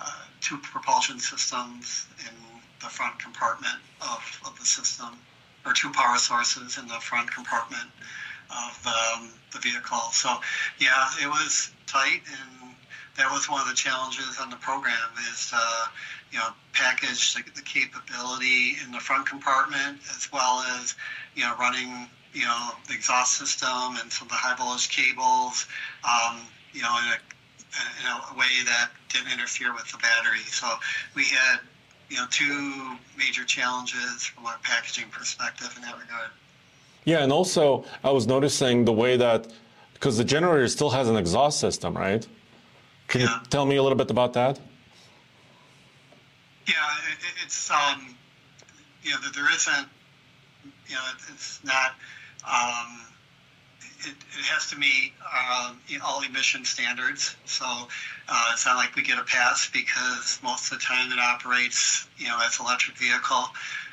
[0.00, 2.47] uh, two propulsion systems in
[2.80, 5.18] the front compartment of, of the system,
[5.66, 7.90] or two power sources in the front compartment
[8.50, 9.98] of um, the vehicle.
[10.12, 10.36] So,
[10.78, 12.74] yeah, it was tight, and
[13.16, 14.94] that was one of the challenges on the program
[15.32, 15.86] is uh,
[16.30, 20.94] you know package the, the capability in the front compartment as well as
[21.34, 25.66] you know running you know the exhaust system and some of the high voltage cables
[26.04, 26.38] um,
[26.72, 27.18] you know in a
[28.00, 30.40] in a way that didn't interfere with the battery.
[30.50, 30.66] So
[31.14, 31.60] we had
[32.08, 36.30] you know two major challenges from a packaging perspective in that regard.
[37.04, 39.46] Yeah, and also I was noticing the way that
[39.94, 42.26] because the generator still has an exhaust system, right?
[43.08, 43.40] Can Yeah.
[43.40, 44.60] you tell me a little bit about that?
[46.66, 46.74] Yeah,
[47.10, 48.14] it, it- it's um,
[49.02, 49.88] you know that there isn't,
[50.88, 51.02] you know,
[51.32, 51.94] it's not.
[52.44, 53.00] Um,
[54.00, 57.36] it, it has to meet um, all emission standards.
[57.44, 61.18] So uh, it's not like we get a pass because most of the time it
[61.18, 63.44] operates, you know, as electric vehicle.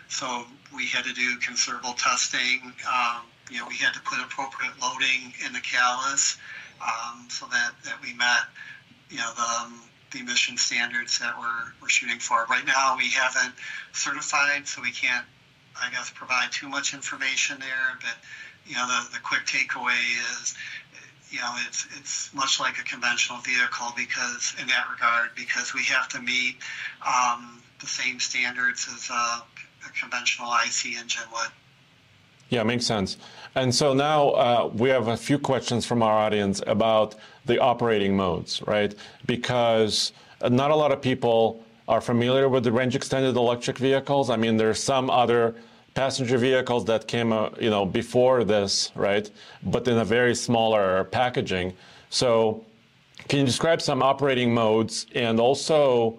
[0.07, 2.73] So we had to do considerable testing.
[2.87, 6.37] Um, you know, we had to put appropriate loading in the callus
[6.81, 8.45] um, so that, that we met,
[9.09, 12.45] you know, the, um, the emission standards that we're, we're shooting for.
[12.49, 13.53] Right now, we haven't
[13.93, 15.25] certified, so we can't,
[15.81, 17.97] I guess, provide too much information there.
[17.99, 18.15] But
[18.65, 19.99] you know, the, the quick takeaway
[20.39, 20.55] is,
[21.29, 25.83] you know, it's it's much like a conventional vehicle because in that regard, because we
[25.83, 26.57] have to meet
[27.05, 31.49] um, the same standards as a, a conventional IC engine would.
[32.49, 33.17] Yeah, makes sense.
[33.55, 37.15] And so now uh, we have a few questions from our audience about
[37.45, 38.93] the operating modes, right?
[39.25, 40.11] Because
[40.41, 44.29] not a lot of people are familiar with the range extended electric vehicles.
[44.29, 45.55] I mean, there's some other
[45.95, 49.29] passenger vehicles that came, you know, before this, right?
[49.63, 51.73] But in a very smaller packaging.
[52.09, 52.63] So,
[53.29, 56.17] can you describe some operating modes and also,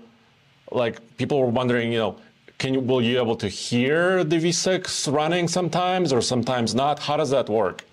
[0.73, 2.17] like, people were wondering, you know,
[2.59, 6.99] can you, will you able to hear the V6 running sometimes or sometimes not?
[6.99, 7.85] How does that work?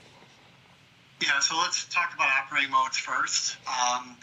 [1.22, 3.58] Yeah, so let's talk about operating modes first.
[3.68, 4.16] Um,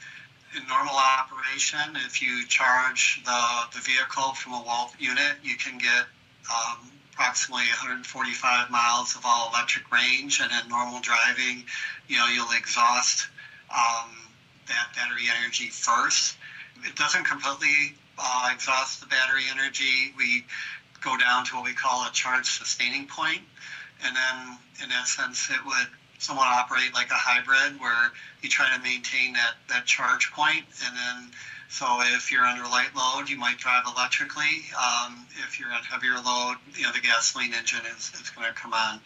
[0.57, 3.43] in normal operation, if you charge the,
[3.75, 6.07] the vehicle from a wall unit, you can get
[6.51, 11.65] um, approximately 145 miles of all electric range, and in normal driving,
[12.09, 13.29] you know, you'll exhaust
[13.71, 14.11] um,
[14.69, 16.37] that battery energy first.
[16.85, 20.15] It doesn't completely uh, exhaust the battery energy.
[20.17, 20.45] We
[21.01, 23.43] go down to what we call a charge sustaining point,
[24.05, 25.89] and then in essence, it would
[26.19, 28.13] somewhat operate like a hybrid where
[28.43, 31.31] you try to maintain that, that charge point and then
[31.71, 31.87] so
[32.17, 34.67] if you're under light load, you might drive electrically.
[34.75, 38.55] Um, if you're at heavier load, you know the gasoline engine is, is going to
[38.55, 39.01] come on.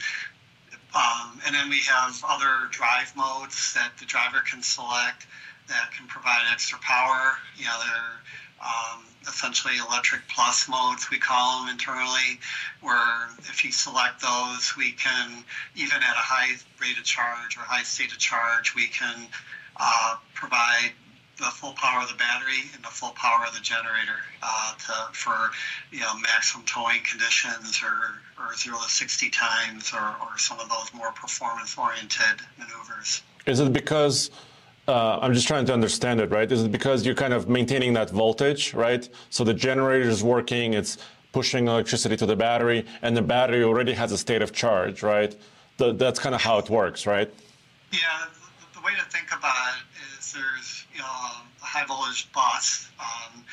[0.94, 5.26] Um, and then we have other drive modes that the driver can select
[5.68, 7.36] that can provide extra power.
[7.56, 12.40] You know, they're um, essentially electric plus modes, we call them internally,
[12.80, 17.60] where if you select those, we can, even at a high rate of charge or
[17.60, 19.26] high state of charge, we can
[19.76, 20.92] uh, provide
[21.38, 25.12] the full power of the battery and the full power of the generator uh, to,
[25.12, 25.50] for
[25.90, 30.68] you know maximum towing conditions or, or zero to 60 times or, or some of
[30.68, 33.22] those more performance oriented maneuvers.
[33.46, 34.30] Is it because
[34.86, 36.50] uh, I'm just trying to understand it, right?
[36.50, 39.08] Is it because you're kind of maintaining that voltage, right?
[39.30, 40.98] So the generator is working, it's
[41.32, 45.34] pushing electricity to the battery, and the battery already has a state of charge, right?
[45.78, 47.32] The, that's kind of how it works, right?
[47.92, 47.98] Yeah,
[48.32, 53.44] the, the way to think about it is there's a high voltage bus, um,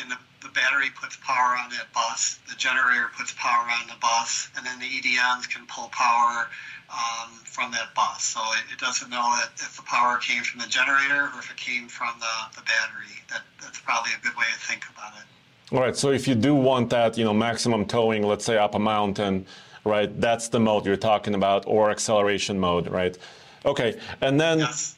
[0.00, 3.96] and the, the battery puts power on that bus, the generator puts power on the
[4.00, 6.48] bus, and then the EDMs can pull power
[6.90, 8.24] um, from that bus.
[8.24, 11.56] So it, it, doesn't know if the power came from the generator or if it
[11.56, 13.22] came from the, the battery.
[13.30, 15.74] That, that's probably a good way to think about it.
[15.74, 15.96] All right.
[15.96, 19.46] So if you do want that, you know, maximum towing, let's say up a mountain,
[19.84, 20.20] right?
[20.20, 23.18] That's the mode you're talking about, or acceleration mode, right?
[23.64, 23.98] Okay.
[24.20, 24.96] And then, yes.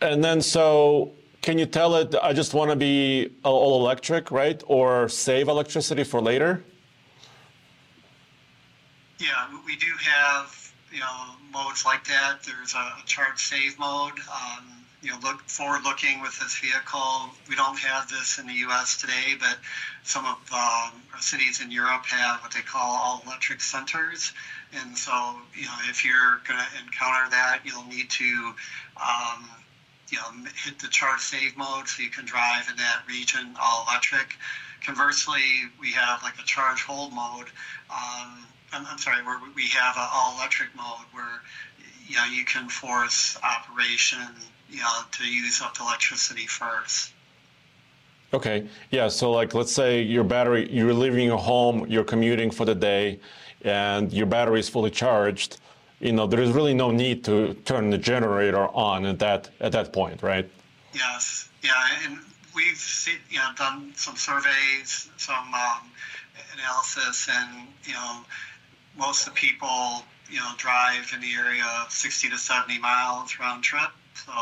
[0.00, 1.12] and then so
[1.42, 4.62] can you tell it I just want to be all electric, right?
[4.66, 6.62] Or save electricity for later?
[9.18, 12.38] Yeah, we do have you know modes like that.
[12.44, 14.18] There's a charge save mode.
[14.32, 14.64] Um,
[15.02, 17.30] you know, look forward looking with this vehicle.
[17.48, 19.00] We don't have this in the U.S.
[19.00, 19.58] today, but
[20.02, 24.32] some of um, cities in Europe have what they call all electric centers.
[24.72, 25.12] And so,
[25.54, 28.54] you know, if you're going to encounter that, you'll need to
[28.96, 29.48] um,
[30.10, 33.86] you know, hit the charge save mode so you can drive in that region all
[33.88, 34.36] electric.
[34.84, 35.42] Conversely,
[35.80, 37.48] we have like a charge hold mode.
[37.90, 41.42] Um, I'm, I'm, sorry, where we have an all electric mode where
[42.06, 44.18] you know you can force operation,
[44.70, 47.12] you know, to use up the electricity first.
[48.32, 48.66] Okay.
[48.90, 49.08] Yeah.
[49.08, 53.20] So, like, let's say your battery, you're leaving your home, you're commuting for the day,
[53.62, 55.58] and your battery is fully charged
[56.00, 59.72] you know, there is really no need to turn the generator on at that at
[59.72, 60.48] that point, right?
[60.94, 62.18] Yes, yeah, and
[62.54, 65.90] we've seen, you know done some surveys, some um,
[66.54, 68.20] analysis, and you know,
[68.96, 73.38] most of the people you know drive in the area of 60 to 70 miles
[73.40, 73.90] round trip.
[74.14, 74.32] So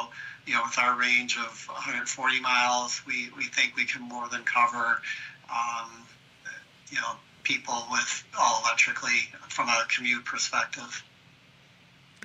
[0.47, 4.43] you know, with our range of 140 miles, we, we think we can more than
[4.45, 5.03] cover,
[5.51, 5.91] um,
[6.89, 11.03] you know, people with all electrically from a commute perspective.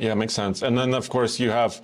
[0.02, 0.64] Yeah, makes sense.
[0.64, 1.80] And then, of course, you have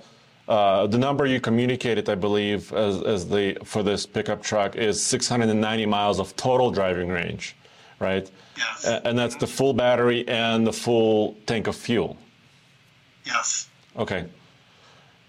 [0.48, 5.00] uh, the number you communicated, I believe, as, as the for this pickup truck is
[5.00, 7.54] 690 miles of total driving range,
[8.00, 8.28] right?
[8.56, 8.84] Yes.
[9.04, 12.16] and that's the full battery and the full tank of fuel.
[13.24, 13.68] Yes.
[13.96, 14.26] Okay.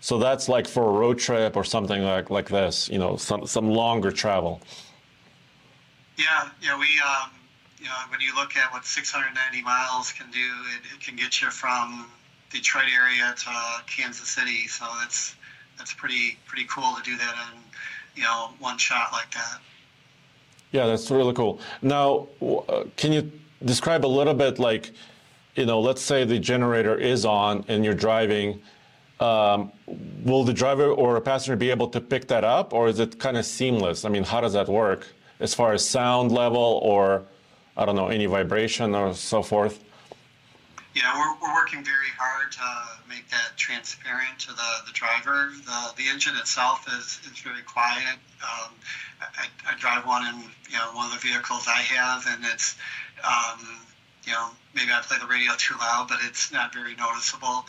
[0.01, 3.45] So that's like for a road trip or something like like this, you know, some
[3.45, 4.61] some longer travel.
[6.17, 7.29] Yeah, yeah, we um,
[7.77, 11.39] you know, when you look at what 690 miles can do, it, it can get
[11.39, 12.09] you from
[12.51, 14.67] Detroit area to Kansas City.
[14.67, 15.35] So that's
[15.77, 17.59] that's pretty pretty cool to do that in
[18.15, 19.59] you know one shot like that.
[20.71, 21.59] Yeah, that's really cool.
[21.81, 23.31] Now, uh, can you
[23.65, 24.91] describe a little bit like,
[25.55, 28.61] you know, let's say the generator is on and you're driving.
[29.19, 29.71] Um,
[30.23, 33.19] will the driver or a passenger be able to pick that up, or is it
[33.19, 34.05] kind of seamless?
[34.05, 35.07] I mean, how does that work
[35.41, 37.23] as far as sound level, or
[37.75, 39.83] I don't know, any vibration or so forth?
[40.95, 45.51] Yeah, we're, we're working very hard to make that transparent to the, the driver.
[45.65, 48.17] The, the engine itself is, is very quiet.
[48.41, 48.73] Um,
[49.21, 52.75] I, I drive one in you know one of the vehicles I have, and it's
[53.23, 53.59] um,
[54.25, 57.65] you know maybe I play the radio too loud, but it's not very noticeable.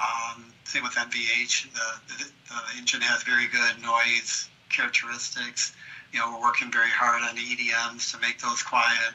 [0.00, 1.72] Um, same with NVH.
[1.72, 5.74] The, the, the engine has very good noise characteristics.
[6.12, 9.14] You know, we're working very hard on the EDMs to make those quiet.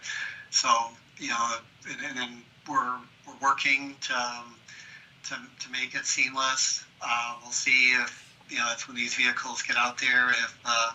[0.49, 0.69] So
[1.17, 1.57] you know,
[1.89, 2.95] and, and then we're
[3.29, 4.55] we're working to, um,
[5.25, 6.85] to, to make it seamless.
[7.01, 10.91] Uh, we'll see if, you know, it's when these vehicles get out there, if, uh,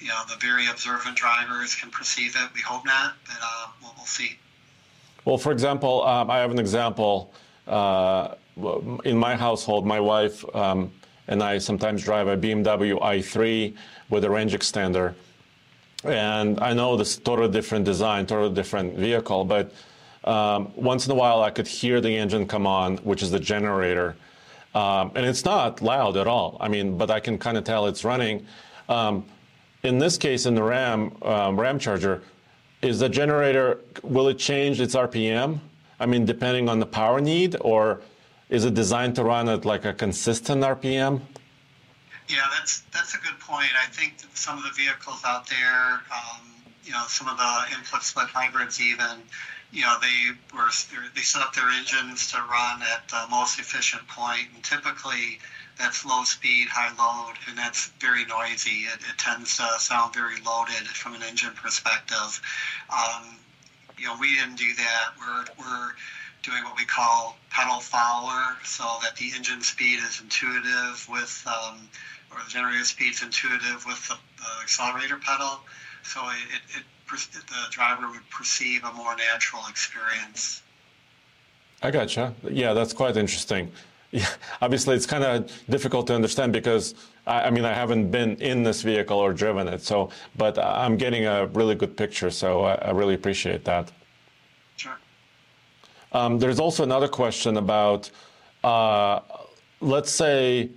[0.00, 2.48] you know, the very observant drivers can perceive it.
[2.54, 4.38] We hope not, but uh, we'll, we'll see.
[5.24, 7.32] Well, for example, um, I have an example.
[7.66, 8.34] Uh,
[9.04, 10.92] in my household, my wife um,
[11.28, 13.74] and I sometimes drive a BMW i3
[14.10, 15.14] with a range extender.
[16.04, 19.72] And I know this is totally different design, totally different vehicle, but
[20.24, 23.40] um, once in a while I could hear the engine come on, which is the
[23.40, 24.16] generator.
[24.74, 26.56] Um, and it's not loud at all.
[26.60, 28.46] I mean, but I can kind of tell it's running.
[28.88, 29.24] Um,
[29.82, 32.22] in this case, in the Ram um, Ramcharger,
[32.82, 35.60] is the generator will it change its RPM?
[36.00, 38.00] I mean, depending on the power need, or
[38.48, 41.20] is it designed to run at like a consistent RPM?
[42.28, 43.70] Yeah, that's that's a good point.
[43.80, 46.40] I think some of the vehicles out there, um,
[46.82, 49.22] you know, some of the input split hybrids even,
[49.74, 50.70] you know, they were
[51.16, 55.40] they set up their engines to run at the most efficient point, and typically
[55.76, 58.86] that's low speed, high load, and that's very noisy.
[58.86, 62.40] It, it tends to sound very loaded from an engine perspective.
[62.88, 63.34] Um,
[63.98, 65.04] you know, we didn't do that.
[65.18, 65.90] We're we're
[66.44, 71.88] doing what we call pedal follower, so that the engine speed is intuitive with, um,
[72.30, 75.58] or the generator speed is intuitive with the, the accelerator pedal.
[76.04, 80.62] So it, it, the driver would perceive a more natural experience.
[81.82, 82.34] I gotcha.
[82.50, 83.70] Yeah, that's quite interesting.
[84.14, 84.28] Yeah,
[84.62, 86.94] obviously, it's kind of difficult to understand because
[87.26, 89.82] I, I, mean I haven't been in this vehicle or driven it.
[89.82, 92.30] So, but I'm getting a really good picture.
[92.30, 93.90] So I, I really appreciate that.
[94.76, 94.96] Sure.
[96.12, 98.08] Um, there's also another question about,
[98.62, 99.18] uh,
[99.80, 100.70] let's say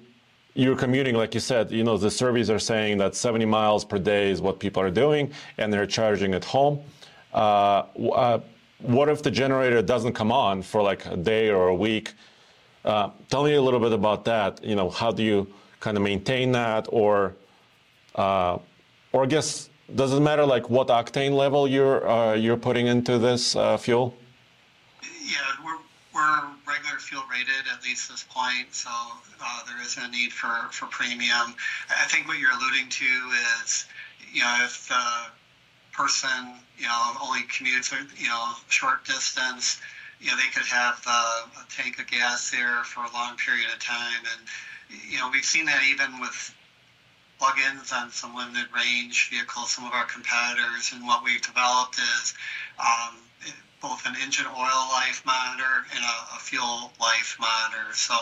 [0.58, 4.00] you're commuting, like you said, you know, the surveys are saying that 70 miles per
[4.00, 6.80] day is what people are doing, and they're charging at home.
[7.32, 8.40] Uh, uh,
[8.80, 12.14] what if the generator doesn't come on for like a day or a week?
[12.84, 14.64] Uh, tell me a little bit about that.
[14.64, 15.48] You know, how do you
[15.80, 17.36] kind of maintain that, or,
[18.16, 18.58] uh,
[19.12, 23.20] or I guess does it matter like what octane level you're uh, you're putting into
[23.20, 24.16] this uh, fuel?
[25.04, 25.78] Yeah, we're
[26.18, 30.68] we're regular fuel rated at least this point, so uh, there isn't a need for,
[30.72, 31.54] for premium.
[31.90, 33.12] I think what you're alluding to
[33.62, 33.86] is,
[34.34, 35.32] you know, if the
[35.94, 39.80] person, you know, only commutes, you know, short distance,
[40.20, 43.68] you know, they could have uh, a tank of gas there for a long period
[43.72, 44.26] of time.
[44.34, 46.54] And, you know, we've seen that even with
[47.38, 50.92] plug-ins on some limited range vehicles, some of our competitors.
[50.94, 52.34] And what we've developed is
[52.80, 53.18] um,
[53.82, 57.94] both an engine oil life monitor and a, a, fuel life monitor.
[57.94, 58.16] So,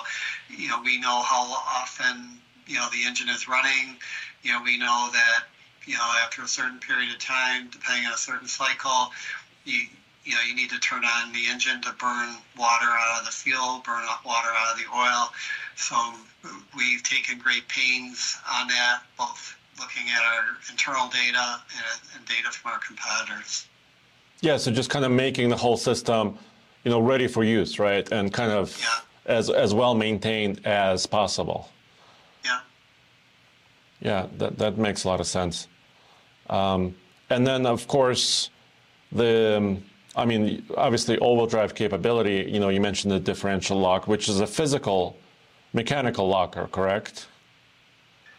[0.50, 3.98] you know, we know how often, you know, the engine is running.
[4.44, 5.44] You know, we know that,
[5.86, 9.12] you know, after a certain period of time, depending on a certain cycle,
[9.64, 9.88] you,
[10.26, 13.32] you know, you need to turn on the engine to burn water out of the
[13.32, 15.32] fuel, burn water out of the oil.
[15.78, 15.96] So
[16.76, 22.50] we've taken great pains on that, both looking at our internal data and, and data
[22.52, 23.68] from our competitors.
[24.42, 26.38] Yeah, so just kind of making the whole system,
[26.84, 28.10] you know, ready for use, right?
[28.12, 29.00] And kind of yeah.
[29.26, 31.70] as as well maintained as possible.
[32.44, 32.60] Yeah.
[34.02, 35.68] Yeah, that that makes a lot of sense.
[36.50, 36.96] Um,
[37.30, 38.50] and then of course,
[39.12, 39.84] the um,
[40.16, 42.50] I mean, obviously all-wheel drive capability.
[42.50, 45.18] You know, you mentioned the differential lock, which is a physical,
[45.74, 47.28] mechanical locker, correct?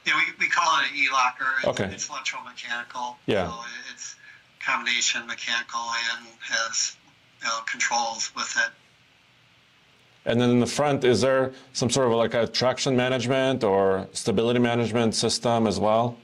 [0.07, 1.69] Yeah, we, we call it an e-locker.
[1.69, 1.85] Okay.
[1.93, 3.17] It's electromechanical.
[3.27, 3.51] Yeah.
[3.51, 3.86] So it's
[4.67, 5.81] combination mechanical
[6.13, 6.97] and has
[7.41, 8.73] you know, controls with it.
[10.29, 14.09] And then in the front, is there some sort of like a traction management or
[14.13, 16.17] stability management system as well?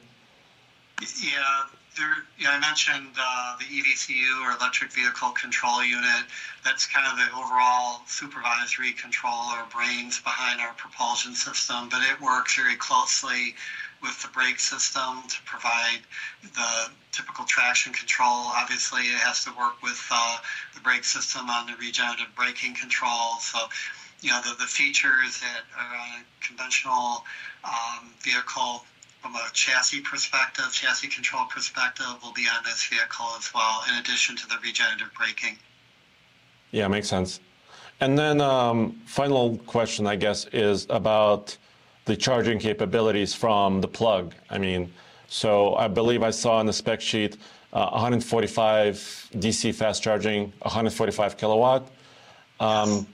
[1.00, 1.64] Yeah,
[1.96, 6.24] there, yeah I mentioned uh, the EVCU or electric vehicle control unit.
[6.64, 12.20] That's kind of the overall supervisory control or brains behind our propulsion system, but it
[12.20, 13.54] works very closely
[14.02, 16.00] with the brake system to provide
[16.42, 18.50] the typical traction control.
[18.56, 20.36] Obviously, it has to work with uh,
[20.74, 23.38] the brake system on the regenerative braking control.
[23.40, 23.58] So,
[24.20, 27.24] you know, the, the features that are on a conventional
[27.64, 28.84] um, vehicle
[29.20, 33.98] from a chassis perspective, chassis control perspective, will be on this vehicle as well, in
[33.98, 35.56] addition to the regenerative braking.
[36.72, 37.38] Yeah, makes sense.
[38.00, 41.56] And then, um, final question, I guess, is about
[42.04, 44.34] the charging capabilities from the plug.
[44.50, 44.92] I mean,
[45.28, 47.36] so I believe I saw in the spec sheet
[47.72, 51.88] uh, 145 DC fast charging, 145 kilowatt.
[52.60, 53.06] Um,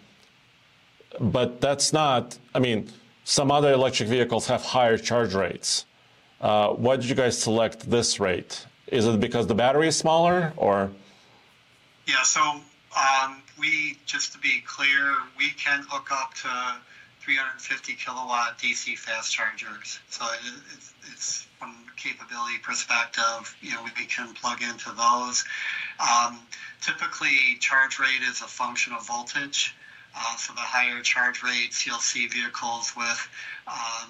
[1.20, 2.90] but that's not, I mean,
[3.24, 5.86] some other electric vehicles have higher charge rates.
[6.40, 8.66] Uh, why did you guys select this rate?
[8.86, 10.90] Is it because the battery is smaller or?
[12.06, 16.48] Yeah, so um, we, just to be clear, we can hook up to
[17.28, 20.00] 350 kilowatt DC fast chargers.
[20.08, 20.24] So
[20.72, 25.44] it's, it's from capability perspective, you know, we can plug into those.
[26.00, 26.38] Um,
[26.80, 29.74] typically, charge rate is a function of voltage.
[30.16, 33.28] Uh, so the higher charge rates, you'll see vehicles with
[33.66, 34.08] um,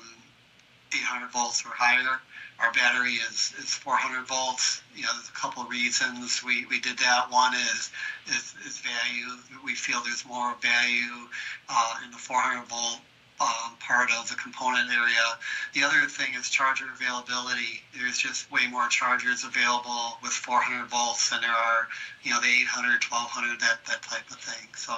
[0.95, 2.20] 800 volts or higher.
[2.61, 4.81] Our battery is, is 400 volts.
[4.95, 7.32] You know, there's a couple of reasons we, we did that.
[7.32, 7.90] One is,
[8.28, 9.43] is, is value.
[9.65, 11.27] We feel there's more value
[11.69, 13.01] uh, in the 400 volt
[13.40, 15.39] um, part of the component area.
[15.73, 17.82] The other thing is charger availability.
[17.97, 21.89] There's just way more chargers available with 400 volts than there are,
[22.23, 24.69] you know, the 800, 1200, that, that type of thing.
[24.77, 24.93] So,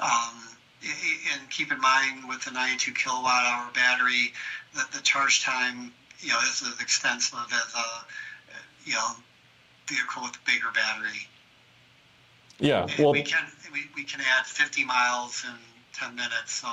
[0.00, 0.56] um,
[1.32, 4.32] and keep in mind with the 92 kilowatt hour battery,
[4.74, 7.86] that the charge time, you know, is as extensive as a,
[8.84, 9.16] you know,
[9.86, 11.28] vehicle with a bigger battery.
[12.58, 15.54] Yeah, well, we can we, we can add 50 miles in
[15.98, 16.52] 10 minutes.
[16.52, 16.68] So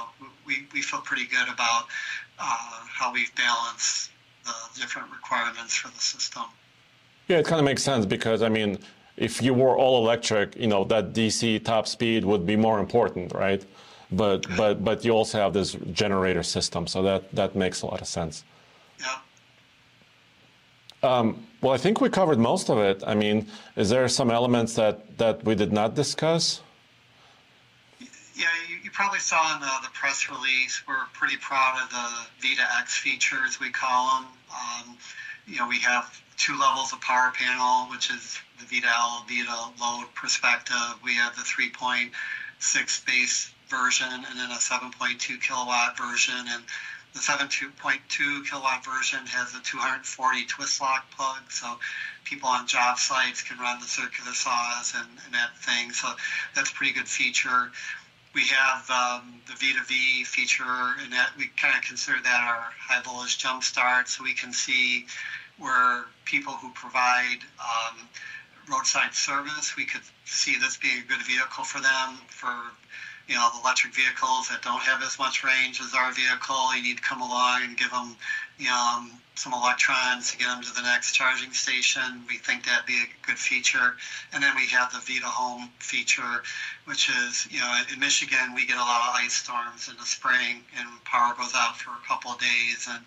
[0.45, 1.85] we, we feel pretty good about
[2.39, 4.11] uh, how we've balanced
[4.43, 6.43] the different requirements for the system.
[7.27, 8.77] Yeah, it kind of makes sense because, I mean,
[9.15, 13.33] if you were all electric, you know, that DC top speed would be more important,
[13.33, 13.63] right?
[14.11, 18.01] But, but, but you also have this generator system, so that, that makes a lot
[18.01, 18.43] of sense.
[18.99, 19.17] Yeah.
[21.01, 23.03] Um, well, I think we covered most of it.
[23.07, 26.61] I mean, is there some elements that, that we did not discuss?
[28.35, 28.47] Yeah,
[28.93, 33.59] probably saw in the, the, press release, we're pretty proud of the Vita X features,
[33.59, 34.27] we call them.
[34.53, 34.97] Um,
[35.47, 39.79] you know, we have two levels of power panel, which is the Vita L, V2
[39.81, 40.75] load perspective.
[41.03, 46.35] We have the 3.6 base version and then a 7.2 kilowatt version.
[46.47, 46.63] And
[47.13, 51.77] the 7.2 kilowatt version has a 240 twist lock plug, so
[52.23, 55.91] people on job sites can run the circular saws and, and that thing.
[55.91, 56.09] So
[56.55, 57.71] that's a pretty good feature.
[58.33, 63.01] We have um, the V2V feature, and that we kind of consider that our high
[63.01, 65.05] voltage jump start, so we can see
[65.57, 68.07] where people who provide um,
[68.67, 72.71] roadside service, we could see this being a good vehicle for them for
[73.27, 76.75] you know, the electric vehicles that don't have as much range as our vehicle.
[76.75, 78.15] You need to come along and give them,
[78.57, 82.23] you know, um, some electrons to get them to the next charging station.
[82.27, 83.95] We think that'd be a good feature.
[84.31, 86.43] And then we have the V2 Home feature,
[86.85, 90.05] which is, you know, in Michigan, we get a lot of ice storms in the
[90.05, 92.87] spring and power goes out for a couple of days.
[92.89, 93.03] And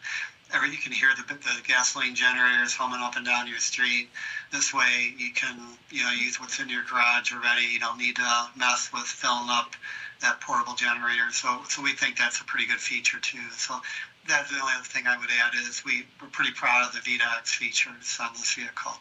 [0.52, 4.08] every, you can hear the, the gasoline generators humming up and down your street.
[4.50, 5.56] This way you can,
[5.90, 7.66] you know, use what's in your garage already.
[7.66, 9.76] You don't need to mess with filling up
[10.20, 11.30] that portable generator.
[11.30, 13.38] So, so we think that's a pretty good feature too.
[13.56, 13.80] So
[14.28, 17.00] that's the only other thing I would add is we, we're pretty proud of the
[17.00, 18.92] V2X features on this vehicle.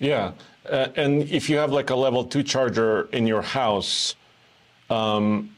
[0.00, 0.32] Yeah,
[0.68, 4.14] uh, and if you have like a level two charger in your house,
[4.90, 5.54] um,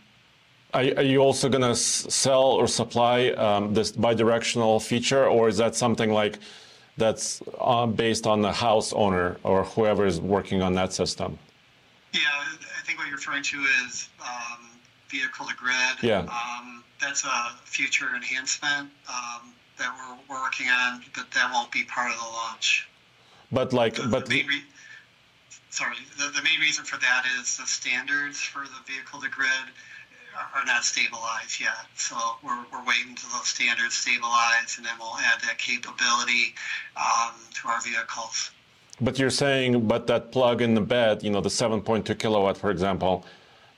[0.73, 5.59] are, are, you also going to sell or supply um, this bidirectional feature, or is
[5.59, 6.39] that something like
[6.97, 11.39] that's uh, based on the house owner or whoever is working on that system?
[12.13, 14.70] Yeah, I think what you're referring to is um,
[15.11, 15.75] vehicle to grid.
[16.03, 16.21] Yeah.
[16.21, 22.13] Um, that's a future enhancement um, that we're working on, but that won't be part
[22.13, 22.89] of the launch.
[23.53, 24.65] But like, the, but the re-
[25.71, 29.73] sorry, the, the main reason for that is the standards for the vehicle to grid
[30.55, 31.87] are not stabilized yet.
[31.97, 36.55] So we're, we're waiting until those standards stabilize, and then we'll add that capability
[36.97, 38.51] um, to our vehicles.
[39.01, 42.71] But you're saying, but that plug in the bed, you know, the 7.2 kilowatt, for
[42.71, 43.25] example,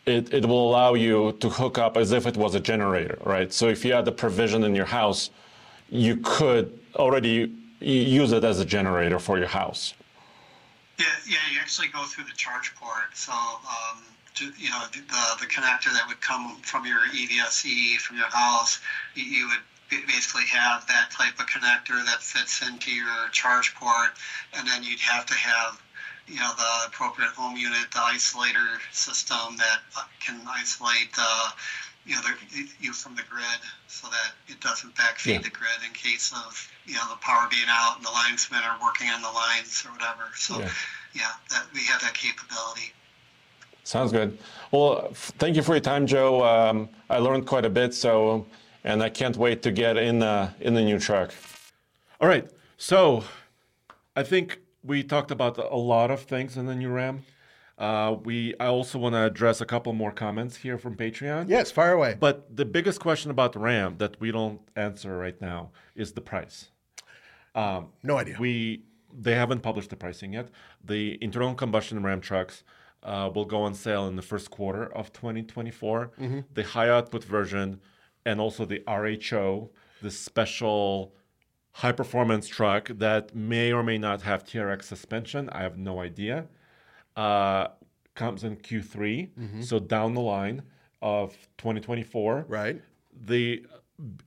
[0.06, 3.52] it, it will allow you to hook up as if it was a generator, right?
[3.52, 5.30] So if you had the provision in your house,
[5.90, 9.94] you could already use it as a generator for your house.
[10.98, 13.14] Yeah, yeah, you actually go through the charge port.
[13.14, 14.02] So, um,
[14.34, 15.00] to, you know, the,
[15.40, 18.80] the connector that would come from your EVSE from your house,
[19.14, 24.10] you would basically have that type of connector that fits into your charge port,
[24.54, 25.80] and then you'd have to have
[26.27, 29.81] you know the appropriate home unit, the isolator system that
[30.20, 31.32] can isolate the
[32.05, 33.44] you know the, you from the grid
[33.86, 35.39] so that it doesn't backfeed yeah.
[35.39, 38.78] the grid in case of you know the power being out and the linesmen are
[38.82, 40.31] working on the lines or whatever.
[40.35, 40.70] So yeah,
[41.15, 42.93] yeah that we have that capability.
[43.85, 44.39] Sounds good.
[44.70, 46.44] Well, thank you for your time, Joe.
[46.44, 48.47] Um, I learned quite a bit, so
[48.85, 51.35] and I can't wait to get in the in the new truck.
[52.20, 53.24] All right, so
[54.15, 57.24] I think we talked about a lot of things in the new Ram.
[57.78, 61.48] Uh, we I also want to address a couple more comments here from Patreon.
[61.48, 62.16] Yes, fire away.
[62.18, 66.70] But the biggest question about Ram that we don't answer right now is the price.
[67.54, 68.36] Um, no idea.
[68.38, 70.48] We they haven't published the pricing yet.
[70.84, 72.62] The internal combustion Ram trucks
[73.02, 76.12] uh, will go on sale in the first quarter of 2024.
[76.20, 76.40] Mm-hmm.
[76.54, 77.80] The high output version
[78.24, 81.14] and also the RHO, the special
[81.73, 85.49] high performance truck that may or may not have TRX suspension.
[85.51, 86.47] I have no idea.
[87.16, 87.69] uh,
[88.15, 90.62] comes in Q3, so down the line
[91.01, 92.44] of 2024.
[92.47, 92.82] Right.
[93.27, 93.65] The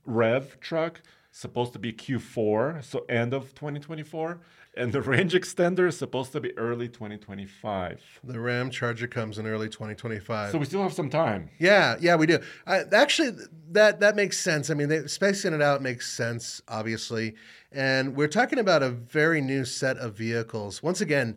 [0.04, 4.40] Rev truck supposed to be Q4, so end of 2024,
[4.76, 8.20] and the range extender is supposed to be early 2025.
[8.22, 10.52] The Ramcharger comes in early 2025.
[10.52, 11.50] So we still have some time.
[11.58, 12.38] Yeah, yeah, we do.
[12.66, 13.32] I, actually,
[13.70, 14.70] that that makes sense.
[14.70, 17.34] I mean, they, spacing it out makes sense, obviously.
[17.72, 20.82] And we're talking about a very new set of vehicles.
[20.82, 21.36] Once again,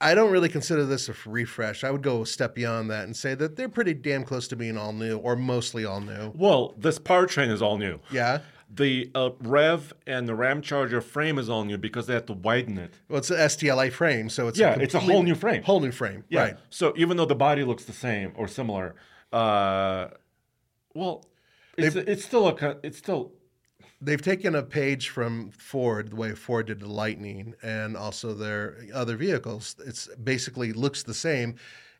[0.00, 1.84] I don't really consider this a refresh.
[1.84, 4.56] I would go a step beyond that and say that they're pretty damn close to
[4.56, 6.32] being all new, or mostly all new.
[6.34, 8.00] Well, this powertrain is all new.
[8.10, 8.40] Yeah.
[8.74, 12.78] The uh, Rev and the Ramcharger frame is all new because they had to widen
[12.78, 12.94] it.
[13.08, 15.62] Well, it's an STLA frame, so it's Yeah, it's a whole new frame.
[15.62, 16.24] Whole new frame.
[16.28, 16.40] Yeah.
[16.40, 16.56] Right.
[16.70, 18.94] So even though the body looks the same or similar,
[19.32, 20.08] uh,
[20.94, 21.26] well,
[21.76, 23.32] it's, it's still a it's still
[24.04, 28.78] They've taken a page from Ford, the way Ford did the Lightning, and also their
[28.92, 29.76] other vehicles.
[29.86, 31.54] It's basically looks the same,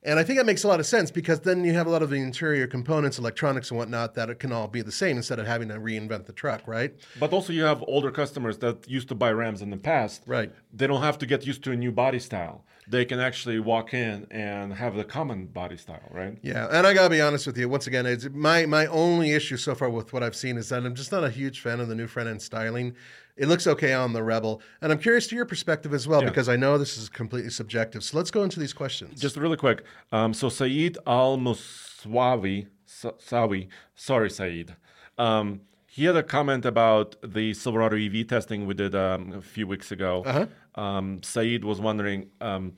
[0.05, 2.03] and I think that makes a lot of sense because then you have a lot
[2.03, 5.39] of the interior components, electronics and whatnot, that it can all be the same instead
[5.39, 6.95] of having to reinvent the truck, right?
[7.21, 10.23] But also, you have older customers that used to buy Rams in the past.
[10.27, 10.53] Right.
[10.73, 12.65] They don't have to get used to a new body style.
[12.89, 16.37] They can actually walk in and have the common body style, right?
[16.43, 17.69] Yeah, and I gotta be honest with you.
[17.69, 20.85] Once again, it's my my only issue so far with what I've seen is that
[20.85, 22.97] I'm just not a huge fan of the new front end styling.
[23.37, 26.29] It looks okay on the Rebel, and I'm curious to your perspective as well Yeah.
[26.29, 28.05] because I know this is completely subjective.
[28.05, 29.21] So let's go into these questions.
[29.21, 29.85] Just really quick.
[30.13, 34.77] Um, so Saeed Al Muswawi, Sa- Sawi, sorry, Saeed.
[35.19, 39.67] Um, he had a comment about the Silverado EV testing we did um, a few
[39.67, 40.23] weeks ago.
[40.27, 40.81] Uh-huh.
[40.81, 42.31] Um, Saeed was wondering.
[42.41, 42.75] Um,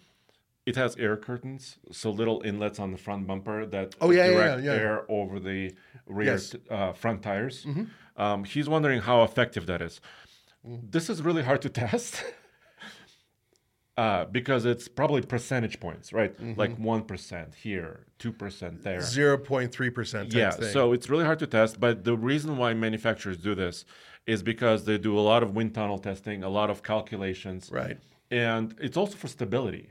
[0.66, 4.62] it has air curtains, so little inlets on the front bumper that Oh, yeah, direct
[4.62, 4.80] yeah, yeah.
[4.80, 5.74] air over the
[6.06, 6.54] rear Yes.
[6.54, 6.68] Mm-hmm.
[6.68, 7.66] t- uh, front tires.
[8.16, 10.00] Um, he's wondering how effective that is.
[10.66, 10.90] Mm.
[10.90, 12.22] This is really hard to test.
[13.96, 16.36] Uh, because it's probably percentage points, right?
[16.36, 16.58] Mm-hmm.
[16.58, 19.00] Like one percent here, two percent there.
[19.00, 20.32] Zero point three percent.
[20.32, 21.78] Yeah, so it's really hard to test.
[21.78, 23.84] But the reason why manufacturers do this
[24.26, 27.98] is because they do a lot of wind tunnel testing, a lot of calculations, right.
[28.32, 29.90] and it's also for stability.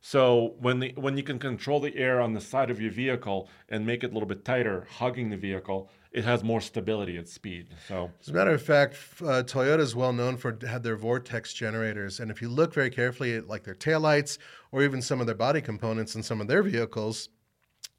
[0.00, 3.48] So when the when you can control the air on the side of your vehicle
[3.68, 7.28] and make it a little bit tighter, hugging the vehicle, it has more stability at
[7.28, 7.68] speed.
[7.86, 11.52] So As a matter of fact, uh, Toyota is well known for had their vortex
[11.52, 14.38] generators, and if you look very carefully at like their taillights
[14.72, 17.28] or even some of their body components in some of their vehicles,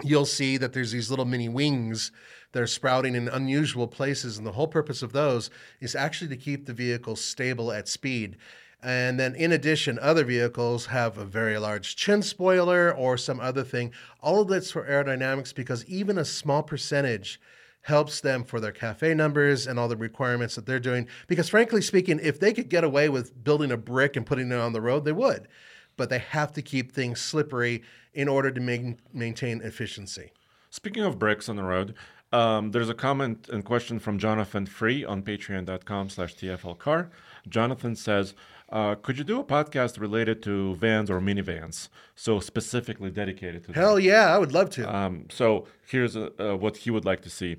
[0.04, 2.12] you'll see that there's these little mini wings
[2.52, 6.36] that are sprouting in unusual places, and the whole purpose of those is actually to
[6.36, 8.38] keep the vehicle stable at speed.
[8.84, 13.64] And then, in addition, other vehicles have a very large chin spoiler or some other
[13.64, 13.94] thing.
[14.22, 17.40] All of that's for aerodynamics because even a small percentage
[17.82, 21.08] helps them for their CAFE numbers and all the requirements that they're doing.
[21.28, 24.58] Because, frankly speaking, if they could get away with building a brick and putting it
[24.58, 25.48] on the road, they would.
[25.98, 27.84] But they have to keep things slippery
[28.14, 30.32] in order to main, maintain efficiency.
[30.70, 31.96] Speaking of bricks on the road,
[32.32, 37.10] um, there's a comment and question from Jonathan Free on patreon.com slash tflcar.
[37.50, 38.34] Jonathan says,
[38.72, 41.90] uh, could you do a podcast related to vans or minivans?
[42.16, 44.96] So specifically dedicated to Hell yeah, I would love to.
[44.96, 47.58] Um, so here's uh uh, what he would like to see.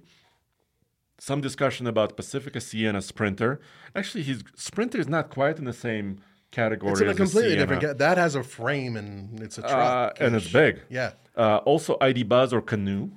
[1.19, 3.61] Some discussion about Pacifica Sienna Sprinter.
[3.95, 6.19] Actually, his Sprinter is not quite in the same
[6.51, 7.83] category it's in a as completely the different.
[7.83, 10.81] Ca- that has a frame and it's a Uh, truck, and it's big.
[10.91, 11.13] Yeah.
[11.37, 13.11] Uh, also, ID Buzz or Canoo.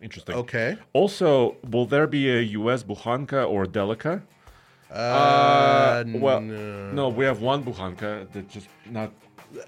[0.00, 0.34] Interesting.
[0.36, 0.78] Okay.
[0.92, 4.22] Also, will there be a US Bukhanka or Delica?
[4.90, 6.92] Uh, well, no.
[6.92, 9.12] no, we have one Bukhanka that just not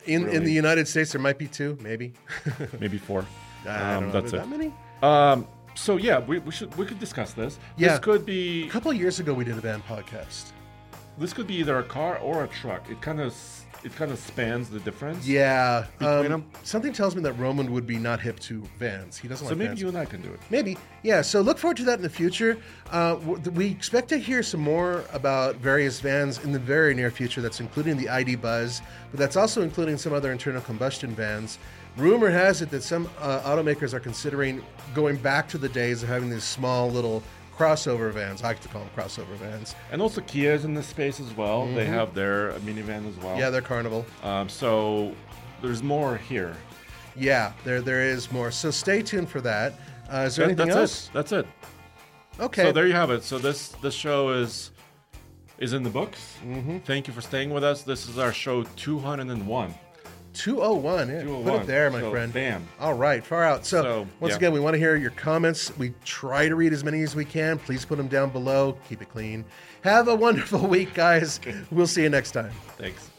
[0.06, 2.12] in in the United States, there might be two, maybe.
[2.80, 3.20] maybe four.
[3.66, 4.38] Um, that's it.
[4.38, 4.72] That many?
[5.02, 7.58] Um, so yeah, we, we should we could discuss this.
[7.76, 7.88] Yeah.
[7.90, 10.52] This could be A couple of years ago, we did a van podcast.
[11.18, 12.90] this could be either a car or a truck.
[12.90, 13.32] It kind of
[13.84, 15.26] it kind of spans the difference.
[15.26, 15.86] Yeah.
[15.98, 19.18] Between um, Something tells me that Roman would be not hip to vans.
[19.18, 19.50] He doesn't like.
[19.50, 19.80] So like maybe vans.
[19.80, 20.40] you and I can do it.
[20.50, 20.78] Maybe.
[21.02, 21.22] Yeah.
[21.22, 22.58] So look forward to that in the future.
[22.90, 23.16] Uh,
[23.54, 27.40] we expect to hear some more about various vans in the very near future.
[27.40, 31.58] That's including the ID Buzz, but that's also including some other internal combustion vans.
[31.96, 34.64] Rumor has it that some uh, automakers are considering
[34.94, 37.22] going back to the days of having these small little
[37.56, 38.42] crossover vans.
[38.42, 39.74] I like to call them crossover vans.
[39.90, 41.66] And also Kia's in this space as well.
[41.66, 43.28] They have their minivan as well.
[43.32, 43.38] Mm-hmm.
[43.40, 44.04] Yeah, they're Carnival.
[44.22, 45.14] Um, so
[45.60, 46.56] there's more here.
[47.14, 48.50] Yeah, there there is more.
[48.50, 49.74] So stay tuned for that.
[50.12, 51.06] Uh, is there That- anything that's else?
[51.08, 51.12] it.
[51.12, 51.46] That's it.
[52.40, 52.62] Okay.
[52.62, 53.22] So there you have it.
[53.22, 54.70] So this this show is
[55.58, 56.36] is in the books.
[56.44, 56.78] Mm-hmm.
[56.78, 57.82] Thank you for staying with us.
[57.82, 59.74] This is our show 201.
[60.34, 61.08] 201.
[61.08, 61.44] Yeah, 201.
[61.44, 62.32] Put it oh there, my so, friend.
[62.32, 62.66] Damn.
[62.80, 63.64] All right, far out.
[63.64, 64.36] So, so once yeah.
[64.36, 65.76] again, we want to hear your comments.
[65.78, 67.58] We try to read as many as we can.
[67.58, 68.76] Please put them down below.
[68.88, 69.44] Keep it clean.
[69.82, 71.40] Have a wonderful week, guys.
[71.70, 72.52] We'll see you next time.
[72.78, 73.10] Thanks.